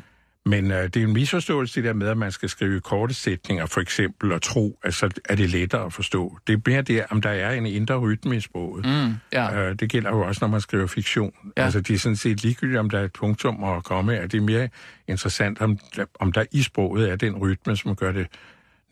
Men 0.49 0.71
øh, 0.71 0.83
det 0.83 0.95
er 0.95 1.03
en 1.03 1.13
misforståelse, 1.13 1.75
det 1.75 1.83
der 1.87 1.93
med, 1.93 2.07
at 2.07 2.17
man 2.17 2.31
skal 2.31 2.49
skrive 2.49 2.79
korte 2.79 3.13
sætninger, 3.13 3.65
for 3.65 3.81
eksempel, 3.81 4.31
og 4.31 4.41
tro, 4.41 4.79
at 4.83 4.93
så 4.93 5.09
er 5.29 5.35
det 5.35 5.49
lettere 5.49 5.85
at 5.85 5.93
forstå. 5.93 6.37
Det 6.47 6.53
er 6.53 6.59
mere 6.65 6.81
det, 6.81 7.05
om 7.09 7.21
der 7.21 7.29
er 7.29 7.51
en 7.51 7.65
indre 7.65 7.97
rytme 7.97 8.35
i 8.37 8.39
sproget. 8.39 8.85
Mm, 8.85 9.13
ja. 9.33 9.55
Øh, 9.69 9.75
det 9.79 9.89
gælder 9.89 10.09
jo 10.09 10.21
også, 10.21 10.39
når 10.41 10.47
man 10.47 10.61
skriver 10.61 10.87
fiktion. 10.87 11.33
Ja. 11.57 11.63
Altså, 11.63 11.81
det 11.81 11.93
er 11.93 11.99
sådan 11.99 12.15
set 12.15 12.43
ligegyldigt, 12.43 12.79
om 12.79 12.89
der 12.89 12.99
er 12.99 13.03
et 13.03 13.13
punktum 13.13 13.63
at 13.63 13.83
komme 13.83 14.17
af. 14.19 14.29
Det 14.29 14.37
er 14.37 14.41
mere 14.41 14.69
interessant, 15.07 15.61
om, 15.61 15.77
om 16.19 16.31
der 16.31 16.45
i 16.51 16.61
sproget 16.61 17.09
er 17.11 17.15
den 17.15 17.35
rytme, 17.35 17.77
som 17.77 17.95
gør 17.95 18.11
det 18.11 18.27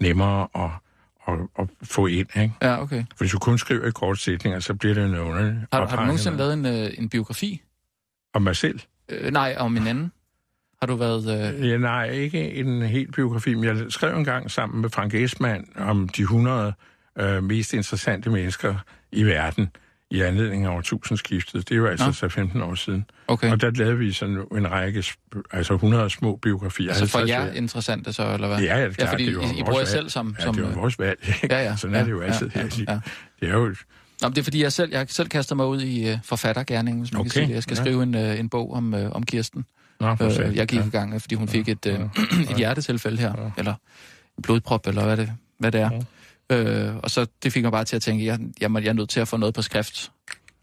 nemmere 0.02 0.48
at, 0.56 0.70
at, 1.28 1.40
at 1.60 1.68
få 1.84 2.06
ind. 2.08 2.28
Ikke? 2.38 2.54
ja, 2.62 2.82
okay. 2.82 3.04
For 3.10 3.18
hvis 3.18 3.32
du 3.32 3.40
kun 3.40 3.58
skriver 3.58 3.88
i 3.88 3.92
korte 3.92 4.22
sætninger, 4.22 4.60
så 4.60 4.74
bliver 4.74 4.94
det 4.94 5.06
en 5.06 5.16
underlig 5.18 5.66
Har, 5.74 5.80
du- 5.82 5.88
har 5.88 5.96
du 5.96 6.02
nogensinde 6.04 6.38
lavet 6.38 6.54
en, 6.54 6.66
øh, 6.66 6.92
en 6.98 7.10
biografi? 7.10 7.62
Om 8.34 8.42
mig 8.42 8.56
selv? 8.56 8.80
Øh, 9.10 9.32
nej, 9.34 9.56
om 9.58 9.78
en 9.78 9.88
anden. 9.88 10.12
Har 10.82 10.88
du 10.88 10.96
været... 10.96 11.54
Øh... 11.56 11.70
Ja, 11.70 11.78
nej, 11.78 12.10
ikke 12.10 12.54
en 12.54 12.82
helt 12.82 13.16
biografi, 13.16 13.54
men 13.54 13.64
jeg 13.64 13.78
skrev 13.90 14.18
en 14.18 14.26
gang 14.26 14.52
sammen 14.52 14.82
med 14.82 14.90
Frank 14.90 15.14
Esmann 15.14 15.66
om 15.76 16.10
de 16.10 16.22
100 16.22 16.74
øh, 17.20 17.44
mest 17.44 17.74
interessante 17.74 18.30
mennesker 18.30 18.76
i 19.12 19.24
verden 19.24 19.70
i 20.12 20.22
anledning 20.22 20.66
af 20.66 20.70
årtusindskiftet. 20.70 21.70
Det 21.70 21.82
var 21.82 21.90
altså 21.90 22.06
Nå. 22.06 22.12
så 22.12 22.30
15 22.30 22.62
år 22.62 22.76
siden. 22.76 23.06
Okay. 23.28 23.52
Og 23.52 23.62
der 23.62 23.72
lavede 23.72 23.98
vi 23.98 24.12
sådan 24.12 24.38
en 24.58 24.72
række, 24.72 25.04
altså 25.52 25.74
100 25.74 26.10
små 26.10 26.36
biografier. 26.36 26.90
Altså 26.90 27.08
for 27.08 27.18
50 27.18 27.38
jer 27.38 27.52
interessante 27.52 28.14
så, 28.14 28.34
eller 28.34 28.48
hvad? 28.48 28.60
Ja, 28.60 28.80
ja, 28.80 28.90
klart, 28.90 29.00
ja 29.00 29.12
fordi 29.12 29.26
det 29.26 29.36
er 29.36 29.54
I, 29.54 29.60
I 29.60 29.64
bruger 29.64 29.80
jer 29.80 29.86
selv 29.86 30.10
som... 30.10 30.36
Ja, 30.40 30.44
som 30.44 30.56
det 30.56 30.66
er 30.66 30.70
jo 30.70 30.80
vores 30.80 31.00
valg. 31.00 31.20
ikke? 31.28 31.56
Ja, 31.56 31.64
ja. 31.64 31.76
Sådan 31.82 31.96
er 31.96 32.04
det 32.04 32.12
jo 32.12 32.22
Ja, 32.22 32.28
altid 32.28 32.50
ja, 32.56 32.62
her. 32.62 32.70
ja. 32.88 33.00
Det 33.40 33.50
er 33.50 33.54
jo... 33.54 33.76
Nå, 34.22 34.30
det 34.30 34.38
er 34.38 34.44
fordi, 34.44 34.64
jeg 34.64 34.74
selv, 34.74 34.92
jeg 34.92 35.06
selv 35.10 35.30
kaster 35.30 35.56
mig 35.56 35.66
ud 35.68 35.82
i 35.82 36.10
øh, 36.10 36.18
forfattergærningen, 36.24 37.02
hvis 37.02 37.14
man 37.14 37.20
okay. 37.20 37.30
kan 37.30 37.32
sige 37.32 37.48
det. 37.48 37.54
Jeg 37.54 37.64
skal 37.64 37.76
ja. 37.78 37.84
skrive 37.84 38.04
en, 38.04 38.16
øh, 38.16 38.40
en 38.40 38.50
bog 38.50 38.74
om, 38.74 38.94
øh, 38.94 39.12
om 39.12 39.24
Kirsten. 39.24 39.66
Nå, 40.00 40.16
Øh, 40.22 40.56
jeg 40.56 40.68
gik 40.68 40.80
Ja. 40.80 40.86
i 40.86 40.90
gang, 40.90 41.22
fordi 41.22 41.36
hun 41.36 41.48
fik 41.48 41.70
et, 41.70 41.86
øh, 41.86 41.94
ja, 41.94 42.00
et 42.52 42.58
hjertetilfælde 42.58 43.18
her, 43.22 43.52
eller 43.58 43.74
en 44.38 44.42
blodprop, 44.44 44.88
eller 44.88 45.04
hvad 45.06 45.18
det, 45.18 45.32
hvad 45.60 45.72
det 45.72 45.82
er. 45.82 46.02
Øh, 46.50 46.96
og 46.96 47.12
så 47.12 47.28
det 47.44 47.54
fik 47.54 47.64
mig 47.64 47.72
bare 47.72 47.84
til 47.84 47.96
at 47.96 48.02
tænke, 48.02 48.26
jeg, 48.26 48.40
jeg, 48.62 48.72
må, 48.72 48.80
jeg 48.80 48.88
er 48.90 48.94
nødt 48.94 49.10
til 49.10 49.20
at 49.20 49.28
få 49.28 49.38
noget 49.38 49.56
på 49.56 49.62
skrift 49.62 50.12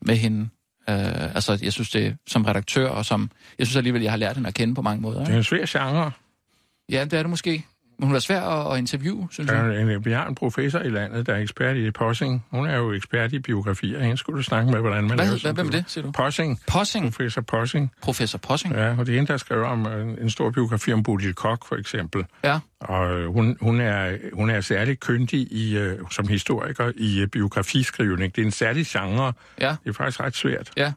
med 0.01 0.17
hende. 0.17 0.49
Øh, 0.91 1.35
altså, 1.35 1.59
jeg 1.63 1.73
synes 1.73 1.91
det 1.91 2.17
som 2.27 2.45
redaktør, 2.45 2.89
og 2.89 3.05
som, 3.05 3.31
jeg 3.59 3.67
synes 3.67 3.77
alligevel, 3.77 4.03
jeg 4.03 4.13
har 4.13 4.17
lært 4.17 4.37
hende 4.37 4.49
at 4.49 4.55
kende 4.55 4.75
på 4.75 4.83
mange 4.83 5.03
måder. 5.03 5.25
Det 5.25 5.33
er 5.33 5.37
en 5.37 5.45
svær 5.45 5.67
genre. 5.69 6.11
Ja, 6.91 7.05
det 7.05 7.13
er 7.13 7.23
det 7.23 7.31
måske. 7.31 7.65
Men 8.03 8.07
hun 8.07 8.17
er 8.17 8.21
svær 8.21 8.41
at, 8.41 8.73
at 8.73 8.79
interviewe, 8.79 9.29
synes 9.31 9.51
jeg. 9.51 9.75
er 9.77 9.79
en, 9.79 10.05
vi 10.05 10.13
har 10.13 10.27
en 10.27 10.35
professor 10.35 10.79
i 10.79 10.89
landet, 10.89 11.27
der 11.27 11.35
er 11.35 11.39
ekspert 11.39 11.77
i 11.77 11.91
Possing. 11.91 12.45
Hun 12.51 12.67
er 12.67 12.77
jo 12.77 12.93
ekspert 12.93 13.33
i 13.33 13.39
biografier. 13.39 14.01
Hende 14.01 14.17
skulle 14.17 14.37
du 14.37 14.43
snakke 14.43 14.71
med, 14.73 14.81
hvordan 14.81 15.05
man 15.05 15.17
Hvad, 15.17 15.27
laver 15.27 15.39
hvad, 15.43 15.53
hvem 15.53 15.67
er 15.67 15.71
det, 15.71 15.85
siger 15.87 16.05
du? 16.05 16.11
Possing. 16.11 16.61
Possing. 16.67 17.13
Professor 17.13 17.43
Possing. 17.43 17.93
Professor 18.03 18.39
Possing. 18.39 18.75
Ja, 18.75 18.91
og 18.99 19.07
det 19.07 19.13
er 19.13 19.17
hende, 19.17 19.33
der 19.33 19.37
skriver 19.37 19.67
om 19.67 19.87
øh, 19.87 20.23
en, 20.23 20.31
stor 20.31 20.51
biografi 20.51 20.93
om 20.93 21.03
Bodil 21.03 21.35
Koch, 21.35 21.69
for 21.69 21.77
eksempel. 21.77 22.25
Ja. 22.45 22.59
Og 22.81 23.11
øh, 23.11 23.35
hun, 23.35 23.57
hun, 23.61 23.81
er, 23.81 24.17
hun 24.33 24.51
er 24.51 24.61
særlig 24.61 25.01
kyndig 25.01 25.53
i, 25.53 25.77
øh, 25.77 25.99
som 26.11 26.29
historiker 26.29 26.93
i 26.97 27.27
biografiskrivning. 27.33 28.37
Det 28.37 28.43
er 28.43 28.47
en 28.47 28.53
særlig 28.53 28.87
genre. 28.87 29.33
Ja. 29.61 29.77
Det 29.85 29.91
er 29.91 29.93
faktisk 29.93 30.21
ret 30.21 30.37
svært. 30.37 30.71
Ja. 30.77 30.93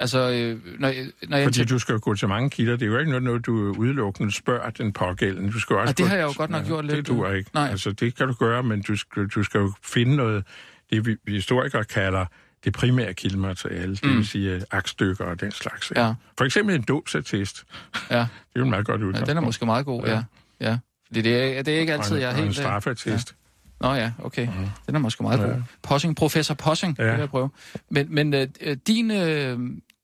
Altså, 0.00 0.18
øh, 0.30 0.80
når, 0.80 0.92
når 1.28 1.36
jeg... 1.36 1.46
Fordi 1.46 1.64
du 1.64 1.78
skal 1.78 1.92
jo 1.92 1.98
gå 2.02 2.14
til 2.14 2.28
mange 2.28 2.50
kilder. 2.50 2.72
Det 2.76 2.82
er 2.82 2.86
jo 2.86 2.98
ikke 2.98 3.20
noget, 3.20 3.46
du 3.46 3.74
udelukkende 3.78 4.32
spørger 4.32 4.70
den 4.70 4.92
pågældende. 4.92 5.52
Du 5.52 5.60
skal 5.60 5.76
også 5.76 5.90
Og 5.92 5.98
det 5.98 6.04
gå- 6.04 6.08
har 6.08 6.16
jeg 6.16 6.24
jo 6.24 6.32
godt 6.36 6.50
nok 6.50 6.66
gjort 6.66 6.84
lidt. 6.84 6.96
Det 6.96 7.06
duer 7.08 7.32
ikke. 7.32 7.50
Nej. 7.54 7.68
Altså, 7.68 7.92
det 7.92 8.14
kan 8.16 8.26
du 8.28 8.32
gøre, 8.32 8.62
men 8.62 8.82
du 8.82 8.96
skal, 8.96 9.26
du 9.26 9.42
skal 9.42 9.58
jo 9.60 9.72
finde 9.82 10.16
noget, 10.16 10.44
det 10.90 11.06
vi, 11.06 11.16
historikere 11.28 11.84
kalder 11.84 12.26
det 12.64 12.72
primære 12.72 13.14
kildemateriale, 13.14 13.96
det 13.96 14.04
Mm. 14.04 14.16
vil 14.16 14.26
sige 14.26 14.54
øh, 14.54 14.60
aktstykker 14.70 15.24
og 15.24 15.40
den 15.40 15.50
slags. 15.50 15.92
Ja. 15.96 16.12
For 16.38 16.44
eksempel 16.44 16.74
en 16.74 16.82
dopsattest. 16.82 17.64
Ja. 18.10 18.16
Det 18.18 18.20
er 18.24 18.26
jo 18.56 18.62
en 18.64 18.70
meget 18.70 18.86
godt 18.86 19.00
Ja, 19.00 19.06
udgangspunkt. 19.06 19.28
den 19.28 19.36
er 19.36 19.40
måske 19.40 19.66
meget 19.66 19.86
god, 19.86 20.04
ja. 20.06 20.12
Ja. 20.12 20.22
ja. 20.70 20.78
Fordi 21.06 21.22
det 21.22 21.58
er, 21.58 21.62
det 21.62 21.74
er 21.76 21.80
ikke 21.80 21.92
altid, 21.92 22.12
Og 22.12 22.16
en- 22.18 22.22
jeg 22.22 22.28
er 22.28 22.32
og 22.32 22.38
en 22.38 22.44
helt... 22.44 22.58
øh, 22.58 22.62
straffeattest. 22.64 23.34
Nå 23.80 23.94
ja, 23.94 24.12
okay. 24.18 24.48
Den 24.86 24.94
er 24.94 24.98
måske 24.98 25.22
meget 25.22 25.38
Ja. 25.40 25.44
god. 25.44 25.62
Possing, 25.82 26.16
professor 26.16 26.54
Possing, 26.54 26.96
ja. 26.98 27.02
det 27.02 27.08
Ja. 27.08 27.14
vil 27.14 27.20
jeg 27.20 27.28
prøve. 27.28 27.50
Men, 27.90 28.14
men 28.14 28.34
øh, 28.34 28.46
øh, 28.60 28.76
din 28.86 29.10
øh, 29.10 29.58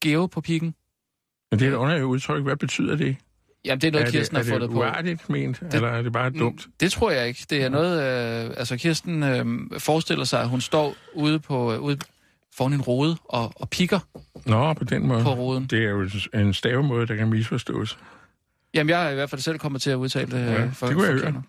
geo 0.04 0.26
på 0.26 0.40
pikken, 0.40 0.74
Men 1.50 1.60
det 1.60 1.68
er 1.68 1.72
et 1.72 1.76
underligt 1.76 2.04
udtryk. 2.04 2.42
Hvad 2.42 2.56
betyder 2.56 2.96
det? 2.96 3.16
jamen 3.64 3.80
det 3.80 3.88
er 3.88 3.92
noget, 3.92 4.06
er 4.06 4.10
Kirsten 4.10 4.36
det, 4.36 4.46
har 4.46 4.52
er 4.52 4.54
fundet 4.54 4.68
det 4.68 4.74
på. 4.74 4.80
uartigt 4.80 5.30
ment, 5.30 5.60
det, 5.60 5.74
eller 5.74 5.88
er 5.88 6.02
det 6.02 6.12
bare 6.12 6.30
dumt? 6.30 6.66
Mm, 6.66 6.72
Det 6.80 6.92
tror 6.92 7.10
jeg 7.10 7.28
ikke. 7.28 7.46
Det 7.50 7.62
er 7.62 7.68
noget, 7.68 7.98
øh, 8.44 8.54
altså 8.56 8.76
Kirsten 8.76 9.22
øh, 9.22 9.80
forestiller 9.80 10.24
sig, 10.24 10.40
at 10.40 10.48
hun 10.48 10.60
står 10.60 10.94
ude 11.14 11.38
på 11.38 11.72
øh, 11.72 11.80
ude 11.80 11.98
foran 12.56 12.72
en 12.72 12.80
rode 12.82 13.16
og, 13.24 13.52
og 13.56 13.70
pikker 13.70 13.98
Nå, 14.46 14.72
på 14.72 14.84
den 14.84 15.06
måde. 15.06 15.22
på 15.22 15.34
roden. 15.34 15.66
Det 15.66 15.84
er 15.84 15.90
jo 15.90 16.08
en 16.34 16.54
stavemåde, 16.54 17.06
der 17.06 17.16
kan 17.16 17.28
misforstås. 17.30 17.98
Jamen, 18.74 18.90
jeg 18.90 19.06
er 19.06 19.10
i 19.10 19.14
hvert 19.14 19.30
fald 19.30 19.40
selv 19.40 19.58
kommet 19.58 19.82
til 19.82 19.90
at 19.90 19.94
udtale 19.96 20.30
det. 20.38 20.46
Ja, 20.46 20.64
øh, 20.64 20.72
for, 20.72 20.86
det 20.86 20.96
kunne 20.96 21.06
jeg 21.08 21.14
høre. 21.14 21.42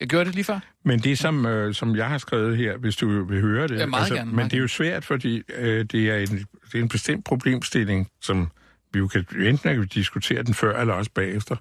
Jeg 0.00 0.08
gjorde 0.08 0.24
det 0.24 0.34
lige 0.34 0.44
før. 0.44 0.58
Men 0.84 0.98
det, 0.98 1.18
som, 1.18 1.46
øh, 1.46 1.74
som 1.74 1.96
jeg 1.96 2.08
har 2.08 2.18
skrevet 2.18 2.56
her, 2.56 2.76
hvis 2.76 2.96
du 2.96 3.24
vil 3.24 3.40
høre 3.40 3.62
det... 3.62 3.70
altså, 3.70 3.78
Ja, 3.78 3.86
meget 3.86 4.12
gerne, 4.12 4.26
men 4.26 4.36
meget 4.36 4.50
det 4.50 4.56
er 4.56 4.60
jo 4.60 4.68
svært, 4.68 5.04
fordi 5.04 5.42
øh, 5.54 5.84
det, 5.84 6.10
er 6.10 6.16
en, 6.16 6.46
det 6.72 6.74
er 6.74 6.82
en 6.82 6.88
bestemt 6.88 7.24
problemstilling, 7.24 8.10
som 8.20 8.50
vi 8.92 8.98
jo 8.98 9.08
kan 9.08 9.26
enten 9.38 9.58
kan 9.58 9.80
vi 9.80 9.86
diskutere 9.86 10.42
den 10.42 10.54
før 10.54 10.80
eller 10.80 10.94
også 10.94 11.10
bagefter. 11.14 11.56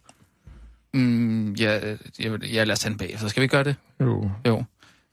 Mm, 0.94 1.54
ja, 1.54 1.96
ja, 2.20 2.38
ja, 2.54 2.64
lad 2.64 2.72
os 2.72 2.80
tage 2.80 2.90
den 2.90 2.98
bagefter. 2.98 3.28
Skal 3.28 3.44
vi 3.44 3.48
gøre 3.48 3.64
det? 3.64 3.76
Jo. 4.02 4.32
Jo. 4.48 4.64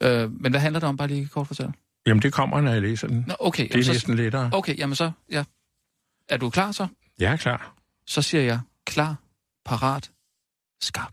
Øh, 0.03 0.33
men 0.43 0.53
hvad 0.53 0.61
handler 0.61 0.81
det 0.81 0.89
om? 0.89 0.97
Bare 0.97 1.09
lige 1.09 1.27
kort 1.27 1.47
fortælle. 1.47 1.73
Jamen, 2.07 2.23
det 2.23 2.33
kommer, 2.33 2.61
når 2.61 2.73
jeg 2.73 2.83
læser 2.83 3.09
den. 3.09 3.25
Nå, 3.27 3.35
okay. 3.41 3.68
Det 3.68 3.77
er 3.81 3.85
så, 3.85 3.93
næsten 3.93 4.14
lettere. 4.14 4.51
Okay, 4.53 4.79
jamen 4.79 4.95
så, 4.97 5.11
ja. 5.31 5.45
Er 6.29 6.37
du 6.37 6.51
klar 6.51 6.73
så? 6.73 6.87
Jeg 7.18 7.33
er 7.33 7.37
klar. 7.37 7.75
Så 8.07 8.23
siger 8.23 8.43
jeg 8.43 8.61
klar, 8.87 9.16
parat, 9.64 10.11
skarp. 10.81 11.12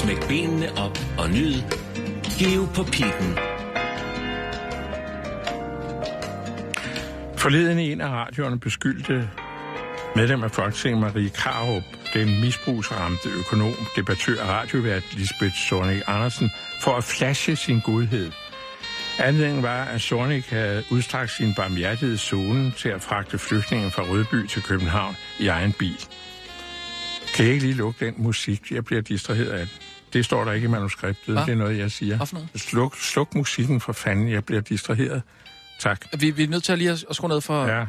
Smæk 0.00 0.28
benene 0.28 0.78
op 0.78 0.98
og 1.18 1.30
nyd. 1.30 1.54
Giv 2.38 2.68
på 2.74 2.82
pikken. 2.82 3.38
Forleden 7.36 7.78
i 7.78 7.92
en 7.92 8.00
af 8.00 8.08
radioerne 8.08 8.60
beskyldte 8.60 9.30
medlem 10.16 10.42
af 10.42 10.50
Folketinget 10.50 11.00
Marie 11.00 11.28
Krarup, 11.28 11.82
den 12.14 12.40
misbrugsramte 12.40 13.28
økonom, 13.28 13.74
debattør 13.96 14.42
og 14.42 14.48
radiovært 14.48 15.02
Lisbeth 15.16 15.54
Zornig 15.54 16.02
Andersen, 16.06 16.50
for 16.82 16.90
at 16.96 17.04
flashe 17.04 17.56
sin 17.56 17.80
godhed. 17.80 18.30
Anledningen 19.18 19.62
var, 19.62 19.84
at 19.84 20.00
Zornig 20.00 20.44
havde 20.48 20.84
udstrakt 20.90 21.30
sin 21.30 21.54
barmhjertighedszone 21.54 22.72
til 22.76 22.88
at 22.88 23.02
fragte 23.02 23.38
flygtningen 23.38 23.90
fra 23.90 24.02
Rødby 24.02 24.46
til 24.46 24.62
København 24.62 25.16
i 25.40 25.46
egen 25.46 25.72
bil. 25.72 26.00
Kan 27.34 27.44
jeg 27.44 27.54
ikke 27.54 27.66
lige 27.66 27.76
lukke 27.76 28.06
den 28.06 28.14
musik? 28.18 28.70
Jeg 28.70 28.84
bliver 28.84 29.02
distraheret 29.02 29.50
af 29.50 29.66
den. 29.66 29.89
Det 30.12 30.24
står 30.24 30.44
der 30.44 30.52
ikke 30.52 30.64
i 30.64 30.68
manuskriptet. 30.68 31.34
Hva? 31.34 31.40
Det 31.44 31.52
er 31.52 31.54
noget, 31.56 31.78
jeg 31.78 31.90
siger. 31.90 32.16
Hvad 32.16 32.26
for 32.26 32.34
noget? 32.34 32.48
Sluk, 32.56 32.96
sluk 32.96 33.34
musikken 33.34 33.80
for 33.80 33.92
fanden. 33.92 34.30
Jeg 34.30 34.44
bliver 34.44 34.60
distraheret. 34.60 35.22
Tak. 35.80 36.06
Vi, 36.20 36.30
vi 36.30 36.42
er 36.44 36.48
nødt 36.48 36.64
til 36.64 36.72
at 36.72 36.78
lige 36.78 36.90
at, 36.90 37.04
at 37.10 37.16
skrue 37.16 37.28
ned 37.28 37.40
for... 37.40 37.66
Ja. 37.66 37.86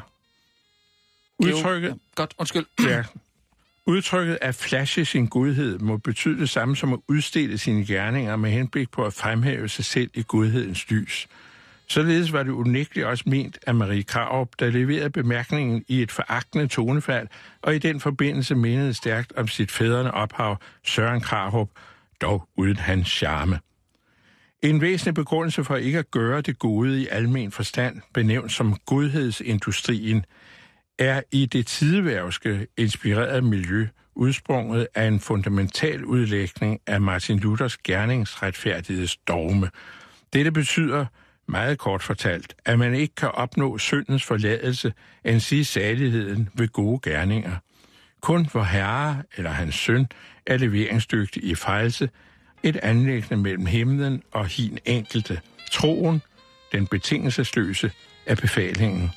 Udtrykket, 1.39 1.89
Ja, 1.89 1.95
godt, 2.15 2.34
undskyld. 2.38 2.65
ja. 2.80 3.03
Udtrykket 3.86 4.38
at 4.41 4.55
flashe 4.55 5.05
sin 5.05 5.28
godhed 5.28 5.80
må 5.80 5.97
betyde 5.97 6.39
det 6.39 6.49
samme 6.49 6.76
som 6.76 6.93
at 6.93 6.99
udstille 7.07 7.57
sine 7.57 7.86
gerninger 7.86 8.36
med 8.36 8.51
henblik 8.51 8.91
på 8.91 9.05
at 9.05 9.13
fremhæve 9.13 9.69
sig 9.69 9.86
selv 9.86 10.09
i 10.13 10.24
godhedens 10.28 10.89
lys. 10.89 11.28
Således 11.88 12.34
var 12.34 12.43
det 12.43 12.51
unægteligt 12.51 13.07
også 13.07 13.24
ment 13.28 13.57
af 13.67 13.76
Marie 13.76 14.03
Krarup, 14.03 14.49
der 14.59 14.69
leverede 14.69 15.09
bemærkningen 15.09 15.84
i 15.88 16.01
et 16.01 16.11
foragtende 16.11 16.67
tonefald, 16.67 17.28
og 17.61 17.76
i 17.76 17.80
den 17.80 17.99
forbindelse 17.99 18.55
mindede 18.55 18.93
stærkt 18.93 19.34
om 19.38 19.47
sit 19.47 19.72
fædrende 19.72 20.11
ophav, 20.11 20.57
Søren 20.84 21.22
Krarup, 21.22 21.69
dog 22.22 22.47
uden 22.57 22.76
hans 22.76 23.07
charme. 23.07 23.59
En 24.61 24.82
væsentlig 24.82 25.13
begrundelse 25.13 25.63
for 25.63 25.76
ikke 25.76 25.99
at 25.99 26.11
gøre 26.11 26.41
det 26.41 26.59
gode 26.59 27.01
i 27.01 27.07
almen 27.07 27.51
forstand, 27.51 28.01
benævnt 28.13 28.51
som 28.51 28.78
godhedsindustrien, 28.86 30.26
er 30.99 31.22
i 31.32 31.45
det 31.45 31.67
tideværvske 31.67 32.67
inspirerede 32.78 33.41
miljø 33.41 33.88
udsprunget 34.15 34.88
af 34.95 35.05
en 35.05 35.19
fundamental 35.19 36.05
udlægning 36.05 36.80
af 36.88 37.01
Martin 37.01 37.39
Luthers 37.39 37.78
gerningsretfærdighedsdogme. 37.78 39.69
Dette 40.34 40.51
betyder, 40.51 41.05
meget 41.47 41.80
kort 41.80 42.03
fortalt, 42.03 42.55
at 42.65 42.80
man 42.80 42.95
ikke 42.95 43.15
kan 43.15 43.32
opnå 43.32 43.78
syndens 43.78 44.24
forladelse 44.24 44.93
end 45.26 45.39
sige 45.39 45.65
saligheden 45.65 46.49
ved 46.53 46.67
gode 46.67 46.99
gerninger. 47.03 47.55
Kun 48.22 48.45
for 48.49 48.63
herre 48.63 49.24
eller 49.38 49.51
hans 49.51 49.76
søn 49.76 50.07
er 50.45 50.57
leveringsdygtig 50.57 51.43
i 51.43 51.55
fejlse, 51.55 52.09
et 52.63 52.76
anlæggende 52.76 53.38
mellem 53.38 53.65
himlen 53.65 54.24
og 54.32 54.45
hin 54.45 54.80
enkelte. 54.86 55.41
Troen, 55.72 56.22
den 56.72 56.88
betingelsesløse, 56.88 57.91
er 58.26 58.36
befalingen. 58.36 59.11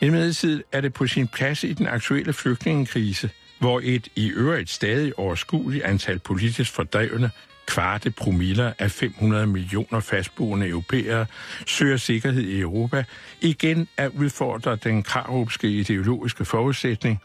Imidlertid 0.00 0.62
er 0.72 0.80
det 0.80 0.92
på 0.92 1.06
sin 1.06 1.28
plads 1.28 1.64
i 1.64 1.72
den 1.72 1.86
aktuelle 1.86 2.32
flygtningekrise, 2.32 3.30
hvor 3.58 3.80
et 3.84 4.08
i 4.16 4.30
øvrigt 4.30 4.70
stadig 4.70 5.18
overskueligt 5.18 5.84
antal 5.84 6.18
politisk 6.18 6.72
fordrevne 6.72 7.30
kvarte 7.66 8.10
promiller 8.10 8.72
af 8.78 8.90
500 8.90 9.46
millioner 9.46 10.00
fastboende 10.00 10.68
europæere 10.68 11.26
søger 11.66 11.96
sikkerhed 11.96 12.42
i 12.42 12.60
Europa, 12.60 13.04
igen 13.40 13.88
at 13.96 14.10
udfordre 14.10 14.76
den 14.76 15.02
karupske 15.02 15.68
ideologiske 15.68 16.44
forudsætning, 16.44 17.20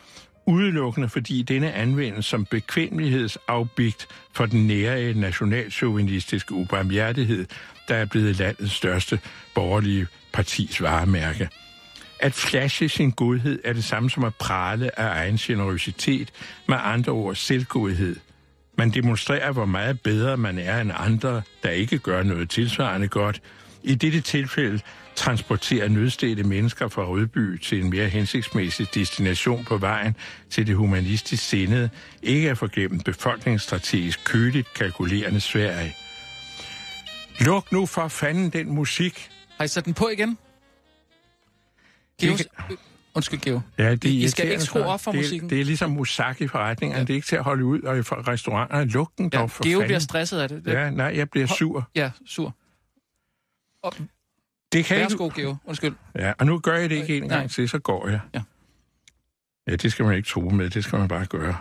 udelukkende 0.49 1.09
fordi 1.09 1.41
denne 1.41 1.73
anvendes 1.73 2.25
som 2.25 2.45
bekvemmelighedsafbigt 2.45 4.07
for 4.33 4.45
den 4.45 4.67
nære 4.67 5.13
nationalchauvinistiske 5.13 6.53
ubarmhjertighed, 6.53 7.45
der 7.87 7.95
er 7.95 8.05
blevet 8.05 8.35
landets 8.35 8.73
største 8.73 9.19
borgerlige 9.55 10.07
partis 10.33 10.81
varemærke. 10.81 11.49
At 12.19 12.33
flashe 12.33 12.89
sin 12.89 13.11
godhed 13.11 13.59
er 13.63 13.73
det 13.73 13.83
samme 13.83 14.09
som 14.09 14.23
at 14.23 14.35
prale 14.35 14.99
af 14.99 15.19
egen 15.21 15.37
generøsitet, 15.37 16.31
med 16.67 16.77
andre 16.79 17.11
ord 17.11 17.35
selvgodhed. 17.35 18.15
Man 18.77 18.89
demonstrerer, 18.89 19.51
hvor 19.51 19.65
meget 19.65 20.01
bedre 20.01 20.37
man 20.37 20.59
er 20.59 20.81
end 20.81 20.91
andre, 20.95 21.41
der 21.63 21.69
ikke 21.69 21.97
gør 21.97 22.23
noget 22.23 22.49
tilsvarende 22.49 23.07
godt. 23.07 23.41
I 23.83 23.95
dette 23.95 24.21
tilfælde 24.21 24.79
transporterer 25.19 25.87
nødstedte 25.89 26.43
mennesker 26.43 26.87
fra 26.87 27.03
Rødby 27.05 27.57
til 27.61 27.83
en 27.83 27.89
mere 27.89 28.09
hensigtsmæssig 28.09 28.87
destination 28.95 29.65
på 29.65 29.77
vejen 29.77 30.15
til 30.49 30.67
det 30.67 30.75
humanistisk 30.75 31.43
sindede, 31.49 31.89
ikke 32.23 32.49
at 32.49 32.57
forglemme 32.57 32.99
befolkningsstrategisk 33.05 34.19
køligt 34.25 34.73
kalkulerende 34.73 35.39
Sverige. 35.39 35.95
Luk 37.39 37.71
nu 37.71 37.85
for 37.85 38.07
fanden 38.07 38.49
den 38.49 38.71
musik. 38.75 39.29
Har 39.57 39.63
I 39.65 39.67
sat 39.67 39.85
den 39.85 39.93
på 39.93 40.07
igen? 40.07 40.37
Geo, 42.21 42.33
Det 42.37 42.47
undskyld, 43.15 43.39
Geo. 43.39 43.61
Ja, 43.77 43.91
det 43.95 44.05
I 44.05 44.29
skal 44.29 44.51
ikke 44.51 44.63
skrue 44.63 44.85
op 44.85 45.01
for 45.01 45.11
det, 45.11 45.19
musikken. 45.19 45.49
Det 45.49 45.59
er 45.61 45.65
ligesom 45.65 45.91
musak 45.91 46.41
i 46.41 46.47
forretningerne. 46.47 46.99
Ja. 46.99 47.05
Det 47.05 47.09
er 47.09 47.15
ikke 47.15 47.27
til 47.27 47.35
at 47.35 47.43
holde 47.43 47.65
ud, 47.65 47.81
og 47.81 47.97
i 47.97 48.01
restauranter. 48.01 48.83
Luk 48.85 49.11
den 49.17 49.29
Ja, 49.33 49.39
dog 49.39 49.51
for 49.51 49.63
Geo 49.63 49.71
fanden. 49.79 49.87
bliver 49.87 49.99
stresset 49.99 50.39
af 50.39 50.49
det. 50.49 50.65
det 50.65 50.73
Ja, 50.73 50.89
nej, 50.89 51.11
jeg 51.15 51.29
bliver 51.29 51.47
sur. 51.47 51.89
ja 51.95 52.11
sur. 52.25 52.55
Og, 53.83 53.93
Det 54.71 54.85
kan 54.85 54.97
ikke... 54.97 55.03
værsgo, 55.03 55.29
Geo. 55.35 55.55
Undskyld. 55.65 55.95
Ja, 56.15 56.33
og 56.39 56.45
nu 56.45 56.59
gør 56.59 56.75
jeg 56.75 56.89
det 56.89 56.95
ikke 56.95 57.17
en 57.17 57.23
Nej. 57.23 57.37
gang 57.37 57.51
til, 57.51 57.69
så 57.69 57.79
går 57.79 58.07
jeg. 58.07 58.19
Ja. 58.33 58.41
Ja, 59.67 59.75
det 59.75 59.91
skal 59.91 60.05
man 60.05 60.15
ikke 60.15 60.29
tro 60.29 60.41
med, 60.41 60.69
det 60.69 60.83
skal 60.83 60.99
man 60.99 61.07
bare 61.07 61.25
gøre. 61.25 61.57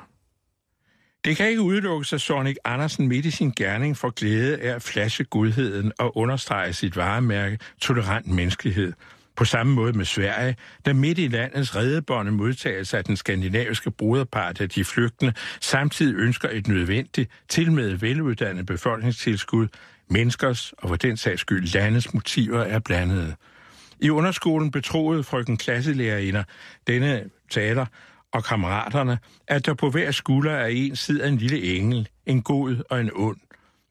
Det 1.25 1.37
kan 1.37 1.49
ikke 1.49 1.63
udelukkes, 1.63 2.13
at 2.13 2.21
Sonic 2.21 2.57
Andersen 2.65 3.09
midt 3.09 3.27
i 3.27 3.31
sin 3.31 3.53
gerning 3.57 3.97
får 3.97 4.11
glæde 4.11 4.59
af 4.59 4.75
at 4.75 4.83
flashe 4.83 5.25
godheden 5.25 5.93
og 5.99 6.17
understrege 6.17 6.73
sit 6.73 6.97
varemærke 6.97 7.59
tolerant 7.81 8.27
menneskelighed. 8.27 8.93
På 9.37 9.45
samme 9.45 9.75
måde 9.75 9.93
med 9.93 10.05
Sverige, 10.05 10.57
der 10.85 10.93
midt 10.93 11.19
i 11.19 11.29
landets 11.29 11.77
redebånde 11.77 12.33
modtagelse 12.33 12.99
af 12.99 13.05
den 13.05 13.17
skandinaviske 13.17 13.91
broderpart 13.91 14.61
af 14.61 14.69
de 14.69 14.85
flygtende, 14.85 15.33
samtidig 15.61 16.15
ønsker 16.15 16.49
et 16.53 16.69
nødvendigt, 16.69 17.31
til 17.49 17.73
med 17.73 17.95
veluddannet 17.95 18.67
befolkningstilskud, 18.67 19.69
menneskers 20.11 20.73
og 20.79 20.89
for 20.89 20.97
den 20.97 21.17
sags 21.17 21.41
skyld 21.41 21.67
landets 21.75 22.15
motiver 22.15 22.61
er 22.61 22.79
blandede. 22.79 23.35
I 24.01 24.11
underskolen 24.11 24.71
betroede 24.71 25.25
frøken 25.25 25.57
klasselærerinder 25.57 26.45
denne 26.87 27.25
taler 27.51 27.87
og 28.33 28.45
kammeraterne, 28.45 29.19
at 29.47 29.67
der 29.67 29.75
på 29.75 29.91
hver 29.91 30.11
skulder 30.11 30.57
af 30.57 30.71
en 30.73 30.97
sidder 30.97 31.27
en 31.27 31.37
lille 31.37 31.77
engel, 31.77 32.09
en 32.27 32.43
god 32.43 32.77
og 32.91 33.01
en 33.01 33.11
ond. 33.15 33.37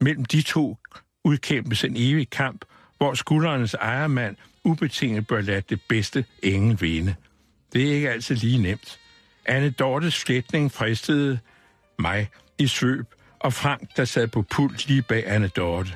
Mellem 0.01 0.25
de 0.25 0.41
to 0.41 0.77
udkæmpes 1.23 1.83
en 1.83 1.93
evig 1.95 2.29
kamp, 2.29 2.65
hvor 2.97 3.13
skuldernes 3.13 3.73
ejermand 3.73 4.35
ubetinget 4.63 5.27
bør 5.27 5.41
lade 5.41 5.61
det 5.61 5.81
bedste 5.89 6.25
engel 6.43 6.81
vinde. 6.81 7.15
Det 7.73 7.89
er 7.89 7.95
ikke 7.95 8.09
altid 8.09 8.35
lige 8.35 8.61
nemt. 8.61 8.99
Anne 9.45 9.69
Dortes 9.69 10.23
flætning 10.23 10.71
fristede 10.71 11.39
mig 11.99 12.29
i 12.57 12.67
svøb, 12.67 13.05
og 13.39 13.53
Frank, 13.53 13.97
der 13.97 14.05
sad 14.05 14.27
på 14.27 14.41
pult 14.41 14.87
lige 14.87 15.01
bag 15.01 15.23
Anne 15.27 15.47
Dorte. 15.47 15.91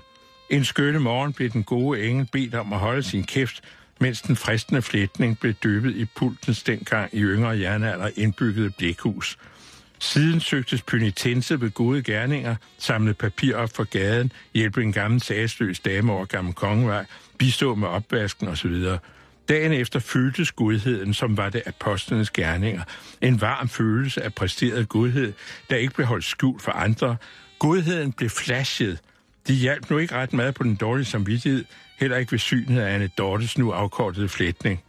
En 0.52 0.66
skønne 0.66 1.00
morgen 1.00 1.34
blev 1.34 1.50
den 1.50 1.64
gode 1.64 2.04
engel 2.04 2.28
bedt 2.32 2.56
om 2.56 2.74
at 2.74 2.80
holde 2.80 3.04
sin 3.04 3.24
kæft, 3.24 3.62
mens 4.00 4.22
den 4.22 4.36
fristende 4.36 4.82
flætning 4.82 5.40
blev 5.40 5.54
døbet 5.54 5.96
i 5.96 6.06
pultens 6.06 6.64
dengang 6.64 7.10
i 7.14 7.20
yngre 7.22 7.60
jernalder 7.60 8.10
indbyggede 8.16 8.70
blikhus. 8.70 9.38
Siden 10.00 10.40
søgtes 10.40 10.82
penitense 10.82 11.62
ved 11.62 11.72
gode 11.72 12.04
gerninger, 12.04 12.56
samle 12.78 13.14
papir 13.14 13.56
op 13.56 13.70
for 13.76 13.84
gaden, 13.84 14.32
hjælpe 14.54 14.84
en 14.84 14.94
gammel 14.94 15.22
sagsløs 15.22 15.80
dame 15.80 16.14
over 16.14 16.26
Gammel 16.26 16.54
Kongevej, 16.54 17.06
bistå 17.38 17.76
med 17.76 17.88
opvasken 17.88 18.48
osv. 18.48 18.86
Dagen 19.50 19.72
efter 19.74 20.00
føltes 20.00 20.52
godheden, 20.52 21.14
som 21.14 21.38
var 21.38 21.50
det 21.50 21.62
apostlenes 21.66 22.30
gerninger. 22.30 22.84
En 23.22 23.42
varm 23.42 23.70
følelse 23.70 24.24
af 24.24 24.34
præsteret 24.34 24.90
godhed, 24.90 25.34
der 25.70 25.76
ikke 25.76 25.94
blev 25.94 26.08
holdt 26.08 26.26
skjult 26.26 26.62
for 26.62 26.72
andre. 26.72 27.18
Godheden 27.60 28.12
blev 28.12 28.30
flashet. 28.30 29.00
De 29.48 29.54
hjalp 29.54 29.90
nu 29.90 29.98
ikke 29.98 30.16
ret 30.16 30.34
meget 30.34 30.54
på 30.54 30.64
den 30.64 30.76
dårlige 30.76 31.06
samvittighed, 31.06 31.66
heller 32.00 32.18
ikke 32.18 32.32
ved 32.32 32.40
synet 32.40 32.82
af 32.82 32.94
Anne 32.94 33.10
Dortes 33.18 33.58
nu 33.58 33.72
afkortede 33.72 34.30
flætning. 34.30 34.84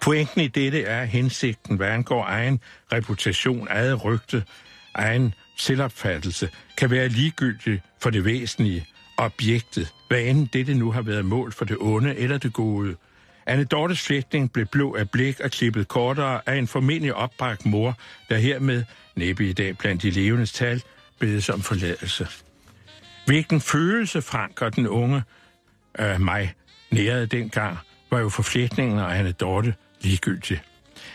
Pointen 0.00 0.40
i 0.40 0.48
dette 0.48 0.82
er, 0.82 1.02
at 1.02 1.08
hensigten, 1.08 1.76
hvad 1.76 1.88
angår 1.88 2.24
egen 2.24 2.60
reputation, 2.92 3.68
eget 3.70 4.04
rygte, 4.04 4.44
egen 4.94 5.34
selvopfattelse, 5.56 6.50
kan 6.78 6.90
være 6.90 7.08
ligegyldig 7.08 7.82
for 8.02 8.10
det 8.10 8.24
væsentlige, 8.24 8.86
objektet, 9.16 9.92
hvad 10.08 10.20
end 10.22 10.48
dette 10.48 10.74
nu 10.74 10.90
har 10.90 11.02
været 11.02 11.24
mål 11.24 11.52
for 11.52 11.64
det 11.64 11.76
onde 11.80 12.16
eller 12.16 12.38
det 12.38 12.52
gode. 12.52 12.96
Anne 13.46 13.64
Dortes 13.64 14.02
flætning 14.02 14.52
blev 14.52 14.66
blå 14.66 14.94
af 14.94 15.10
blik 15.10 15.40
og 15.40 15.50
klippet 15.50 15.88
kortere 15.88 16.40
af 16.46 16.56
en 16.56 16.66
formentlig 16.66 17.14
opbragt 17.14 17.66
mor, 17.66 17.98
der 18.28 18.36
hermed, 18.36 18.84
næppe 19.16 19.48
i 19.48 19.52
dag 19.52 19.78
blandt 19.78 20.02
de 20.02 20.10
levendes 20.10 20.52
tal, 20.52 20.82
bedes 21.18 21.48
om 21.48 21.60
forladelse. 21.60 22.28
Hvilken 23.26 23.60
følelse 23.60 24.22
Frank 24.22 24.62
og 24.62 24.76
den 24.76 24.88
unge 24.88 25.22
øh, 25.98 26.20
mig 26.20 26.54
nærede 26.90 27.26
dengang, 27.26 27.78
var 28.10 28.18
jo 28.20 28.28
forflætningen 28.28 28.98
og 28.98 29.18
Anne 29.18 29.32
Dorte 29.32 29.74
ligegyldig. 30.00 30.60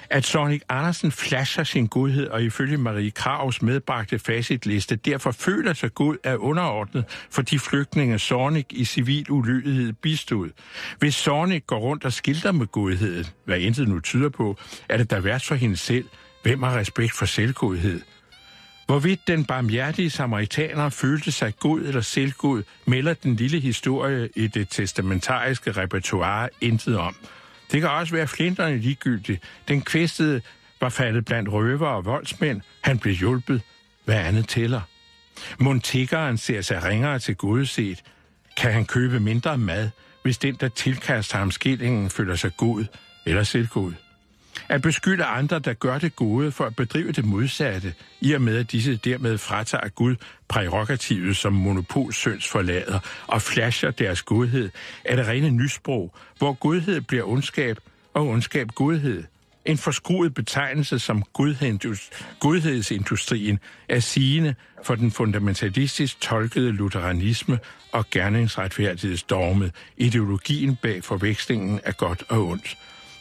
At 0.09 0.25
Sonic 0.25 0.61
Andersen 0.69 1.11
flasher 1.11 1.63
sin 1.63 1.87
godhed 1.87 2.27
og 2.27 2.43
ifølge 2.43 2.77
Marie 2.77 3.11
Kravs 3.11 3.61
medbragte 3.61 4.19
facitliste 4.19 4.95
derfor 4.95 5.31
føler 5.31 5.73
sig 5.73 5.93
god 5.93 6.17
er 6.23 6.35
underordnet 6.37 7.05
for 7.29 7.41
de 7.41 7.59
flygtninge 7.59 8.19
Sonic 8.19 8.65
i 8.69 8.85
civil 8.85 9.31
ulydighed 9.31 9.93
bistod. 9.93 10.49
Hvis 10.99 11.15
Sonic 11.15 11.63
går 11.67 11.79
rundt 11.79 12.05
og 12.05 12.13
skilter 12.13 12.51
med 12.51 12.67
godheden, 12.67 13.25
hvad 13.45 13.59
intet 13.59 13.87
nu 13.87 13.99
tyder 13.99 14.29
på, 14.29 14.57
er 14.89 14.97
det 14.97 15.11
da 15.11 15.19
værst 15.19 15.47
for 15.47 15.55
hende 15.55 15.77
selv. 15.77 16.05
Hvem 16.43 16.63
har 16.63 16.77
respekt 16.77 17.13
for 17.13 17.25
selvgodhed? 17.25 18.01
Hvorvidt 18.85 19.27
den 19.27 19.45
barmhjertige 19.45 20.09
samaritaner 20.09 20.89
følte 20.89 21.31
sig 21.31 21.55
god 21.59 21.81
eller 21.81 22.01
selvgod, 22.01 22.63
melder 22.85 23.13
den 23.13 23.35
lille 23.35 23.59
historie 23.59 24.29
i 24.35 24.47
det 24.47 24.69
testamentariske 24.69 25.71
repertoire 25.71 26.49
intet 26.61 26.97
om. 26.97 27.15
Det 27.71 27.81
kan 27.81 27.89
også 27.89 28.13
være 28.13 28.27
flinterne 28.27 28.77
ligegyldigt. 28.77 29.43
Den 29.67 29.81
kvæstede 29.81 30.41
var 30.81 30.89
faldet 30.89 31.25
blandt 31.25 31.49
røver 31.49 31.87
og 31.87 32.05
voldsmænd. 32.05 32.61
Han 32.81 32.99
blev 32.99 33.13
hjulpet. 33.13 33.61
Hvad 34.05 34.15
andet 34.15 34.47
tæller? 34.47 34.81
Montikkeren 35.59 36.37
ser 36.37 36.61
sig 36.61 36.83
ringere 36.83 37.19
til 37.19 37.35
godset. 37.35 38.03
Kan 38.57 38.73
han 38.73 38.85
købe 38.85 39.19
mindre 39.19 39.57
mad, 39.57 39.89
hvis 40.23 40.37
den, 40.37 40.55
der 40.55 40.67
tilkaster 40.67 41.37
ham 41.37 41.51
skillingen, 41.51 42.09
føler 42.09 42.35
sig 42.35 42.51
god 42.57 42.85
eller 43.25 43.43
selvgod? 43.43 43.93
At 44.71 44.81
beskylde 44.81 45.23
andre, 45.23 45.59
der 45.59 45.73
gør 45.73 45.97
det 45.97 46.15
gode 46.15 46.51
for 46.51 46.65
at 46.65 46.75
bedrive 46.75 47.11
det 47.11 47.25
modsatte, 47.25 47.93
i 48.21 48.33
og 48.33 48.41
med 48.41 48.57
at 48.57 48.71
disse 48.71 48.95
dermed 48.95 49.37
fratager 49.37 49.89
Gud 49.89 50.15
prærogativet 50.47 51.37
som 51.37 51.53
monopolsøns 51.53 52.47
forlader 52.47 52.99
og 53.27 53.41
flasher 53.41 53.91
deres 53.91 54.21
godhed, 54.21 54.69
er 55.05 55.15
det 55.15 55.27
rene 55.27 55.49
nysprog, 55.49 56.15
hvor 56.37 56.53
godhed 56.53 57.01
bliver 57.01 57.23
ondskab 57.23 57.77
og 58.13 58.27
ondskab 58.27 58.67
godhed. 58.67 59.23
En 59.65 59.77
forskruet 59.77 60.33
betegnelse 60.33 60.99
som 60.99 61.23
godhedsindustrien 62.39 63.59
er 63.89 63.99
sigende 63.99 64.55
for 64.83 64.95
den 64.95 65.11
fundamentalistisk 65.11 66.21
tolkede 66.21 66.71
lutheranisme 66.71 67.59
og 67.91 68.09
gerningsretfærdighedsdormet, 68.09 69.71
ideologien 69.97 70.75
bag 70.75 71.03
forvekslingen 71.03 71.79
af 71.83 71.97
godt 71.97 72.23
og 72.29 72.47
ondt. 72.47 72.77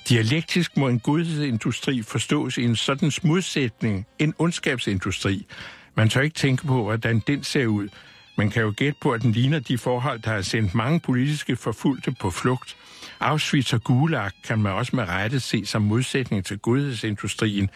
Dialektisk 0.09 0.76
må 0.76 0.88
en 0.88 1.01
godhedsindustri 1.01 2.03
forstås 2.03 2.59
i 2.59 2.62
en 2.62 2.76
sådan 2.76 3.12
modsætning, 3.22 4.07
en 4.18 4.34
ondskabsindustri. 4.38 5.46
Man 5.94 6.09
tør 6.09 6.20
ikke 6.20 6.34
tænke 6.34 6.66
på, 6.66 6.82
hvordan 6.82 7.22
den 7.26 7.44
ser 7.44 7.66
ud. 7.66 7.88
Man 8.36 8.51
kan 8.51 8.62
jo 8.62 8.74
gætte 8.76 8.98
på, 9.01 9.12
at 9.12 9.22
den 9.22 9.32
ligner 9.32 9.59
de 9.59 9.78
forhold, 9.78 10.18
der 10.18 10.30
har 10.30 10.42
sendt 10.42 10.74
mange 10.74 11.01
politiske 11.01 11.57
forfulgte 11.57 12.12
på 12.20 12.30
flugt. 12.30 12.76
Auschwitz 13.20 13.72
og 13.72 13.84
Gulag 13.84 14.30
kan 14.44 14.59
man 14.59 14.72
også 14.72 14.96
med 14.96 15.09
rette 15.09 15.40
se 15.40 15.66
som 15.66 15.82
modsætning 15.82 16.44
til 16.44 16.59
godhedsindustrien. 16.59 17.70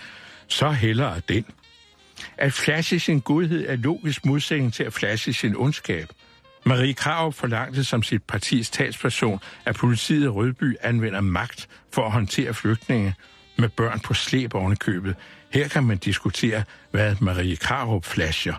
Så 0.48 0.70
hellere 0.70 1.20
den. 1.28 1.44
At 2.36 2.52
flashe 2.52 3.00
sin 3.00 3.20
godhed 3.20 3.68
er 3.68 3.76
logisk 3.76 4.26
modsætning 4.26 4.74
til 4.74 4.84
at 4.84 4.92
flashe 4.92 5.32
sin 5.32 5.56
ondskab– 5.56 6.08
Marie 6.66 6.94
Krav 6.94 7.32
forlangte 7.32 7.84
som 7.84 8.02
sit 8.02 8.22
partis 8.22 8.70
talsperson, 8.70 9.40
at 9.64 9.76
politiet 9.76 10.24
i 10.24 10.28
Rødby 10.28 10.76
anvender 10.80 11.20
magt 11.20 11.68
for 11.92 12.06
at 12.06 12.12
håndtere 12.12 12.54
flygtninge 12.54 13.14
med 13.58 13.68
børn 13.68 14.00
på 14.00 14.14
slæb 14.14 14.54
købet. 14.76 15.16
Her 15.50 15.68
kan 15.68 15.84
man 15.84 15.98
diskutere, 15.98 16.62
hvad 16.90 17.16
Marie 17.20 17.56
Krarup 17.56 18.04
flasher. 18.04 18.54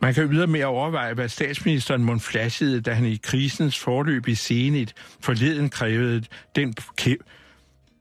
Man 0.00 0.14
kan 0.14 0.30
videre 0.30 0.46
overveje, 0.64 1.14
hvad 1.14 1.28
statsministeren 1.28 2.04
mund 2.04 2.20
flashede, 2.20 2.80
da 2.80 2.92
han 2.92 3.06
i 3.06 3.20
krisens 3.22 3.78
forløb 3.78 4.28
i 4.28 4.34
Zenit 4.34 4.94
forleden 5.20 5.70
krævede 5.70 6.24
den 6.56 6.74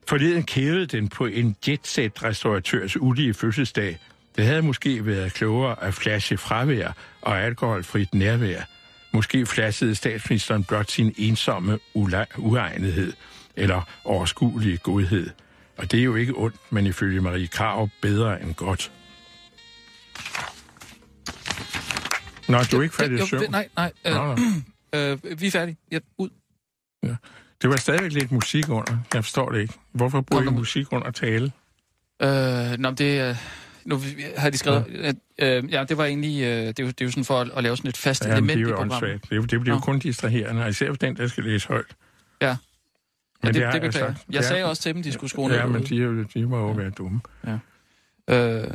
Forleden 0.07 0.43
kævede 0.43 0.85
den 0.85 1.09
på 1.09 1.25
en 1.25 1.55
jetset-restauratørs 1.67 2.97
ulige 2.97 3.33
fødselsdag. 3.33 3.99
Det 4.35 4.45
havde 4.45 4.61
måske 4.61 5.05
været 5.05 5.33
klogere 5.33 5.83
at 5.83 5.93
flashe 5.93 6.37
fravær 6.37 6.91
og 7.21 7.39
alkoholfrit 7.39 8.13
nærvær. 8.13 8.61
Måske 9.11 9.45
flassede 9.45 9.95
statsministeren 9.95 10.63
blot 10.63 10.91
sin 10.91 11.13
ensomme 11.17 11.79
uegnethed 12.37 13.13
eller 13.55 13.81
overskuelige 14.03 14.77
godhed. 14.77 15.29
Og 15.77 15.91
det 15.91 15.99
er 15.99 16.03
jo 16.03 16.15
ikke 16.15 16.33
ondt, 16.35 16.55
men 16.69 16.85
ifølge 16.85 17.21
Marie 17.21 17.47
Krav 17.47 17.89
bedre 18.01 18.41
end 18.43 18.53
godt. 18.53 18.91
Nå, 22.47 22.57
du 22.71 22.77
er 22.77 22.81
ikke 22.83 22.95
færdig 22.95 23.23
i 23.23 23.27
søvn? 23.27 23.51
Nej, 23.51 23.69
nej. 23.75 23.91
Øh, 24.05 24.13
Nå, 24.13 24.37
øh, 24.95 25.41
vi 25.41 25.47
er 25.47 25.51
færdige. 25.51 25.77
Ja, 25.91 25.99
ud. 26.17 26.29
Ja. 27.03 27.15
Det 27.61 27.69
var 27.69 27.75
stadigvæk 27.75 28.11
lidt 28.11 28.31
musik 28.31 28.69
under. 28.69 28.97
Jeg 29.13 29.23
forstår 29.23 29.49
det 29.49 29.61
ikke. 29.61 29.73
Hvorfor 29.91 30.21
bruger 30.21 30.43
I 30.43 30.45
musik 30.45 30.87
under 30.91 31.11
tale? 31.11 31.51
Øh, 32.21 32.77
nå, 32.79 32.91
det 32.91 33.19
er... 33.19 33.35
Nu 33.85 34.01
har 34.37 34.49
de 34.49 34.57
skrevet... 34.57 35.15
Ja, 35.39 35.57
øh, 35.57 35.71
ja 35.71 35.83
det 35.83 35.97
var 35.97 36.05
egentlig... 36.05 36.43
Øh, 36.43 36.67
det, 36.67 36.79
er 36.79 36.83
jo, 36.83 36.87
det 36.87 37.01
er 37.01 37.05
jo 37.05 37.11
sådan 37.11 37.25
for 37.25 37.39
at, 37.39 37.49
at 37.55 37.63
lave 37.63 37.77
sådan 37.77 37.89
et 37.89 37.97
fast 37.97 38.25
ja, 38.25 38.31
element 38.31 38.59
i 38.59 38.65
programmet. 38.65 39.01
Det, 39.29 39.51
det 39.51 39.61
bliver 39.61 39.75
jo 39.75 39.79
kun 39.79 39.99
distraherende, 39.99 40.69
især 40.69 40.87
for 40.87 40.95
den, 40.95 41.17
der 41.17 41.27
skal 41.27 41.43
læse 41.43 41.67
højt. 41.67 41.95
Ja. 42.41 42.57
Men 43.43 43.55
ja, 43.55 43.65
det, 43.65 43.73
det, 43.73 43.81
det 43.81 43.81
beklager 43.81 44.07
jeg. 44.07 44.15
Jeg 44.29 44.43
sagde 44.43 44.65
også 44.65 44.81
til 44.81 44.93
dem, 44.93 45.03
de 45.03 45.11
skulle 45.11 45.29
skrue 45.29 45.53
Ja, 45.53 45.65
men 45.65 45.83
de, 45.83 46.25
de 46.33 46.45
må 46.45 46.57
jo 46.57 46.71
være 46.71 46.89
dumme. 46.89 47.21
Ja. 47.47 47.57
Øh, 48.29 48.67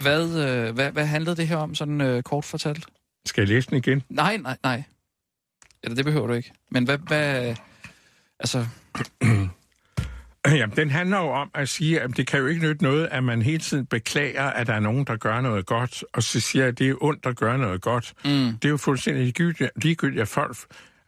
hvad, 0.00 0.24
øh, 0.24 0.74
hvad, 0.74 0.92
hvad 0.92 1.06
handlede 1.06 1.36
det 1.36 1.48
her 1.48 1.56
om, 1.56 1.74
sådan 1.74 2.00
øh, 2.00 2.22
kort 2.22 2.44
fortalt? 2.44 2.86
Skal 3.26 3.42
jeg 3.42 3.48
læse 3.48 3.70
den 3.70 3.76
igen? 3.76 4.02
Nej, 4.08 4.36
nej, 4.36 4.56
nej. 4.62 4.82
Eller 5.82 5.96
det 5.96 6.04
behøver 6.04 6.26
du 6.26 6.32
ikke. 6.32 6.52
Men 6.70 6.84
hvad... 6.84 6.98
hvad 6.98 7.54
altså... 8.40 8.66
Jamen, 10.58 10.76
den 10.76 10.90
handler 10.90 11.18
jo 11.18 11.28
om 11.28 11.50
at 11.54 11.68
sige, 11.68 12.00
at 12.00 12.16
det 12.16 12.26
kan 12.26 12.40
jo 12.40 12.46
ikke 12.46 12.62
nytte 12.62 12.82
noget, 12.82 13.08
at 13.10 13.24
man 13.24 13.42
hele 13.42 13.58
tiden 13.58 13.86
beklager, 13.86 14.42
at 14.42 14.66
der 14.66 14.72
er 14.74 14.80
nogen, 14.80 15.04
der 15.04 15.16
gør 15.16 15.40
noget 15.40 15.66
godt, 15.66 16.04
og 16.12 16.22
så 16.22 16.40
siger, 16.40 16.66
at 16.66 16.78
det 16.78 16.90
er 16.90 16.94
ondt 17.00 17.26
at 17.26 17.36
gøre 17.36 17.58
noget 17.58 17.80
godt. 17.80 18.12
Mm. 18.24 18.30
Det 18.30 18.64
er 18.64 18.68
jo 18.68 18.76
fuldstændig 18.76 19.22
ligegyldigt, 19.22 19.70
ligegyldigt 19.76 20.22
at 20.22 20.28
folk, 20.28 20.56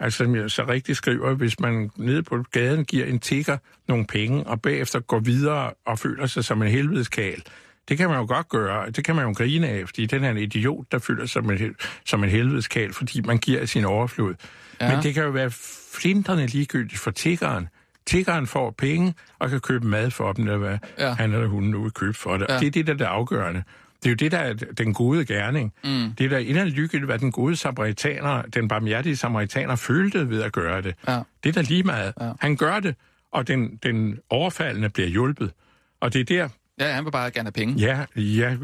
altså 0.01 0.16
som 0.18 0.37
jeg 0.37 0.51
så 0.51 0.64
rigtig 0.68 0.97
skriver, 0.97 1.35
hvis 1.35 1.61
man 1.61 1.91
nede 1.97 2.22
på 2.22 2.45
gaden 2.53 2.85
giver 2.85 3.07
en 3.07 3.18
tigger 3.18 3.59
nogle 3.89 4.07
penge, 4.07 4.45
og 4.45 4.62
bagefter 4.62 5.01
går 5.01 5.18
videre 5.18 5.72
og 5.87 5.99
føler 5.99 6.26
sig 6.26 6.45
som 6.45 6.62
en 6.62 6.68
helvedeskal, 6.68 7.43
det 7.89 7.99
kan 7.99 8.09
man 8.09 8.18
jo 8.18 8.26
godt 8.26 8.49
gøre. 8.49 8.91
Det 8.91 9.05
kan 9.05 9.16
man 9.16 9.26
jo 9.26 9.33
grine 9.33 9.68
af, 9.68 9.87
fordi 9.87 10.07
den 10.07 10.24
er 10.24 10.30
en 10.30 10.37
idiot, 10.37 10.87
der 10.93 10.99
føler 10.99 11.26
sig 11.26 11.30
som 11.30 11.51
en, 11.51 11.74
som 12.05 12.24
en 12.24 12.30
helvedeskal, 12.30 12.93
fordi 12.93 13.20
man 13.20 13.39
giver 13.39 13.66
sin 13.66 13.85
overflod. 13.85 14.35
Ja. 14.80 14.95
Men 14.95 15.03
det 15.03 15.14
kan 15.14 15.22
jo 15.22 15.30
være 15.30 15.51
flinterne 15.95 16.47
ligegyldigt 16.47 17.01
for 17.01 17.11
tiggeren. 17.11 17.68
Tiggeren 18.07 18.46
får 18.46 18.70
penge 18.70 19.14
og 19.38 19.50
kan 19.50 19.61
købe 19.61 19.86
mad 19.86 20.11
for 20.11 20.32
dem, 20.32 20.44
eller 20.44 20.59
hvad 20.59 20.78
ja. 20.98 21.12
han 21.12 21.32
eller 21.32 21.46
hun 21.46 21.62
nu 21.62 21.82
vil 21.82 21.92
købe 21.92 22.14
for 22.14 22.36
det. 22.36 22.46
Ja. 22.48 22.59
Det 22.59 22.66
er 22.66 22.70
det, 22.70 22.86
der 22.86 22.92
er 22.92 22.96
det 22.96 23.05
afgørende. 23.05 23.62
Det 24.03 24.07
er 24.07 24.11
jo 24.11 24.16
det, 24.16 24.32
der 24.32 24.38
er 24.38 24.53
den 24.55 24.94
gode 24.94 25.24
gerning. 25.24 25.72
Mm. 25.84 26.12
Det 26.18 26.24
er 26.24 26.28
der 26.28 26.38
inderligt 26.38 26.76
lykkeligt, 26.76 27.05
hvad 27.05 27.18
den 27.18 27.32
gode 27.32 27.57
samaritaner, 27.57 28.42
den 28.42 28.68
barmhjertige 28.68 29.16
samaritaner, 29.16 29.76
følte 29.76 30.30
ved 30.30 30.42
at 30.42 30.53
gøre 30.53 30.82
det. 30.82 30.94
Ja. 31.09 31.20
Det 31.44 31.48
er 31.48 31.53
der 31.53 31.62
lige 31.62 31.82
meget. 31.82 32.12
Ja. 32.20 32.32
Han 32.40 32.57
gør 32.57 32.80
det, 32.80 32.94
og 33.32 33.48
den, 33.48 33.78
den 33.82 34.18
overfaldende 34.30 34.88
bliver 34.88 35.09
hjulpet. 35.09 35.53
Og 36.00 36.12
det 36.12 36.20
er 36.20 36.24
der... 36.24 36.48
Ja, 36.80 36.92
han 36.92 37.05
vil 37.05 37.11
bare 37.11 37.30
gerne 37.30 37.46
have 37.46 37.53
penge. 37.53 37.74
Ja, 37.74 38.05
ja, 38.16 38.57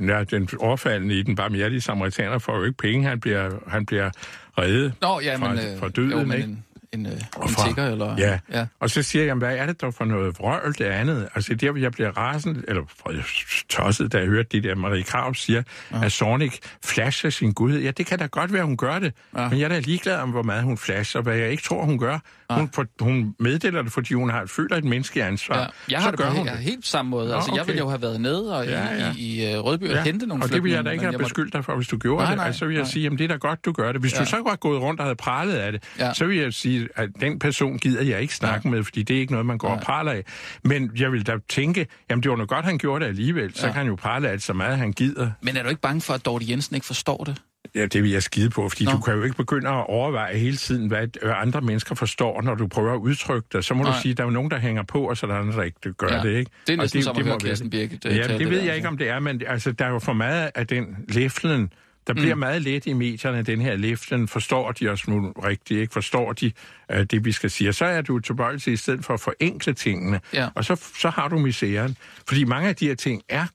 ja 0.00 0.24
den 0.24 0.48
overfaldende 0.58 1.18
i 1.18 1.22
den 1.22 1.36
barmhjertige 1.36 1.80
samaritaner 1.80 2.38
får 2.38 2.56
jo 2.56 2.64
ikke 2.64 2.76
penge. 2.76 3.08
Han 3.08 3.20
bliver, 3.20 3.50
han 3.68 3.86
bliver 3.86 4.10
reddet 4.58 4.94
Nå, 5.00 5.20
ja, 5.20 5.38
men, 5.38 5.48
fra, 5.48 5.76
fra 5.78 5.88
døden, 5.88 6.10
jo, 6.10 6.24
men 6.24 6.36
ikke? 6.36 6.56
En 6.94 7.06
øh, 7.06 7.12
en 7.12 7.54
tigger, 7.64 7.90
eller... 7.90 8.16
Ja. 8.18 8.38
ja, 8.52 8.66
og 8.80 8.90
så 8.90 9.02
siger 9.02 9.24
jeg, 9.24 9.34
hvad 9.34 9.56
er 9.56 9.66
det 9.66 9.80
dog 9.80 9.94
for 9.94 10.04
noget 10.04 10.38
vrøvl, 10.38 10.74
det 10.78 10.84
andet? 10.84 11.28
Altså, 11.34 11.54
der 11.54 11.76
jeg 11.76 11.92
bliver 11.92 12.10
rasende, 12.10 12.62
eller 12.68 12.82
tosset, 13.68 14.12
da 14.12 14.18
jeg 14.18 14.26
hørte 14.26 14.48
det 14.52 14.64
der, 14.64 14.74
Marie 14.74 15.02
Krav 15.02 15.34
siger, 15.34 15.62
ja. 15.92 16.04
at 16.04 16.12
Sonic 16.12 16.58
flasher 16.84 17.30
sin 17.30 17.52
gudhed. 17.52 17.80
Ja, 17.80 17.90
det 17.90 18.06
kan 18.06 18.18
da 18.18 18.26
godt 18.26 18.52
være, 18.52 18.64
hun 18.64 18.76
gør 18.76 18.98
det. 18.98 19.12
Ja. 19.36 19.48
Men 19.48 19.58
jeg 19.58 19.64
er 19.64 19.68
da 19.68 19.78
ligeglad 19.78 20.16
om, 20.20 20.30
hvor 20.30 20.42
meget 20.42 20.62
hun 20.62 20.78
flasher, 20.78 21.20
hvad 21.20 21.36
jeg 21.36 21.50
ikke 21.50 21.62
tror, 21.62 21.84
hun 21.84 21.98
gør. 21.98 22.18
Ja. 22.50 22.54
Hun, 22.54 22.70
for, 22.74 22.86
hun 23.00 23.34
meddeler 23.38 23.82
det, 23.82 23.92
fordi 23.92 24.14
hun 24.14 24.30
har, 24.30 24.46
føler 24.46 24.76
et 24.76 24.84
menneske 24.84 25.24
ansvar. 25.24 25.58
Ja. 25.58 25.66
Jeg 25.88 25.98
har 25.98 26.06
så 26.06 26.10
det 26.10 26.18
gør 26.18 26.30
hun 26.30 26.46
det. 26.46 26.58
helt 26.58 26.86
samme 26.86 27.10
måde. 27.10 27.28
Nå, 27.28 27.34
altså, 27.34 27.50
okay. 27.50 27.58
Jeg 27.58 27.66
ville 27.66 27.78
jo 27.78 27.88
have 27.88 28.02
været 28.02 28.20
nede 28.20 28.58
og 28.58 28.66
ja, 28.66 28.94
ja. 28.94 29.12
i, 29.16 29.52
i, 29.52 29.58
uh, 29.58 29.64
Rødby 29.64 29.84
og 29.84 29.94
ja. 29.94 30.02
hente 30.02 30.26
nogle 30.26 30.44
Og 30.44 30.50
det 30.50 30.64
vil 30.64 30.72
jeg 30.72 30.84
da 30.84 30.90
ikke 30.90 31.04
have 31.04 31.18
beskyldt 31.18 31.52
dig 31.52 31.64
for, 31.64 31.76
hvis 31.76 31.88
du 31.88 31.98
gjorde 31.98 32.22
nej, 32.22 32.30
det. 32.30 32.36
Nej, 32.36 32.46
altså, 32.46 32.58
så 32.58 32.66
vil 32.66 32.74
jeg 32.74 32.82
nej. 32.82 32.90
sige, 32.90 33.06
at 33.06 33.12
det 33.12 33.20
er 33.20 33.28
da 33.28 33.36
godt, 33.36 33.64
du 33.64 33.72
gør 33.72 33.92
det. 33.92 34.00
Hvis 34.00 34.14
ja. 34.14 34.20
du 34.20 34.24
så 34.24 34.36
var 34.44 34.56
gået 34.56 34.80
rundt 34.80 35.00
og 35.00 35.06
havde 35.06 35.16
pralet 35.16 35.54
af 35.54 35.72
det, 35.72 35.82
ja. 35.98 36.14
så 36.14 36.26
vil 36.26 36.36
jeg 36.36 36.54
sige, 36.54 36.88
at 36.96 37.08
den 37.20 37.38
person 37.38 37.54
person 37.54 37.78
gider 37.78 38.02
jeg 38.02 38.20
ikke 38.20 38.34
snakke 38.34 38.68
ja. 38.68 38.74
med, 38.74 38.84
fordi 38.84 39.02
det 39.02 39.16
er 39.16 39.20
ikke 39.20 39.32
noget, 39.32 39.46
man 39.46 39.58
går 39.58 39.68
ja. 39.68 39.74
og 39.74 39.80
praler 39.80 40.12
af. 40.12 40.24
Men 40.64 40.90
jeg 40.96 41.12
vil 41.12 41.26
da 41.26 41.36
tænke, 41.48 41.86
jamen 42.10 42.22
det 42.22 42.30
var 42.30 42.36
noget 42.36 42.48
godt, 42.48 42.64
han 42.64 42.78
gjorde 42.78 43.04
det 43.04 43.08
alligevel. 43.08 43.54
Så 43.54 43.66
ja. 43.66 43.72
kan 43.72 43.78
han 43.78 43.86
jo 43.86 43.94
prale 43.96 44.28
af 44.28 44.34
det 44.34 44.42
så 44.42 44.52
meget, 44.52 44.78
han 44.78 44.92
gider. 44.92 45.30
Men 45.40 45.56
er 45.56 45.62
du 45.62 45.68
ikke 45.68 45.80
bange 45.80 46.00
for, 46.00 46.14
at 46.14 46.24
Dorte 46.24 46.46
Jensen 46.48 46.74
ikke 46.74 46.86
forstår 46.86 47.24
det? 47.24 47.42
Ja, 47.74 47.86
det 47.86 48.02
vil 48.02 48.10
jeg 48.10 48.22
skide 48.22 48.50
på, 48.50 48.68
fordi 48.68 48.84
Nå. 48.84 48.90
Du 48.90 48.98
kan 49.00 49.14
jo 49.14 49.22
ikke 49.22 49.36
begynde 49.36 49.68
at 49.68 49.86
overveje 49.86 50.36
hele 50.38 50.56
tiden, 50.56 50.88
hvad 50.88 51.08
øh, 51.22 51.40
andre 51.42 51.60
mennesker 51.60 51.94
forstår, 51.94 52.42
når 52.42 52.54
du 52.54 52.66
prøver 52.66 52.92
at 52.92 52.98
udtrykke 52.98 53.48
det. 53.52 53.64
Så 53.64 53.74
må 53.74 53.82
Nej. 53.82 53.92
du 53.92 54.00
sige, 54.02 54.12
at 54.12 54.18
der 54.18 54.24
er 54.26 54.30
nogen, 54.30 54.50
der 54.50 54.58
hænger 54.58 54.82
på, 54.82 55.08
og 55.08 55.16
så 55.16 55.26
er 55.26 55.30
der 55.30 55.38
andre, 55.38 55.56
der 55.56 55.62
ikke 55.62 55.92
gør 55.92 56.08
Ja. 56.16 56.22
det, 56.22 56.38
ikke? 56.38 56.50
Det 56.66 56.72
er 56.72 56.76
Og 56.78 56.82
næsten 56.82 57.02
som 57.02 57.16
at 57.16 57.24
må 57.24 57.30
høre 57.30 57.38
Kirsten 57.40 57.72
det. 57.72 57.88
Birgit, 57.88 58.06
øh, 58.06 58.16
Ja, 58.16 58.22
tale 58.22 58.38
det 58.38 58.50
ved 58.50 58.58
der, 58.58 58.64
jeg 58.64 58.76
ikke, 58.76 58.88
om 58.88 58.98
det 58.98 59.08
er, 59.08 59.20
men 59.20 59.42
altså, 59.46 59.72
der 59.72 59.84
er 59.84 59.90
jo 59.90 59.98
for 59.98 60.12
meget 60.12 60.50
af 60.54 60.66
den 60.66 60.96
læflen, 61.08 61.72
der 62.06 62.12
Mm. 62.12 62.20
bliver 62.20 62.34
meget 62.34 62.62
let 62.62 62.86
i 62.86 62.92
medierne, 62.92 63.42
den 63.42 63.60
her 63.60 63.76
læflen. 63.76 64.28
Forstår 64.28 64.72
de 64.72 64.88
os 64.88 65.08
nu 65.08 65.32
rigtigt, 65.44 65.80
ikke? 65.80 65.92
Forstår 65.92 66.32
de 66.32 66.52
uh, 66.94 67.00
det, 67.02 67.24
vi 67.24 67.32
skal 67.32 67.50
sige? 67.50 67.68
Og 67.68 67.74
så 67.74 67.84
er 67.84 68.02
du 68.02 68.18
tilbøjelig 68.18 68.62
til, 68.62 68.72
i 68.72 68.76
stedet 68.76 69.04
for 69.04 69.14
at 69.14 69.20
forenkle 69.20 69.72
tingene, 69.72 70.20
Ja. 70.34 70.48
og 70.54 70.64
så, 70.64 70.90
så 70.98 71.10
har 71.10 71.28
du 71.28 71.38
misæren. 71.38 71.96
Fordi 72.28 72.44
mange 72.44 72.68
af 72.68 72.76
de 72.76 72.86
her 72.86 72.94
ting 72.94 73.22
er, 73.28 73.46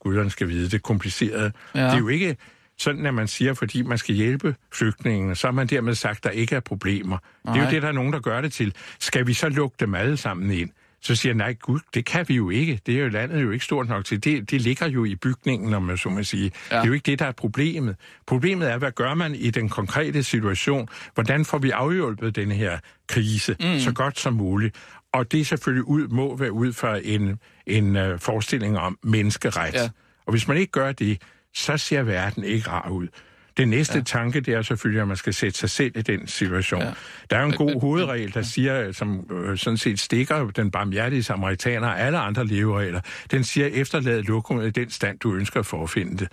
guderne 0.00 0.30
skal 0.30 0.48
vide, 0.48 0.64
det 0.64 0.74
er 0.74 0.78
kompliceret. 0.78 1.52
Ja. 1.74 1.84
Det 1.84 1.92
er 1.92 1.98
jo 1.98 2.08
ikke 2.08 2.36
sådan, 2.78 3.06
at 3.06 3.14
man 3.14 3.28
siger, 3.28 3.54
fordi 3.54 3.82
man 3.82 3.98
skal 3.98 4.14
hjælpe 4.14 4.54
flygtningene, 4.72 5.34
så 5.34 5.46
har 5.46 5.52
man 5.52 5.66
dermed 5.66 5.94
sagt, 5.94 6.16
at 6.16 6.24
der 6.24 6.30
ikke 6.30 6.56
er 6.56 6.60
problemer. 6.60 7.18
Nej. 7.44 7.54
Det 7.54 7.62
er 7.62 7.66
jo 7.66 7.70
det, 7.70 7.82
der 7.82 7.88
er 7.88 7.92
nogen, 7.92 8.12
der 8.12 8.20
gør 8.20 8.40
det 8.40 8.52
til. 8.52 8.74
Skal 9.00 9.26
vi 9.26 9.34
så 9.34 9.48
lukke 9.48 9.76
dem 9.80 9.94
alle 9.94 10.16
sammen 10.16 10.50
ind? 10.50 10.70
Så 11.04 11.14
siger 11.14 11.30
jeg, 11.30 11.36
nej 11.36 11.54
gud, 11.54 11.80
det 11.94 12.04
kan 12.04 12.28
vi 12.28 12.34
jo 12.34 12.50
ikke. 12.50 12.80
Det 12.86 12.94
er 12.94 13.02
jo 13.02 13.08
landet 13.08 13.42
jo 13.42 13.50
ikke 13.50 13.64
stort 13.64 13.88
nok 13.88 14.04
til. 14.04 14.24
Det, 14.24 14.50
det 14.50 14.60
ligger 14.60 14.88
jo 14.88 15.04
i 15.04 15.14
bygningen, 15.14 15.74
om 15.74 15.82
man 15.82 15.96
så 15.96 16.08
må 16.08 16.22
sige. 16.22 16.52
Ja. 16.70 16.76
Det 16.76 16.82
er 16.82 16.86
jo 16.86 16.92
ikke 16.92 17.10
det, 17.10 17.18
der 17.18 17.26
er 17.26 17.32
problemet. 17.32 17.96
Problemet 18.26 18.70
er, 18.70 18.78
hvad 18.78 18.92
gør 18.92 19.14
man 19.14 19.34
i 19.34 19.50
den 19.50 19.68
konkrete 19.68 20.22
situation? 20.22 20.88
Hvordan 21.14 21.44
får 21.44 21.58
vi 21.58 21.70
afhjulpet 21.70 22.36
den 22.36 22.52
her 22.52 22.78
krise 23.08 23.56
mm. 23.60 23.78
så 23.78 23.92
godt 23.92 24.18
som 24.18 24.34
muligt? 24.34 24.76
Og 25.12 25.32
det 25.32 25.40
er 25.40 25.44
selvfølgelig 25.44 25.84
ud, 25.84 26.08
må 26.08 26.36
være 26.36 26.52
ud 26.52 26.72
fra 26.72 26.98
en, 27.04 27.38
en 27.66 27.96
uh, 27.96 28.18
forestilling 28.18 28.78
om 28.78 28.98
menneskeret. 29.02 29.74
Ja. 29.74 29.88
Og 30.26 30.30
hvis 30.30 30.48
man 30.48 30.56
ikke 30.56 30.72
gør 30.72 30.92
det, 30.92 31.22
så 31.54 31.76
ser 31.76 32.02
verden 32.02 32.44
ikke 32.44 32.70
rar 32.70 32.88
ud. 32.90 33.08
Den 33.56 33.68
næste 33.68 33.98
ja. 33.98 34.04
tanke, 34.04 34.40
det 34.40 34.54
er 34.54 34.62
selvfølgelig, 34.62 35.02
at 35.02 35.08
man 35.08 35.16
skal 35.16 35.34
sætte 35.34 35.58
sig 35.58 35.70
selv 35.70 35.96
i 35.96 36.02
den 36.02 36.26
situation. 36.26 36.80
Ja. 36.80 36.86
Ja. 36.86 36.92
Der 37.30 37.36
er 37.36 37.40
jo 37.40 37.46
en 37.48 37.56
god 37.56 37.80
hovedregel, 37.80 38.34
der 38.34 38.42
siger, 38.42 38.92
som 38.92 39.26
øh, 39.32 39.58
sådan 39.58 39.76
set 39.76 40.00
stikker 40.00 40.50
den 40.50 40.70
barmhjertige 40.70 41.22
samaritaner 41.22 41.88
og 41.88 42.00
alle 42.00 42.18
andre 42.18 42.46
leveregler. 42.46 43.00
Den 43.30 43.44
siger, 43.44 43.66
efterlad 43.66 44.22
lokummet 44.22 44.66
i 44.66 44.70
den 44.70 44.90
stand, 44.90 45.18
du 45.18 45.34
ønsker 45.34 45.60
at 45.60 45.66
forfinde 45.66 46.16
det. 46.18 46.28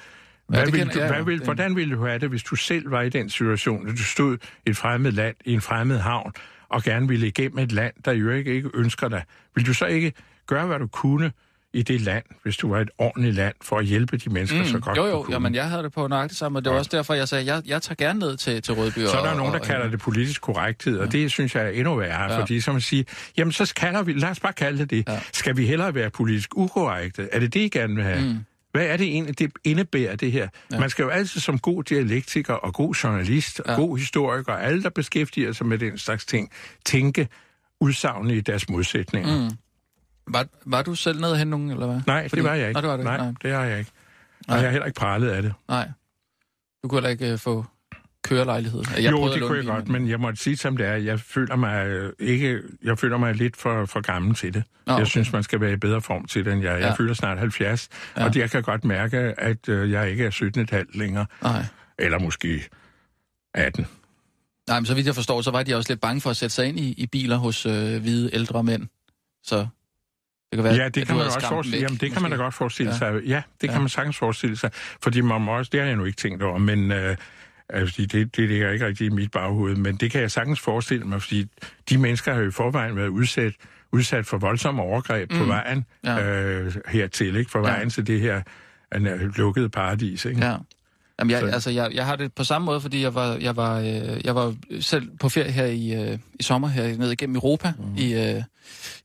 Hvad 0.47 0.65
det 0.65 0.73
vil 0.73 0.87
du, 0.93 0.99
hvad 0.99 1.23
vil, 1.23 1.37
Det- 1.37 1.43
hvordan 1.47 1.75
ville 1.75 1.95
du 1.95 2.05
have 2.05 2.19
det, 2.19 2.29
hvis 2.29 2.43
du 2.43 2.55
selv 2.55 2.91
var 2.91 3.01
i 3.01 3.09
den 3.09 3.29
situation, 3.29 3.87
at 3.89 3.97
du 3.97 4.03
stod 4.03 4.37
i 4.65 4.69
et 4.69 4.77
fremmed 4.77 5.11
land, 5.11 5.35
i 5.45 5.53
en 5.53 5.61
fremmed 5.61 5.99
havn, 5.99 6.33
og 6.69 6.83
gerne 6.83 7.07
ville 7.07 7.27
igennem 7.27 7.57
et 7.59 7.71
land, 7.71 7.93
der 8.05 8.11
jo 8.11 8.29
ikke, 8.31 8.53
ikke 8.53 8.69
ønsker 8.73 9.07
dig? 9.09 9.23
Vil 9.55 9.65
du 9.65 9.73
så 9.73 9.85
ikke 9.85 10.13
gøre, 10.47 10.65
hvad 10.67 10.79
du 10.79 10.87
kunne 10.87 11.31
i 11.73 11.81
det 11.83 12.01
land, 12.01 12.23
hvis 12.43 12.57
du 12.57 12.69
var 12.69 12.79
et 12.79 12.89
ordentligt 12.97 13.35
land, 13.35 13.55
for 13.61 13.77
at 13.77 13.85
hjælpe 13.85 14.17
de 14.17 14.29
mennesker 14.29 14.59
mm, 14.59 14.65
så 14.65 14.79
godt 14.79 14.97
Jo, 14.97 15.05
jo, 15.05 15.25
jamen 15.29 15.55
jeg 15.55 15.69
havde 15.69 15.83
det 15.83 15.91
på 15.93 16.07
nøjagtigt 16.07 16.39
sammen, 16.39 16.57
og 16.57 16.63
det 16.65 16.71
var 16.71 16.77
også 16.77 16.89
derfor, 16.93 17.13
jeg 17.13 17.27
sagde, 17.27 17.45
jeg, 17.53 17.61
jeg 17.65 17.81
tager 17.81 17.95
gerne 17.95 18.19
ned 18.19 18.37
til, 18.37 18.61
til 18.61 18.73
Rødby. 18.73 18.99
Så 18.99 19.17
er 19.17 19.21
der 19.23 19.29
og, 19.31 19.37
nogen, 19.37 19.53
der 19.53 19.59
og- 19.59 19.65
kalder 19.65 19.89
det 19.89 19.99
politisk 19.99 20.41
korrekthed, 20.41 20.99
og 20.99 21.11
det 21.11 21.31
synes 21.31 21.55
jeg 21.55 21.65
er 21.65 21.69
endnu 21.69 21.95
værre, 21.95 22.23
Ja. 22.23 22.33
ja. 22.33 22.39
fordi 22.41 22.61
som 22.61 22.73
man 22.75 22.81
siger, 22.81 23.03
jamen 23.37 23.51
så 23.51 23.73
kalder 23.75 24.03
vi, 24.03 24.13
lad 24.13 24.29
os 24.29 24.39
bare 24.39 24.53
kalde 24.53 24.77
det 24.79 24.89
det. 24.89 25.03
Ja. 25.07 25.13
Ja. 25.13 25.19
Skal 25.33 25.57
vi 25.57 25.65
hellere 25.65 25.95
være 25.95 26.09
politisk 26.09 26.49
ukorrekte? 26.57 27.29
Er 27.31 27.39
det 27.39 27.53
det, 27.53 27.59
I 27.59 27.69
gerne 27.69 27.95
vil 27.95 28.03
have? 28.03 28.21
Mm. 28.33 28.37
Hvad 28.71 28.85
er 28.85 28.97
det 28.97 29.07
egentlig, 29.07 29.39
det 29.39 29.51
indebærer 29.63 30.15
det 30.15 30.31
her? 30.31 30.47
Ja. 30.71 30.79
Man 30.79 30.89
skal 30.89 31.03
jo 31.03 31.09
altid 31.09 31.41
som 31.41 31.59
god 31.59 31.83
dialektiker 31.83 32.53
og 32.53 32.73
god 32.73 32.93
journalist 32.95 33.59
og 33.59 33.65
Ja. 33.67 33.71
ja. 33.73 33.79
god 33.79 33.97
historiker, 33.97 34.53
alle 34.53 34.83
der 34.83 34.89
beskæftiger 34.89 35.51
sig 35.53 35.65
med 35.67 35.77
den 35.77 35.97
slags 35.97 36.25
ting, 36.25 36.51
tænke 36.85 37.27
udsagnet 37.81 38.35
i 38.35 38.39
deres 38.41 38.69
modsætninger. 38.69 39.49
Mm. 39.49 39.55
Var, 40.29 40.45
var 40.65 40.81
du 40.81 40.95
selv 40.95 41.21
nede 41.21 41.37
hen 41.37 41.47
nogen, 41.47 41.71
eller 41.71 41.85
hvad? 41.85 42.01
Nej, 42.07 42.27
det 42.27 42.43
var 42.43 42.53
jeg 42.53 42.67
ikke. 42.67 42.73
Nej, 42.73 42.81
det 42.81 42.89
var 42.89 42.95
det. 42.97 43.05
Nej, 43.05 43.17
Nej. 43.17 43.33
det 43.41 43.51
har 43.51 43.63
jeg 43.63 43.79
ikke. 43.79 43.91
Og 44.39 44.45
Nej. 44.47 44.57
jeg 44.57 44.65
har 44.65 44.71
heller 44.71 44.85
ikke 44.85 44.99
pralet 44.99 45.29
af 45.29 45.41
det. 45.41 45.53
Nej. 45.67 45.89
Du 46.83 46.87
kunne 46.87 46.97
heller 46.97 47.09
ikke 47.09 47.33
uh, 47.33 47.39
få 47.39 47.65
kørelejlighed. 48.23 48.83
Jeg 48.97 49.11
jo, 49.11 49.33
det 49.33 49.41
kunne 49.41 49.57
jeg 49.57 49.65
godt, 49.65 49.87
men 49.89 50.09
jeg 50.09 50.19
måtte 50.19 50.39
sige 50.43 50.57
som 50.57 50.77
det 50.77 50.87
er. 50.87 50.95
Jeg 50.95 51.19
føler 51.19 51.55
mig 51.55 51.87
øh, 51.87 52.13
ikke, 52.19 52.61
jeg 52.83 52.99
føler 52.99 53.17
mig 53.17 53.35
lidt 53.35 53.57
for, 53.57 53.85
for 53.85 54.01
gammel 54.01 54.35
til 54.35 54.53
det. 54.53 54.63
Nå, 54.85 54.93
Jeg 54.93 55.01
okay. 55.01 55.09
synes, 55.09 55.33
man 55.33 55.43
skal 55.43 55.61
være 55.61 55.73
i 55.73 55.75
bedre 55.75 56.01
form 56.01 56.25
til 56.25 56.45
det, 56.45 56.53
end 56.53 56.61
jeg. 56.63 56.79
Ja. 56.79 56.87
Jeg 56.87 56.97
fylder 56.97 57.13
snart 57.13 57.37
70, 57.37 57.89
Ja. 58.15 58.21
ja. 58.21 58.27
og 58.27 58.33
det, 58.33 58.39
jeg 58.39 58.51
kan 58.51 58.63
godt 58.63 58.83
mærke, 58.85 59.17
at 59.17 59.69
øh, 59.69 59.91
jeg 59.91 60.09
ikke 60.11 60.25
er 60.25 60.83
17,5 60.91 60.99
længere. 60.99 61.25
Nej. 61.43 61.65
Eller 61.99 62.19
måske 62.19 62.69
18. 63.53 63.87
Nej, 64.67 64.79
men 64.79 64.85
så 64.85 64.93
vidt 64.95 65.07
jeg 65.07 65.15
forstår, 65.15 65.41
så 65.41 65.51
var 65.51 65.63
de 65.63 65.75
også 65.75 65.91
lidt 65.91 66.01
bange 66.01 66.21
for 66.21 66.29
at 66.29 66.37
sætte 66.37 66.55
sig 66.55 66.65
ind 66.65 66.79
i, 66.79 66.93
i 66.97 67.07
biler 67.07 67.37
hos 67.37 67.65
øh, 67.65 68.01
hvide 68.01 68.29
ældre 68.33 68.63
mænd. 68.63 68.87
Så 69.43 69.67
det 70.51 70.57
kan 70.57 70.63
være, 70.63 70.73
Ja, 70.73 70.89
det 70.89 71.07
kan 71.07 71.15
man 71.17 71.25
også 71.25 71.47
forestille 71.49 71.81
Jamen, 71.81 71.97
det 71.97 72.11
kan 72.11 72.21
man 72.21 72.31
da 72.31 72.37
måske. 72.37 72.43
godt 72.43 72.53
forestille 72.53 72.91
Ja. 73.01 73.05
ja. 73.05 73.19
sig. 73.19 73.23
Ja, 73.27 73.41
det 73.61 73.67
Ja. 73.67 73.71
kan 73.73 73.81
man 73.81 73.89
sagtens 73.89 74.17
forestille 74.17 74.57
sig. 74.57 74.71
Fordi 75.03 75.21
man 75.21 75.41
må 75.41 75.57
også, 75.57 75.69
det 75.71 75.79
har 75.79 75.87
jeg 75.87 75.95
nu 75.95 76.05
ikke 76.05 76.15
tænkt 76.17 76.43
over, 76.43 76.57
men 76.57 76.91
øh, 76.91 77.15
altså, 77.69 78.01
det, 78.11 78.35
det 78.35 78.49
ligger 78.49 78.71
ikke 78.71 78.85
rigtig 78.85 79.05
i 79.05 79.09
mit 79.09 79.31
baghoved. 79.31 79.75
Men 79.75 79.95
det 79.95 80.11
kan 80.11 80.21
jeg 80.21 80.31
sagtens 80.31 80.59
forestille 80.59 81.05
mig, 81.05 81.21
fordi 81.21 81.45
de 81.89 81.97
mennesker 81.97 82.33
har 82.33 82.41
jo 82.41 82.47
i 82.47 82.51
forvejen 82.51 82.95
været 82.95 83.07
udsat, 83.07 83.53
udsat 83.91 84.25
for 84.25 84.37
voldsomme 84.37 84.81
overgreb 84.81 85.31
mm. 85.31 85.37
på 85.37 85.43
vejen 85.43 85.85
Ja. 86.03 86.29
øh, 86.29 86.73
hertil, 86.87 87.35
ikke? 87.35 87.51
For 87.51 87.59
Ja. 87.59 87.65
vejen 87.73 87.89
til 87.89 88.07
det 88.07 88.21
her 88.21 88.41
øh, 88.95 89.37
lukkede 89.37 89.69
paradis, 89.69 90.25
ikke? 90.25 90.45
Ja. 90.45 90.55
Jamen, 91.19 91.31
jeg, 91.31 91.39
Så- 91.39 91.45
altså, 91.47 91.69
jeg, 91.69 91.89
jeg 91.93 92.05
har 92.05 92.15
det 92.15 92.33
på 92.33 92.43
samme 92.43 92.65
måde, 92.65 92.81
fordi 92.81 93.01
jeg 93.01 93.15
var, 93.15 93.33
jeg 93.35 93.55
var, 93.55 93.79
øh, 93.79 94.21
jeg 94.25 94.35
var 94.35 94.55
selv 94.79 95.09
på 95.19 95.29
ferie 95.29 95.51
her 95.51 95.65
i, 95.65 95.93
øh, 96.11 96.19
i 96.39 96.43
sommer, 96.43 96.67
her 96.67 96.97
ned 96.97 97.11
igennem 97.11 97.35
Europa. 97.35 97.73
Mm. 97.79 97.95
I, 97.97 98.03
øh, 98.03 98.11
jeg 98.19 98.43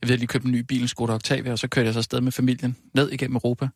ved, 0.01 0.17
lige 0.17 0.27
købte 0.27 0.45
en 0.45 0.51
ny 0.51 0.59
bil, 0.59 0.81
en 0.81 0.87
Skoda 0.87 1.13
Octavia, 1.13 1.51
og 1.51 1.59
så 1.59 1.67
kørte 1.67 1.85
jeg 1.85 1.93
så 1.93 1.99
afsted 1.99 2.21
med 2.21 2.31
familien 2.31 2.75
ned 2.93 3.11
igennem 3.11 3.35
Europa. 3.35 3.67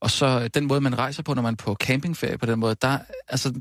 Og 0.00 0.10
så 0.10 0.40
øh, 0.40 0.50
den 0.54 0.66
måde, 0.66 0.80
man 0.80 0.98
rejser 0.98 1.22
på, 1.22 1.34
når 1.34 1.42
man 1.42 1.52
er 1.52 1.56
på 1.56 1.74
campingferie 1.74 2.38
på 2.38 2.46
den 2.46 2.58
måde, 2.58 2.76
der, 2.82 2.98
altså, 3.28 3.52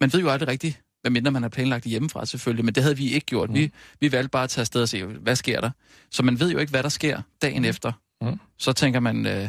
man 0.00 0.12
ved 0.12 0.20
jo 0.20 0.28
aldrig 0.30 0.48
rigtigt, 0.48 0.80
medmindre 1.04 1.30
man 1.30 1.42
har 1.42 1.48
planlagt 1.48 1.84
det 1.84 1.90
hjemmefra 1.90 2.26
selvfølgelig, 2.26 2.64
men 2.64 2.74
det 2.74 2.82
havde 2.82 2.96
vi 2.96 3.12
ikke 3.12 3.26
gjort. 3.26 3.48
Mm. 3.48 3.54
Vi, 3.54 3.70
vi 4.00 4.12
valgte 4.12 4.28
bare 4.30 4.44
at 4.44 4.50
tage 4.50 4.62
afsted 4.62 4.82
og 4.82 4.88
se, 4.88 5.04
hvad 5.04 5.36
sker 5.36 5.60
der? 5.60 5.70
Så 6.10 6.22
man 6.22 6.40
ved 6.40 6.50
jo 6.50 6.58
ikke, 6.58 6.70
hvad 6.70 6.82
der 6.82 6.88
sker 6.88 7.22
dagen 7.42 7.64
efter. 7.64 7.92
Mm. 8.22 8.40
Så 8.58 8.72
tænker 8.72 9.00
man, 9.00 9.26
øh, 9.26 9.48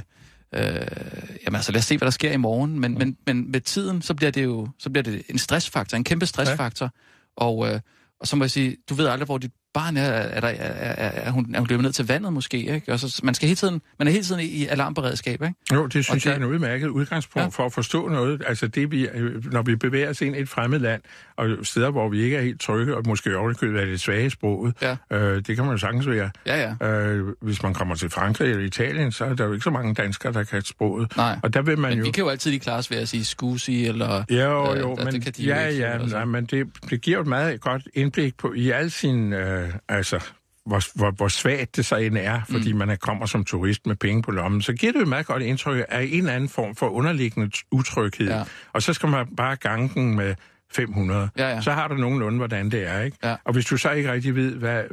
øh, 0.54 1.36
jamen 1.45 1.56
altså 1.56 1.72
lad 1.72 1.80
os 1.80 1.86
se, 1.86 1.97
hvad 1.97 2.06
der 2.06 2.12
sker 2.12 2.32
i 2.32 2.38
morgen. 2.38 2.80
Men, 2.80 2.91
mm. 2.91 2.97
men, 2.97 3.18
men 3.26 3.51
med 3.51 3.62
tiden, 3.62 4.01
så 4.01 4.14
bliver 4.14 4.32
det 4.32 4.43
jo 4.43 4.68
så 4.80 4.89
bliver 4.89 5.04
det 5.04 5.24
en 5.30 5.38
stressfaktor, 5.38 5.97
en 5.97 6.04
kæmpe 6.04 6.26
stressfaktor. 6.26 6.86
Ja. 6.86 7.45
Og, 7.45 7.70
øh, 7.70 7.80
og 8.20 8.28
så 8.28 8.36
må 8.36 8.43
jeg 8.43 8.51
sige, 8.51 8.78
du 8.89 8.93
ved 8.93 9.08
aldrig, 9.08 9.26
hvor 9.26 9.38
dit 9.38 9.51
barn 9.74 9.97
er. 9.97 10.01
Er, 10.03 10.39
der, 10.39 10.47
er, 10.47 10.53
er, 10.53 11.09
er, 11.21 11.32
hun, 11.32 11.55
er 11.55 11.59
hun 11.59 11.67
løbet 11.69 11.84
ned 11.84 11.91
til 11.91 12.07
vandet 12.07 12.34
måske? 12.34 12.57
Ikke? 12.76 12.91
Og 12.93 12.99
så, 12.99 13.21
man, 13.24 13.34
skal 13.34 13.47
hele 13.47 13.55
tiden, 13.55 13.82
man 13.99 14.07
er 14.07 14.11
hele 14.11 14.24
tiden 14.24 14.41
i, 14.41 14.45
i 14.45 14.65
alarmberedskab, 14.67 15.41
ikke? 15.41 15.55
Jo, 15.74 15.84
det 15.86 15.91
synes 15.93 16.09
Og 16.09 16.15
jeg 16.15 16.21
det- 16.24 16.32
er 16.41 16.47
en 16.47 16.53
udmærket 16.53 16.88
udgangspunkt 16.88 17.43
Ja. 17.43 17.49
for 17.49 17.65
at 17.65 17.74
forstå 17.74 18.07
noget. 18.09 18.41
Altså 18.47 18.67
det, 18.67 18.91
vi, 18.91 19.07
øh, 19.13 19.51
når 19.53 19.61
vi 19.61 19.76
bevæger 19.76 20.09
os 20.09 20.21
ind 20.21 20.36
i 20.36 20.39
et 20.39 20.49
fremmed 20.49 20.80
land, 20.80 21.01
og 21.38 21.49
steder, 21.63 21.89
hvor 21.91 22.09
vi 22.09 22.21
ikke 22.21 22.38
er 22.38 22.41
helt 22.41 22.61
trygge, 22.61 22.95
og 22.97 23.03
måske 23.07 23.38
ovenikøbet 23.38 23.82
er 23.82 23.86
det 23.86 23.99
svage 24.01 24.30
sproget, 24.30 24.74
Ja. 24.82 24.95
øh, 25.11 25.36
det 25.47 25.55
kan 25.55 25.65
man 25.65 25.71
jo 25.71 25.78
sagtens 25.78 26.07
være. 26.07 26.30
Ja, 26.45 26.74
ja. 26.82 26.88
Øh, 26.89 27.28
hvis 27.41 27.63
man 27.63 27.74
kommer 27.74 27.95
til 27.95 28.09
Frankrig 28.09 28.49
eller 28.51 28.65
Italien, 28.65 29.11
så 29.11 29.26
er 29.26 29.34
der 29.34 29.45
jo 29.45 29.53
ikke 29.53 29.63
så 29.63 29.69
mange 29.69 29.93
danskere, 29.93 30.34
der 30.34 30.43
kan 30.43 30.61
sproget. 30.61 31.17
Nej. 31.17 31.39
Og 31.43 31.53
der 31.53 31.61
vil 31.61 31.80
man 31.80 31.89
Men 31.89 31.99
jo... 31.99 32.05
vi 32.05 32.11
kan 32.11 32.24
jo 32.24 32.30
altid 32.30 32.51
lige 32.51 32.59
klare 32.59 32.78
os 32.78 32.91
ved 32.91 32.97
at 32.97 33.07
sige 33.09 33.26
scusi, 33.26 33.86
eller... 33.88 34.24
Jo, 34.30 34.74
øh, 34.74 34.80
jo, 34.80 34.91
og 34.91 34.97
men, 35.03 35.13
det 35.13 35.24
kan 35.24 35.34
de 35.38 35.43
jo 35.43 35.53
ja, 35.53 35.65
ikke, 35.65 35.82
ja, 35.82 35.91
altså. 35.91 36.15
nej, 36.15 36.26
men 36.26 36.45
det, 36.45 36.67
det 36.89 37.01
giver 37.01 37.17
jo 37.17 37.21
et 37.21 37.28
meget 37.28 37.61
godt 37.61 37.88
indblik 37.93 38.38
på 38.38 38.53
i 38.53 38.69
al 38.69 38.91
sin, 38.91 39.34
øh, 39.34 39.62
altså, 39.89 40.20
hvor, 40.66 40.97
hvor, 40.97 41.11
hvor 41.11 41.28
svagt 41.28 41.76
det 41.76 41.86
så 41.86 41.95
end 41.95 42.18
er, 42.18 42.41
fordi 42.49 42.74
mm. 42.74 42.80
man 42.80 42.89
er, 42.89 42.95
kommer 42.95 43.26
som 43.26 43.45
turist 43.45 43.86
med 43.88 43.95
penge 43.95 44.22
på 44.22 44.32
lommen, 44.32 44.61
så 44.61 44.74
giver 44.74 44.91
det 44.91 44.99
jo 44.99 45.03
et 45.03 45.09
meget 45.09 45.26
godt 45.26 45.43
indtryk 45.43 45.86
af 45.89 46.03
en 46.03 46.18
eller 46.20 46.34
anden 46.34 46.49
form 46.49 46.76
for 46.76 46.89
underliggende 46.89 47.51
utryghed. 47.72 48.28
Ja. 48.28 48.43
Og 48.74 48.82
så 48.82 48.93
skal 48.93 49.09
man 49.09 49.28
bare 49.38 49.55
gange 49.55 49.91
den 49.93 50.16
med 50.16 50.36
500. 50.76 51.30
Ja, 51.38 51.49
ja. 51.49 51.61
Så 51.61 51.72
har 51.72 51.88
du 51.88 51.95
nogenlunde, 51.95 52.38
hvordan 52.38 52.72
det 52.72 52.88
er, 52.88 53.01
ikke? 53.01 53.18
Ja. 53.24 53.36
Og 53.45 53.53
hvis 53.53 53.66
du 53.66 53.78
så 53.78 53.91
ikke 53.91 54.11
rigtig 54.11 54.36
ved, 54.36 54.55
hvad... 54.55 54.84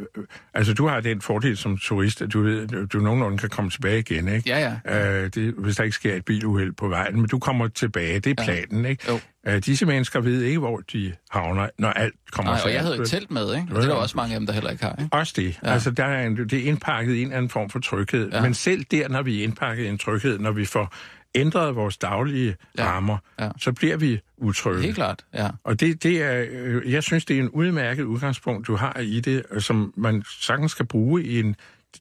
Altså, 0.54 0.74
du 0.74 0.86
har 0.86 1.00
den 1.00 1.20
fordel 1.20 1.56
som 1.56 1.78
turist, 1.78 2.22
at 2.22 2.32
du 2.32 2.42
ved, 2.42 2.86
du 2.86 2.98
nogenlunde 2.98 3.38
kan 3.38 3.48
komme 3.48 3.70
tilbage 3.70 3.98
igen, 3.98 4.28
ikke? 4.28 4.48
Ja, 4.50 4.78
ja. 4.84 5.22
Øh, 5.22 5.30
det, 5.34 5.54
hvis 5.58 5.76
der 5.76 5.84
ikke 5.84 5.94
sker 5.96 6.14
et 6.14 6.24
biluheld 6.24 6.72
på 6.72 6.88
vejen, 6.88 7.16
men 7.16 7.28
du 7.28 7.38
kommer 7.38 7.68
tilbage, 7.68 8.20
det 8.20 8.40
er 8.40 8.44
Ja. 8.44 8.44
planen, 8.44 8.84
ikke? 8.84 9.04
Jo. 9.08 9.20
Øh, 9.46 9.58
disse 9.58 9.86
mennesker 9.86 10.20
ved 10.20 10.42
ikke, 10.42 10.58
hvor 10.58 10.80
de 10.92 11.12
havner, 11.30 11.68
når 11.78 11.88
alt 11.90 12.14
kommer 12.32 12.52
Nej, 12.52 12.60
og 12.64 12.72
jeg 12.72 12.80
havde 12.82 12.96
jo 12.96 13.04
telt 13.04 13.30
med, 13.30 13.54
ikke? 13.54 13.66
Og 13.70 13.76
det 13.76 13.84
er 13.84 13.88
der 13.88 13.94
også 13.94 14.16
mange 14.16 14.34
af 14.34 14.40
dem, 14.40 14.46
der 14.46 14.52
heller 14.52 14.70
ikke 14.70 14.84
har, 14.84 14.96
ikke? 15.00 15.08
Også 15.16 15.32
det. 15.36 15.58
Ja. 15.64 15.72
Altså, 15.72 15.90
der 15.90 16.04
er 16.04 16.26
en, 16.26 16.36
det 16.36 16.52
er 16.52 16.62
indpakket 16.68 17.14
i 17.14 17.18
en 17.20 17.24
eller 17.26 17.36
anden 17.36 17.50
form 17.50 17.70
for 17.70 17.78
tryghed. 17.78 18.30
Ja. 18.32 18.42
Men 18.42 18.54
selv 18.54 18.84
der, 18.90 19.08
når 19.08 19.22
vi 19.22 19.40
er 19.40 19.44
indpakket 19.44 19.84
i 19.84 19.88
en 19.88 19.98
tryghed, 19.98 20.38
når 20.38 20.50
vi 20.52 20.64
får 20.64 20.94
ændret 21.34 21.76
vores 21.76 21.96
daglige 21.96 22.56
Ja. 22.78 22.84
rammer, 22.84 23.18
Ja. 23.40 23.48
så 23.58 23.72
bliver 23.72 23.96
vi 23.96 24.20
utrygge. 24.36 24.82
Helt 24.82 24.94
klart, 24.94 25.24
ja. 25.34 25.48
Og 25.64 25.80
det, 25.80 26.02
det 26.02 26.22
er, 26.22 26.46
øh, 26.50 26.92
jeg 26.92 27.02
synes, 27.02 27.24
det 27.24 27.36
er 27.36 27.40
en 27.40 27.48
udmærket 27.48 28.02
udgangspunkt, 28.02 28.66
du 28.66 28.76
har 28.76 28.98
i 29.00 29.20
det, 29.20 29.42
øh, 29.50 29.60
som 29.60 29.92
man 29.96 30.22
sagtens 30.40 30.70
skal 30.72 30.86
bruge 30.86 31.24
i 31.24 31.40
en 31.40 31.56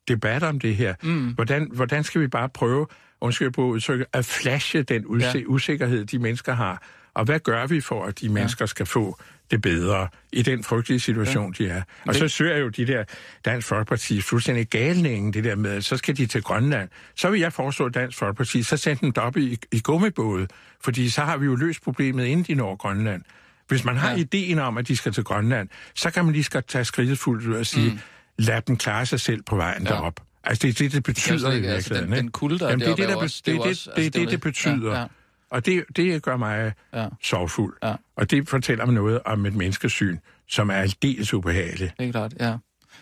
debat 0.08 0.44
om 0.44 0.60
det 0.60 0.76
her. 0.76 0.94
Mm. 1.04 1.28
Hvordan, 1.34 1.70
hvordan 1.74 2.04
skal 2.04 2.22
vi 2.22 2.28
bare 2.28 2.50
prøve, 2.50 2.88
undskyld 3.22 3.52
på 3.52 3.64
udtrykket, 3.66 4.08
at 4.14 4.26
flashe 4.26 4.84
den 4.84 5.20
Ja. 5.20 5.32
ja. 5.36 5.42
usikkerhed, 5.48 6.06
de 6.06 6.20
mennesker 6.20 6.54
har, 6.54 6.84
Og 7.14 7.26
hvad 7.26 7.40
gør 7.40 7.68
vi 7.68 7.82
for, 7.82 8.06
at 8.06 8.22
de 8.22 8.30
mennesker 8.30 8.66
skal 8.66 8.86
få 8.86 9.20
det 9.52 9.62
bedre 9.62 10.08
i 10.34 10.42
den 10.42 10.64
frygtelige 10.64 11.00
situation, 11.00 11.56
ja. 11.60 11.64
de 11.64 11.70
er? 11.70 11.82
Og 12.08 12.16
så 12.16 12.28
søger 12.28 12.58
jo 12.58 12.70
de 12.70 12.88
der 12.88 13.04
Dansk 13.46 13.68
Folkeparti 13.68 14.22
fuldstændig 14.22 14.68
galningen, 14.68 15.34
det 15.34 15.44
der 15.44 15.56
med, 15.56 15.72
at 15.72 15.84
så 15.86 15.98
skal 15.98 16.18
de 16.18 16.26
til 16.26 16.44
Grønland. 16.44 16.90
Så 17.16 17.30
vil 17.30 17.40
jeg 17.40 17.54
foreslå 17.54 17.90
Dansk 17.90 18.18
Folkeparti, 18.18 18.64
så 18.64 18.78
send 18.78 19.00
dem 19.00 19.14
op 19.18 19.38
i, 19.38 19.58
i 19.72 19.80
gummibåde, 19.80 20.48
fordi 20.84 21.10
så 21.10 21.22
har 21.22 21.38
vi 21.38 21.46
jo 21.46 21.56
løst 21.56 21.84
problemet, 21.84 22.26
inden 22.26 22.46
de 22.48 22.54
når 22.56 22.76
Grønland. 22.76 23.22
Hvis 23.68 23.84
man 23.84 23.98
har 23.98 24.12
ja. 24.12 24.18
ideen 24.18 24.60
om, 24.60 24.78
at 24.78 24.88
de 24.88 24.96
skal 24.96 25.12
til 25.14 25.24
Grønland, 25.24 25.70
så 25.96 26.10
kan 26.10 26.26
man 26.26 26.34
lige 26.34 26.44
skal 26.44 26.64
tage 26.68 26.86
skridtet 26.86 27.20
fuldt 27.20 27.48
ud 27.48 27.56
og 27.56 27.66
sige, 27.66 27.92
mm. 27.92 28.00
lad 28.38 28.62
dem 28.62 28.78
klare 28.78 29.06
sig 29.06 29.20
selv 29.20 29.44
på 29.44 29.56
vejen 29.56 29.84
ja. 29.84 29.90
derop. 29.90 30.20
Altså, 30.44 30.68
det 30.68 30.70
er 30.70 30.84
det, 30.84 30.92
det 30.92 31.04
betyder 31.04 31.52
ikke, 31.52 31.68
i 31.68 31.72
altså, 31.72 31.90
virkeligheden. 31.90 32.06
den, 32.06 32.14
ikke? 32.14 32.22
den 32.22 32.32
kulde, 32.32 32.60
der 32.60 32.70
Jamen, 32.70 32.80
det 32.80 32.88
er 32.88 32.96
det, 32.96 33.08
der, 33.08 33.14
er 33.14 33.18
også- 33.18 33.42
det, 33.46 33.52
jo 33.52 33.64
det, 33.64 33.70
også- 33.70 33.90
det, 33.96 34.02
altså, 34.04 34.20
det, 34.20 34.22
det, 34.22 34.32
det 34.32 34.42
betyder. 34.42 34.92
Ja, 34.94 35.00
ja. 35.00 35.06
Og 35.52 35.66
det, 35.66 35.84
det 35.96 36.24
gør 36.24 36.38
mig 36.38 36.74
Ja. 36.94 37.08
sorgfuld. 37.24 37.78
Ja. 37.84 37.96
Og 38.16 38.32
det 38.32 38.50
fortæller 38.50 38.86
mig 38.86 38.94
noget 38.96 39.20
om 39.26 39.46
et 39.46 39.56
menneskesyn, 39.56 40.18
som 40.48 40.70
er 40.70 40.74
aldeles 40.76 41.34
ubehageligt. 41.34 41.94
Det 42.00 42.08
er 42.08 42.12
klart, 42.12 42.34
ja. 42.40 42.58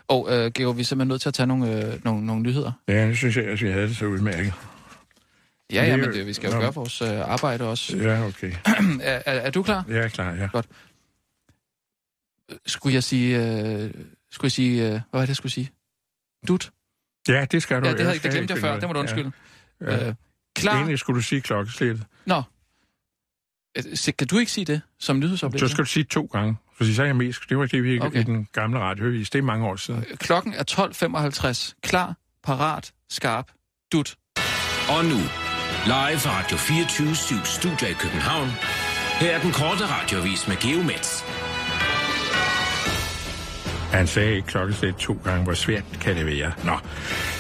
Og 0.08 0.28
øh, 0.32 0.52
Georg, 0.52 0.76
vi 0.78 0.82
er 0.82 0.86
simpelthen 0.86 1.08
nødt 1.08 1.22
til 1.22 1.30
at 1.30 1.34
tage 1.34 1.48
nogle, 1.48 1.94
øh, 1.94 2.06
nogle, 2.06 2.26
nogle 2.26 2.42
nyheder. 2.42 2.72
Ja, 2.88 3.08
det 3.08 3.18
synes 3.18 3.38
jeg, 3.38 3.46
at 3.46 3.62
vi 3.62 3.72
havde 3.72 3.88
det 3.88 3.98
så 3.98 4.06
udmærket. 4.06 4.54
Ja, 5.74 5.86
ja, 5.86 5.98
men 5.98 6.14
det, 6.14 6.26
vi 6.26 6.34
skal 6.34 6.50
jo 6.50 6.56
Nå. 6.56 6.62
gøre 6.62 6.74
vores 6.74 7.02
øh, 7.02 7.10
arbejde 7.32 7.64
også. 7.70 7.98
Ja, 7.98 8.26
okay. 8.26 8.52
er, 9.02 9.22
er, 9.26 9.32
er 9.34 9.50
du 9.50 9.64
klar? 9.64 9.86
Jeg 9.88 9.98
er 9.98 10.08
klar, 10.08 10.34
ja. 10.34 10.50
Skulle 12.66 12.94
jeg 12.94 13.04
sige... 13.04 13.38
Øh, 13.38 13.92
skulle 14.32 14.46
jeg 14.46 14.52
sige... 14.52 14.84
Øh, 14.86 14.90
hvad 14.92 15.02
var 15.14 15.20
det, 15.22 15.28
jeg 15.28 15.36
skulle 15.36 15.52
sige? 15.52 15.72
Dut? 16.48 16.72
Ja, 17.28 17.46
det 17.46 17.62
skal 17.64 17.82
du. 17.82 17.88
Ja, 17.88 17.94
det, 17.94 18.06
havde, 18.06 18.20
det 18.20 18.32
glemte 18.32 18.54
jeg 18.54 18.62
før. 18.62 18.80
Det 18.80 18.90
må 18.90 18.94
du 18.94 19.00
undskylde. 19.00 19.32
Ja. 19.82 19.86
Ja. 19.96 19.98
Ja. 20.04 20.08
Øh, 20.08 20.14
klar? 20.62 20.74
Egentlig 20.74 21.00
skulle 21.00 21.18
du 21.18 21.24
sige 21.24 21.42
klokkeslættet. 21.42 22.06
Nå. 22.26 22.44
Øh, 23.78 23.84
så 23.98 24.12
Kan 24.18 24.28
du 24.28 24.38
ikke 24.38 24.52
sige 24.52 24.66
det 24.66 24.82
som 25.00 25.20
nyhedsoplæser? 25.20 25.68
Så 25.68 25.72
skal 25.72 25.84
du 25.84 25.90
sige 25.90 26.04
to 26.04 26.30
gange, 26.32 26.58
fordi 26.78 26.94
så 26.94 27.02
er 27.02 27.06
jeg 27.06 27.16
mest. 27.16 27.42
Det 27.50 27.58
var 27.58 27.66
det, 27.66 27.84
vi 27.84 28.00
Okay. 28.00 28.20
i 28.20 28.24
den 28.24 28.48
gamle 28.54 28.80
radioavis. 28.80 29.30
Det 29.30 29.40
er 29.40 29.44
mange 29.44 29.66
år 29.68 29.76
siden. 29.76 30.06
Klokken 30.18 30.54
er 30.54 30.64
12.55. 30.64 31.74
Klar, 31.84 32.16
parat, 32.44 32.92
skarp, 33.10 33.52
dut. 33.92 34.16
Og 34.90 35.06
nu, 35.06 35.18
live 35.86 36.20
fra 36.20 36.40
Radio 36.44 36.58
24 36.58 37.16
Studio 37.46 37.88
i 37.88 37.94
København. 37.94 38.48
Her 39.20 39.32
er 39.38 39.42
den 39.42 39.52
korte 39.52 39.86
radiovis 39.86 40.48
med 40.48 40.56
Geomets. 40.58 41.24
Han 43.92 44.08
sagde 44.08 44.36
ikke 44.36 44.48
klokkeslæt 44.48 44.96
to 44.96 45.18
gange, 45.24 45.44
hvor 45.44 45.54
svært 45.54 45.84
kan 46.02 46.16
det 46.16 46.26
være. 46.26 46.52
Nå, 46.64 46.78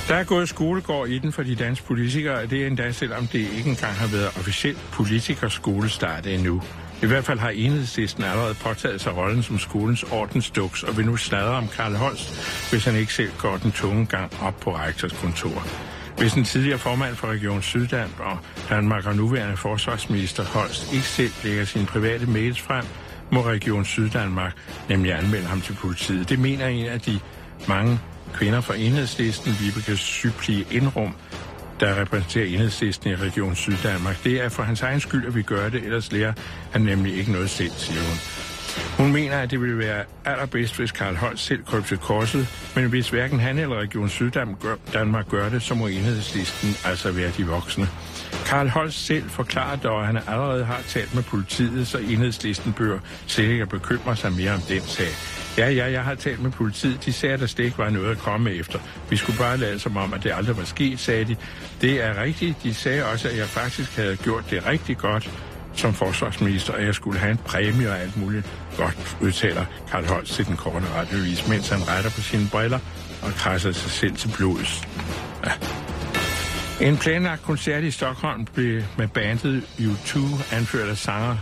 der 0.07 0.15
er 0.15 0.23
gået 0.23 0.49
skolegård 0.49 1.07
i 1.07 1.19
den 1.19 1.31
for 1.31 1.43
de 1.43 1.55
danske 1.55 1.85
politikere, 1.85 2.35
og 2.35 2.49
det 2.49 2.63
er 2.63 2.67
endda 2.67 2.91
selvom 2.91 3.27
det 3.27 3.39
ikke 3.39 3.69
engang 3.69 3.93
har 3.93 4.07
været 4.07 4.27
officielt 4.27 4.77
politikerskolestart 4.91 6.27
endnu. 6.27 6.61
I 7.03 7.05
hvert 7.05 7.25
fald 7.25 7.39
har 7.39 7.49
enhedslisten 7.49 8.23
allerede 8.23 8.53
påtaget 8.53 9.01
sig 9.01 9.17
rollen 9.17 9.43
som 9.43 9.59
skolens 9.59 10.03
ordensduks, 10.03 10.83
og 10.83 10.97
vil 10.97 11.05
nu 11.05 11.17
sladre 11.17 11.55
om 11.55 11.67
Karl 11.67 11.95
Holst, 11.95 12.29
hvis 12.69 12.85
han 12.85 12.95
ikke 12.95 13.13
selv 13.13 13.31
går 13.37 13.57
den 13.57 13.71
tunge 13.71 14.05
gang 14.05 14.31
op 14.41 14.59
på 14.59 14.75
rektors 14.75 15.13
kontor. 15.13 15.67
Hvis 16.17 16.33
den 16.33 16.43
tidligere 16.43 16.77
formand 16.77 17.15
for 17.15 17.27
Region 17.27 17.61
Syddanmark 17.61 18.19
og 18.19 18.37
Danmark 18.69 19.05
og 19.05 19.15
nuværende 19.15 19.57
forsvarsminister 19.57 20.43
Holst 20.43 20.93
ikke 20.93 21.05
selv 21.05 21.31
lægger 21.43 21.65
sine 21.65 21.85
private 21.85 22.25
mails 22.25 22.61
frem, 22.61 22.85
må 23.32 23.41
Region 23.41 23.86
Syddanmark 23.86 24.53
nemlig 24.89 25.13
anmelde 25.13 25.45
ham 25.45 25.61
til 25.61 25.73
politiet. 25.73 26.30
Det 26.30 26.39
mener 26.39 26.67
en 26.67 26.86
af 26.86 27.01
de 27.01 27.19
mange 27.67 27.99
kvinder 28.34 28.61
fra 28.61 28.75
enhedslisten, 28.75 29.55
Vibeke 29.59 29.97
Syblige 29.97 30.65
Indrum, 30.71 31.15
der 31.80 32.01
repræsenterer 32.01 32.45
enhedslisten 32.45 33.11
i 33.11 33.15
Region 33.15 33.55
Syddanmark. 33.55 34.23
Det 34.23 34.41
er 34.41 34.49
for 34.49 34.63
hans 34.63 34.82
egen 34.82 34.99
skyld, 34.99 35.28
at 35.28 35.36
vi 35.36 35.41
gør 35.41 35.69
det, 35.69 35.84
ellers 35.84 36.11
lærer 36.11 36.34
han 36.71 36.82
nemlig 36.82 37.17
ikke 37.17 37.32
noget 37.32 37.49
selv, 37.49 37.71
siger 37.78 38.01
hun. 38.01 38.17
Hun 38.97 39.13
mener, 39.13 39.38
at 39.38 39.51
det 39.51 39.61
ville 39.61 39.78
være 39.78 40.03
allerbedst, 40.25 40.78
hvis 40.78 40.91
Karl 40.91 41.15
Holst 41.15 41.45
selv 41.45 41.63
kryb 41.63 41.86
til 41.86 41.97
korset, 41.97 42.47
men 42.75 42.89
hvis 42.89 43.09
hverken 43.09 43.39
han 43.39 43.59
eller 43.59 43.75
Region 43.75 44.09
Syddanmark 44.09 44.59
gør, 44.59 44.75
Danmark 44.93 45.30
gør 45.30 45.49
det, 45.49 45.61
så 45.61 45.75
må 45.75 45.88
enhedslisten 45.88 46.69
altså 46.86 47.11
være 47.11 47.32
de 47.38 47.45
voksne. 47.45 47.88
Karl 48.45 48.69
Holst 48.69 49.05
selv 49.05 49.30
forklarer 49.30 49.75
dog, 49.75 49.99
at 49.99 50.05
han 50.05 50.17
allerede 50.28 50.65
har 50.65 50.82
talt 50.88 51.15
med 51.15 51.23
politiet, 51.23 51.88
så 51.88 51.97
enhedslisten 51.97 52.73
bør 52.73 52.99
sikkert 53.28 53.53
ikke 53.53 53.65
bekymre 53.65 54.15
sig 54.15 54.32
mere 54.32 54.53
om 54.53 54.61
den 54.61 54.82
sag. 54.82 55.07
Ja, 55.57 55.69
ja, 55.69 55.91
jeg 55.91 56.03
har 56.03 56.15
talt 56.15 56.41
med 56.41 56.51
politiet. 56.51 57.05
De 57.05 57.13
sagde, 57.13 57.34
at 57.34 57.39
der 57.39 57.45
slet 57.45 57.65
ikke 57.65 57.78
var 57.78 57.89
noget 57.89 58.11
at 58.11 58.17
komme 58.17 58.51
efter. 58.51 58.80
Vi 59.09 59.15
skulle 59.15 59.39
bare 59.39 59.57
lade 59.57 59.80
som 59.80 59.97
om, 59.97 60.13
at 60.13 60.23
det 60.23 60.32
aldrig 60.36 60.57
var 60.57 60.63
sket, 60.63 60.99
sagde 60.99 61.25
de. 61.25 61.36
Det 61.82 62.03
er 62.03 62.21
rigtigt. 62.21 62.63
De 62.63 62.73
sagde 62.73 63.05
også, 63.05 63.28
at 63.30 63.38
jeg 63.38 63.47
faktisk 63.47 63.95
havde 63.95 64.17
gjort 64.17 64.43
det 64.49 64.65
rigtig 64.65 64.97
godt 64.97 65.30
som 65.73 65.93
forsvarsminister, 65.93 66.73
og 66.73 66.84
jeg 66.84 66.95
skulle 66.95 67.19
have 67.19 67.32
en 67.32 67.38
præmie 67.38 67.89
og 67.89 67.99
alt 67.99 68.17
muligt 68.17 68.45
godt, 68.78 69.17
udtaler 69.21 69.65
Karl 69.91 70.05
Holst 70.05 70.34
til 70.34 70.45
den 70.45 70.57
korte 70.57 70.86
radiovis, 70.95 71.47
mens 71.47 71.69
han 71.69 71.88
retter 71.88 72.09
på 72.09 72.21
sine 72.21 72.47
briller 72.51 72.80
og 73.21 73.32
krasser 73.32 73.71
sig 73.71 73.91
selv 73.91 74.15
til 74.15 74.34
blods. 74.38 74.82
Ja. 75.45 75.51
En 76.82 76.97
planlagt 76.97 77.43
koncert 77.43 77.84
i 77.84 77.91
Stockholm 77.91 78.45
blev 78.53 78.84
med 78.97 79.07
bandet 79.07 79.63
U2 79.80 80.19
anført 80.55 80.89
af 80.89 80.97
sanger 80.97 81.38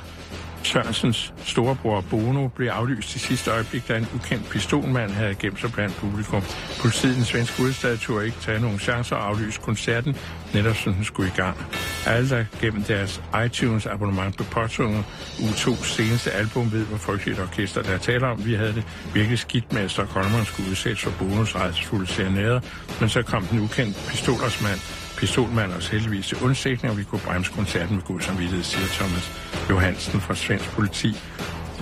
Sørensens 0.65 1.33
storebror 1.43 2.01
Bono 2.01 2.47
blev 2.47 2.67
aflyst 2.67 3.15
i 3.15 3.19
sidste 3.19 3.51
øjeblik, 3.51 3.87
da 3.87 3.97
en 3.97 4.07
ukendt 4.15 4.49
pistolmand 4.49 5.11
havde 5.11 5.35
gemt 5.35 5.61
sig 5.61 5.71
blandt 5.71 5.95
publikum. 5.95 6.41
Politiet 6.81 7.11
i 7.11 7.15
den 7.15 7.25
svenske 7.25 7.57
hovedstad 7.57 7.97
turde 7.97 8.25
ikke 8.25 8.37
tage 8.41 8.59
nogen 8.59 8.79
chancer 8.79 9.15
og 9.15 9.27
aflyse 9.27 9.61
koncerten, 9.61 10.15
netop 10.53 10.75
som 10.75 10.93
den 10.93 11.03
skulle 11.03 11.29
i 11.29 11.35
gang. 11.35 11.57
Alle, 12.05 12.29
der 12.29 12.45
gennem 12.61 12.83
deres 12.83 13.21
iTunes 13.45 13.85
abonnement 13.85 14.35
blev 14.35 14.47
påtvunget 14.47 15.03
U2's 15.37 15.85
seneste 15.85 16.31
album, 16.31 16.71
ved, 16.71 16.85
hvor 16.85 16.97
frygteligt 16.97 17.39
orkester 17.39 17.81
der 17.81 17.97
taler 17.97 18.27
om. 18.27 18.45
Vi 18.45 18.53
havde 18.53 18.73
det 18.73 18.83
virkelig 19.13 19.39
skidt 19.39 19.73
med, 19.73 19.81
at 19.81 19.91
Stockholmeren 19.91 20.45
skulle 20.45 20.69
udsættes 20.69 21.03
for 21.03 21.11
bonusrejsefulde 21.19 22.07
serenader, 22.07 22.59
men 22.99 23.09
så 23.09 23.21
kom 23.21 23.45
den 23.45 23.59
ukendte 23.59 23.99
pistolersmand 24.09 24.79
pistolmand 25.17 25.73
os 25.73 25.87
heldigvis 25.87 26.27
til 26.27 26.37
undsætning, 26.41 26.91
og 26.91 26.97
vi 26.97 27.03
kunne 27.03 27.21
bremse 27.21 27.51
koncerten 27.51 27.95
med 27.95 28.03
god 28.03 28.21
samvittighed, 28.21 28.63
siger 28.63 28.87
Thomas 28.87 29.31
Johansen 29.69 30.21
fra 30.21 30.35
Svensk 30.35 30.71
Politi 30.71 31.09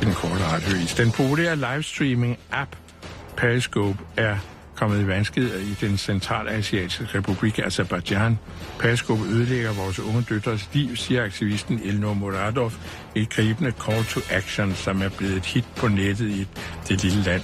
i 0.02 0.06
den 0.06 0.14
korte 0.14 0.44
radiovis. 0.44 0.94
Den 0.94 1.12
populære 1.12 1.56
livestreaming-app 1.56 2.76
Periscope 3.38 4.00
er 4.18 4.38
kommet 4.76 5.02
i 5.02 5.08
vanskeligheder 5.08 5.60
i 5.60 5.88
den 5.88 5.98
centralasiatiske 5.98 7.08
republik 7.16 7.60
Azerbaijan. 7.60 8.40
Periscope 8.80 9.24
ødelægger 9.24 9.74
vores 9.74 10.00
unge 10.00 10.26
døtres 10.30 10.70
liv, 10.74 10.96
siger 10.96 11.24
aktivisten 11.24 11.82
Elnor 11.84 12.14
Muradov 12.14 12.72
i 13.16 13.22
et 13.22 13.30
gribende 13.30 13.74
call 13.86 14.04
to 14.04 14.20
action, 14.30 14.76
som 14.76 15.02
er 15.02 15.10
blevet 15.10 15.38
et 15.38 15.46
hit 15.46 15.66
på 15.76 15.88
nettet 15.88 16.30
i 16.30 16.48
det 16.88 17.04
lille 17.04 17.24
land. 17.24 17.42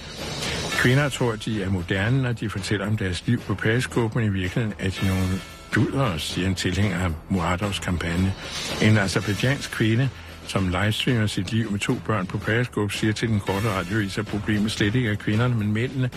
Kvinder 0.72 1.10
tror, 1.10 1.36
de 1.36 1.64
er 1.64 1.70
moderne, 1.70 2.22
når 2.22 2.32
de 2.32 2.50
fortæller 2.50 2.88
om 2.88 2.98
deres 2.98 3.24
liv 3.28 3.42
på 3.42 3.56
Periscope, 3.56 4.20
men 4.20 4.28
i 4.28 4.34
virkeligheden 4.34 4.76
er 4.80 4.90
de 4.90 5.08
nogle 5.08 5.40
duder, 5.76 6.18
siger 6.18 6.48
en 6.48 6.56
tilhænger 6.56 7.00
af 7.00 7.10
Muradovs 7.30 7.80
kampagne. 7.80 8.34
En 8.82 8.98
azerbaijansk 8.98 9.72
kvinde, 9.72 10.10
som 10.48 10.68
livestreamer 10.68 11.28
sit 11.28 11.52
liv 11.52 11.72
med 11.72 11.80
to 11.80 11.96
børn 12.06 12.26
på 12.26 12.38
Periscope, 12.38 12.94
siger 12.94 13.14
til 13.14 13.28
den 13.28 13.40
korte 13.40 13.70
radiovis, 13.70 14.18
at 14.18 14.28
problemet 14.28 14.72
slet 14.72 14.96
ikke 14.96 15.10
er 15.10 15.16
kvinderne, 15.16 15.56
men 15.56 15.72
mændene. 15.72 16.10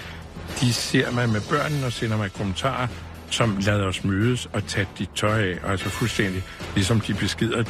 De 0.61 0.73
ser 0.73 1.11
mig 1.11 1.29
med 1.29 1.41
børnene 1.51 1.87
og 1.87 1.93
sender 1.93 2.17
mig 2.17 2.33
kommentarer, 2.33 2.87
som 3.31 3.57
lader 3.61 3.85
os 3.85 4.05
mødes 4.05 4.49
og 4.53 4.67
tage 4.67 4.87
dit 4.99 5.11
tøj 5.15 5.43
af, 5.43 5.59
og 5.63 5.71
altså 5.71 5.89
fuldstændig 5.89 6.43
ligesom 6.75 7.01
de 7.01 7.15
beskeder 7.15 7.65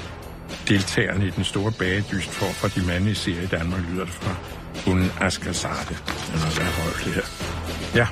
deltagerne 0.68 1.26
i 1.26 1.30
den 1.30 1.45
store 1.45 1.72
bagedyst 1.72 2.30
for 2.30 2.47
for 2.47 2.68
de 2.68 2.87
mandlige 2.87 3.14
serier 3.14 3.43
i 3.43 3.47
Danmark, 3.47 3.80
lyder 3.93 4.05
det 4.05 4.14
fra 4.14 4.35
hun 4.87 5.11
Asger 5.20 5.53
Sarte. 5.53 5.97
Eller 6.33 6.55
hvad 6.55 6.66
er 6.66 7.05
det 7.05 7.14
her? 7.14 7.22
Ja. 7.95 8.07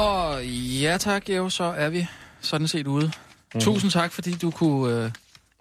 Og 0.00 0.46
ja 0.82 0.96
tak, 1.00 1.24
Geo, 1.24 1.48
så 1.48 1.64
er 1.64 1.88
vi 1.88 2.06
sådan 2.40 2.68
set 2.68 2.86
ude. 2.86 3.12
Mm. 3.54 3.60
Tusind 3.60 3.90
tak, 3.90 4.12
fordi 4.12 4.32
du 4.32 4.50
kunne 4.50 5.04
øh, 5.04 5.10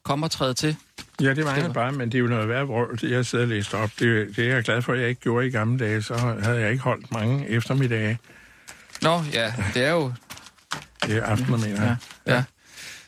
komme 0.03 0.25
og 0.25 0.31
træde 0.31 0.53
til. 0.53 0.75
Ja, 1.21 1.33
det 1.33 1.45
var 1.45 1.55
Det 1.55 1.63
jeg 1.63 1.73
bare, 1.73 1.91
men 1.91 2.11
det 2.11 2.15
er 2.15 2.19
jo 2.19 2.27
noget 2.27 2.49
værd 2.49 2.65
vrøvl, 2.65 2.97
det 3.01 3.11
jeg 3.11 3.25
sidder 3.25 3.43
og 3.43 3.49
læste 3.49 3.75
op. 3.75 3.89
Det, 3.99 4.35
det 4.35 4.49
er 4.49 4.55
jeg 4.55 4.63
glad 4.63 4.81
for, 4.81 4.93
at 4.93 4.99
jeg 4.99 5.09
ikke 5.09 5.21
gjorde 5.21 5.47
i 5.47 5.49
gamle 5.49 5.79
dage, 5.79 6.01
så 6.01 6.17
havde 6.43 6.59
jeg 6.59 6.71
ikke 6.71 6.83
holdt 6.83 7.11
mange 7.11 7.49
eftermiddage. 7.49 8.19
Nå, 9.01 9.21
ja, 9.33 9.53
det 9.73 9.83
er 9.83 9.91
jo... 9.91 10.13
Det 11.05 11.17
er 11.17 11.23
aftener, 11.23 11.57
mener 11.57 11.81
jeg. 11.83 11.97
Ja, 12.27 12.33
ja. 12.35 12.43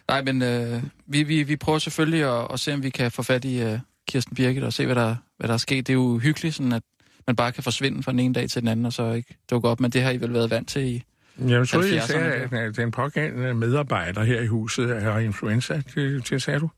Nej, 0.08 0.22
men 0.24 0.42
øh, 0.42 0.84
vi, 1.06 1.24
vi, 1.24 1.44
vi 1.44 1.56
prøver 1.56 1.80
selvfølgelig 1.80 2.24
at, 2.24 2.48
at 2.54 2.60
se, 2.60 2.74
om 2.74 2.84
vi 2.84 2.90
kan 2.90 3.12
få 3.12 3.24
fat 3.24 3.46
i 3.46 3.62
øh, 3.62 3.80
Kirsten 4.08 4.36
Birgit 4.36 4.64
og 4.64 4.74
se, 4.74 4.86
hvad 4.86 4.96
der, 4.96 5.16
hvad 5.38 5.48
der 5.48 5.54
er 5.54 5.58
sket. 5.58 5.88
Det 5.88 5.94
er 5.94 5.98
jo 5.98 6.18
hyggeligt, 6.18 6.56
sådan 6.56 6.72
at 6.72 6.84
man 7.28 7.36
bare 7.36 7.52
kan 7.52 7.64
forsvinde 7.64 8.04
fra 8.04 8.12
den 8.12 8.20
ene 8.20 8.34
dag 8.34 8.50
til 8.50 8.62
den 8.62 8.68
anden, 8.68 8.86
og 8.86 8.94
så 8.94 9.12
ikke 9.12 9.38
dukke 9.50 9.70
op. 9.70 9.80
Men 9.80 9.92
det 9.92 10.04
har 10.04 10.12
I 10.12 10.18
vel 10.18 10.34
været 10.34 10.50
vant 10.50 10.70
til 10.70 10.82
i... 10.82 11.04
Jeg 11.40 11.68
troede, 11.68 11.96
jeg 11.96 12.04
70'erne, 12.04 12.08
sagde, 12.08 12.34
at 12.34 12.54
at 12.54 12.76
den 12.76 12.92
pågældende 12.92 13.54
medarbejder 13.54 14.24
her 14.24 14.42
i 14.42 14.48
huset 14.48 15.02
har 15.02 15.20
influenza. 15.20 15.82
Det, 15.96 16.30
det 16.30 16.42
sagde 16.44 16.60
du. 16.60 16.70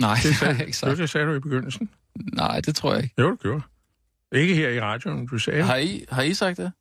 Nej, 0.00 0.18
det 0.22 0.36
sagde, 0.40 0.54
jeg 0.58 0.66
ikke 0.66 0.76
sagt. 0.78 0.98
det 0.98 1.10
sagde 1.10 1.26
du 1.26 1.32
i 1.34 1.38
begyndelsen. 1.40 1.90
Nej, 2.14 2.60
det 2.60 2.76
tror 2.76 2.94
jeg 2.94 3.02
ikke. 3.02 3.14
Jo, 3.18 3.30
det 3.30 3.40
gjorde. 3.40 3.62
Ikke 4.32 4.54
her 4.54 4.68
i 4.68 4.80
radioen, 4.80 5.26
du 5.26 5.38
sagde. 5.38 5.62
Har 5.62 5.76
I, 5.76 6.04
har 6.10 6.22
I 6.22 6.34
sagt 6.34 6.56
det? 6.56 6.72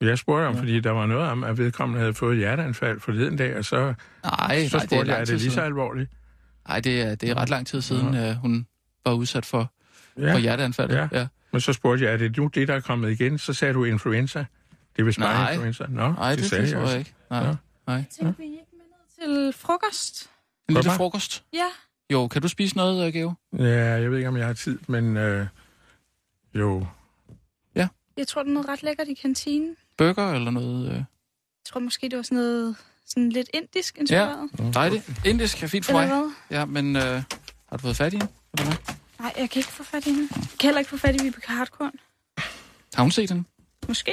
Jeg 0.00 0.18
spurgte 0.18 0.46
om, 0.46 0.56
fordi 0.56 0.80
der 0.80 0.90
var 0.90 1.06
noget 1.06 1.28
om, 1.30 1.44
at 1.44 1.58
vedkommende 1.58 2.00
havde 2.00 2.14
fået 2.14 2.36
hjerteanfald 2.36 3.00
forleden 3.00 3.36
dag, 3.36 3.56
og 3.56 3.64
så, 3.64 3.76
Nej, 3.76 3.94
så 4.24 4.26
nej 4.26 4.58
det 4.58 4.74
er 4.74 4.78
spurgte 4.78 5.12
jeg, 5.12 5.20
er 5.20 5.24
det 5.24 5.40
lige 5.40 5.50
så 5.50 5.60
alvorligt? 5.60 6.10
Nej, 6.68 6.80
det 6.80 7.00
er, 7.02 7.14
det 7.14 7.30
er 7.30 7.34
ret 7.34 7.48
lang 7.50 7.66
tid 7.66 7.80
siden, 7.80 8.14
øh, 8.14 8.34
hun 8.34 8.66
var 9.06 9.12
udsat 9.12 9.46
for, 9.46 9.72
Ja. 10.18 10.34
for 10.34 10.38
hjerteanfald. 10.38 10.90
Ja. 10.90 11.08
ja. 11.12 11.26
Men 11.52 11.60
så 11.60 11.72
spurgte 11.72 12.04
jeg, 12.04 12.12
er 12.12 12.16
det 12.16 12.36
nu 12.36 12.50
det, 12.54 12.68
der 12.68 12.74
er 12.74 12.80
kommet 12.80 13.10
igen? 13.10 13.38
Så 13.38 13.52
sagde 13.52 13.74
du 13.74 13.84
influenza. 13.84 14.44
Det 14.96 15.02
er 15.02 15.04
vist 15.06 15.18
bare 15.18 15.34
Nej. 15.34 15.52
influenza. 15.52 15.86
Nå, 15.88 16.12
Nej, 16.12 16.34
det, 16.36 16.44
sagde 16.44 16.64
det 16.66 16.72
tror 16.72 16.88
jeg 16.88 16.98
ikke. 16.98 17.14
Nej, 17.30 17.54
nej. 17.86 18.04
Tænker 18.10 18.32
vi 18.38 18.44
ikke 18.44 18.64
med 18.72 19.26
ned 19.28 19.52
til 19.52 19.60
frokost? 19.60 20.30
En 20.68 20.74
lille 20.74 20.90
frokost. 20.90 21.44
Ja. 21.52 21.66
Jo, 22.12 22.28
kan 22.28 22.42
du 22.42 22.48
spise 22.48 22.76
noget, 22.76 23.06
øh, 23.06 23.12
Geo? 23.12 23.32
Ja, 23.58 23.64
jeg 23.84 24.10
ved 24.10 24.18
ikke, 24.18 24.28
om 24.28 24.36
jeg 24.36 24.46
har 24.46 24.52
tid, 24.52 24.78
men 24.88 25.16
øh, 25.16 25.46
jo. 26.54 26.86
Jeg 28.16 28.28
tror, 28.28 28.42
det 28.42 28.48
er 28.50 28.54
noget 28.54 28.68
ret 28.68 28.82
lækkert 28.82 29.08
i 29.08 29.14
kantinen. 29.14 29.76
Burger 29.98 30.32
eller 30.32 30.50
noget? 30.50 30.86
Øh. 30.88 30.94
Jeg 30.94 31.04
tror 31.66 31.80
måske, 31.80 32.08
det 32.08 32.16
var 32.16 32.22
sådan 32.22 32.38
noget 32.38 32.76
sådan 33.06 33.30
lidt 33.30 33.48
indisk 33.54 33.98
inspireret. 33.98 34.50
Mm. 34.58 34.72
Dejligt. 34.72 35.10
Indisk 35.26 35.62
er 35.62 35.66
fint 35.66 35.84
for 35.86 36.00
Eller 36.00 36.14
mig. 36.14 36.24
hvad? 36.48 36.58
Ja, 36.58 36.64
men 36.64 36.96
øh, 36.96 37.02
har 37.02 37.22
du 37.76 37.78
fået 37.78 37.96
fat 37.96 38.12
i 38.12 38.16
hende? 38.16 38.32
Eller 38.52 38.64
hvad? 38.64 38.94
Nej, 39.20 39.32
jeg 39.38 39.50
kan 39.50 39.60
ikke 39.60 39.72
få 39.72 39.82
fat 39.82 40.06
i 40.06 40.10
hende. 40.10 40.28
Jeg 40.36 40.46
kan 40.60 40.66
heller 40.68 40.78
ikke 40.78 40.88
få 40.90 40.96
fat 40.96 41.20
i 41.20 41.24
Vibeke 41.24 41.48
Hardkorn. 41.50 41.92
Har 42.94 43.02
hun 43.02 43.10
set 43.10 43.28
den? 43.28 43.46
Måske. 43.88 44.08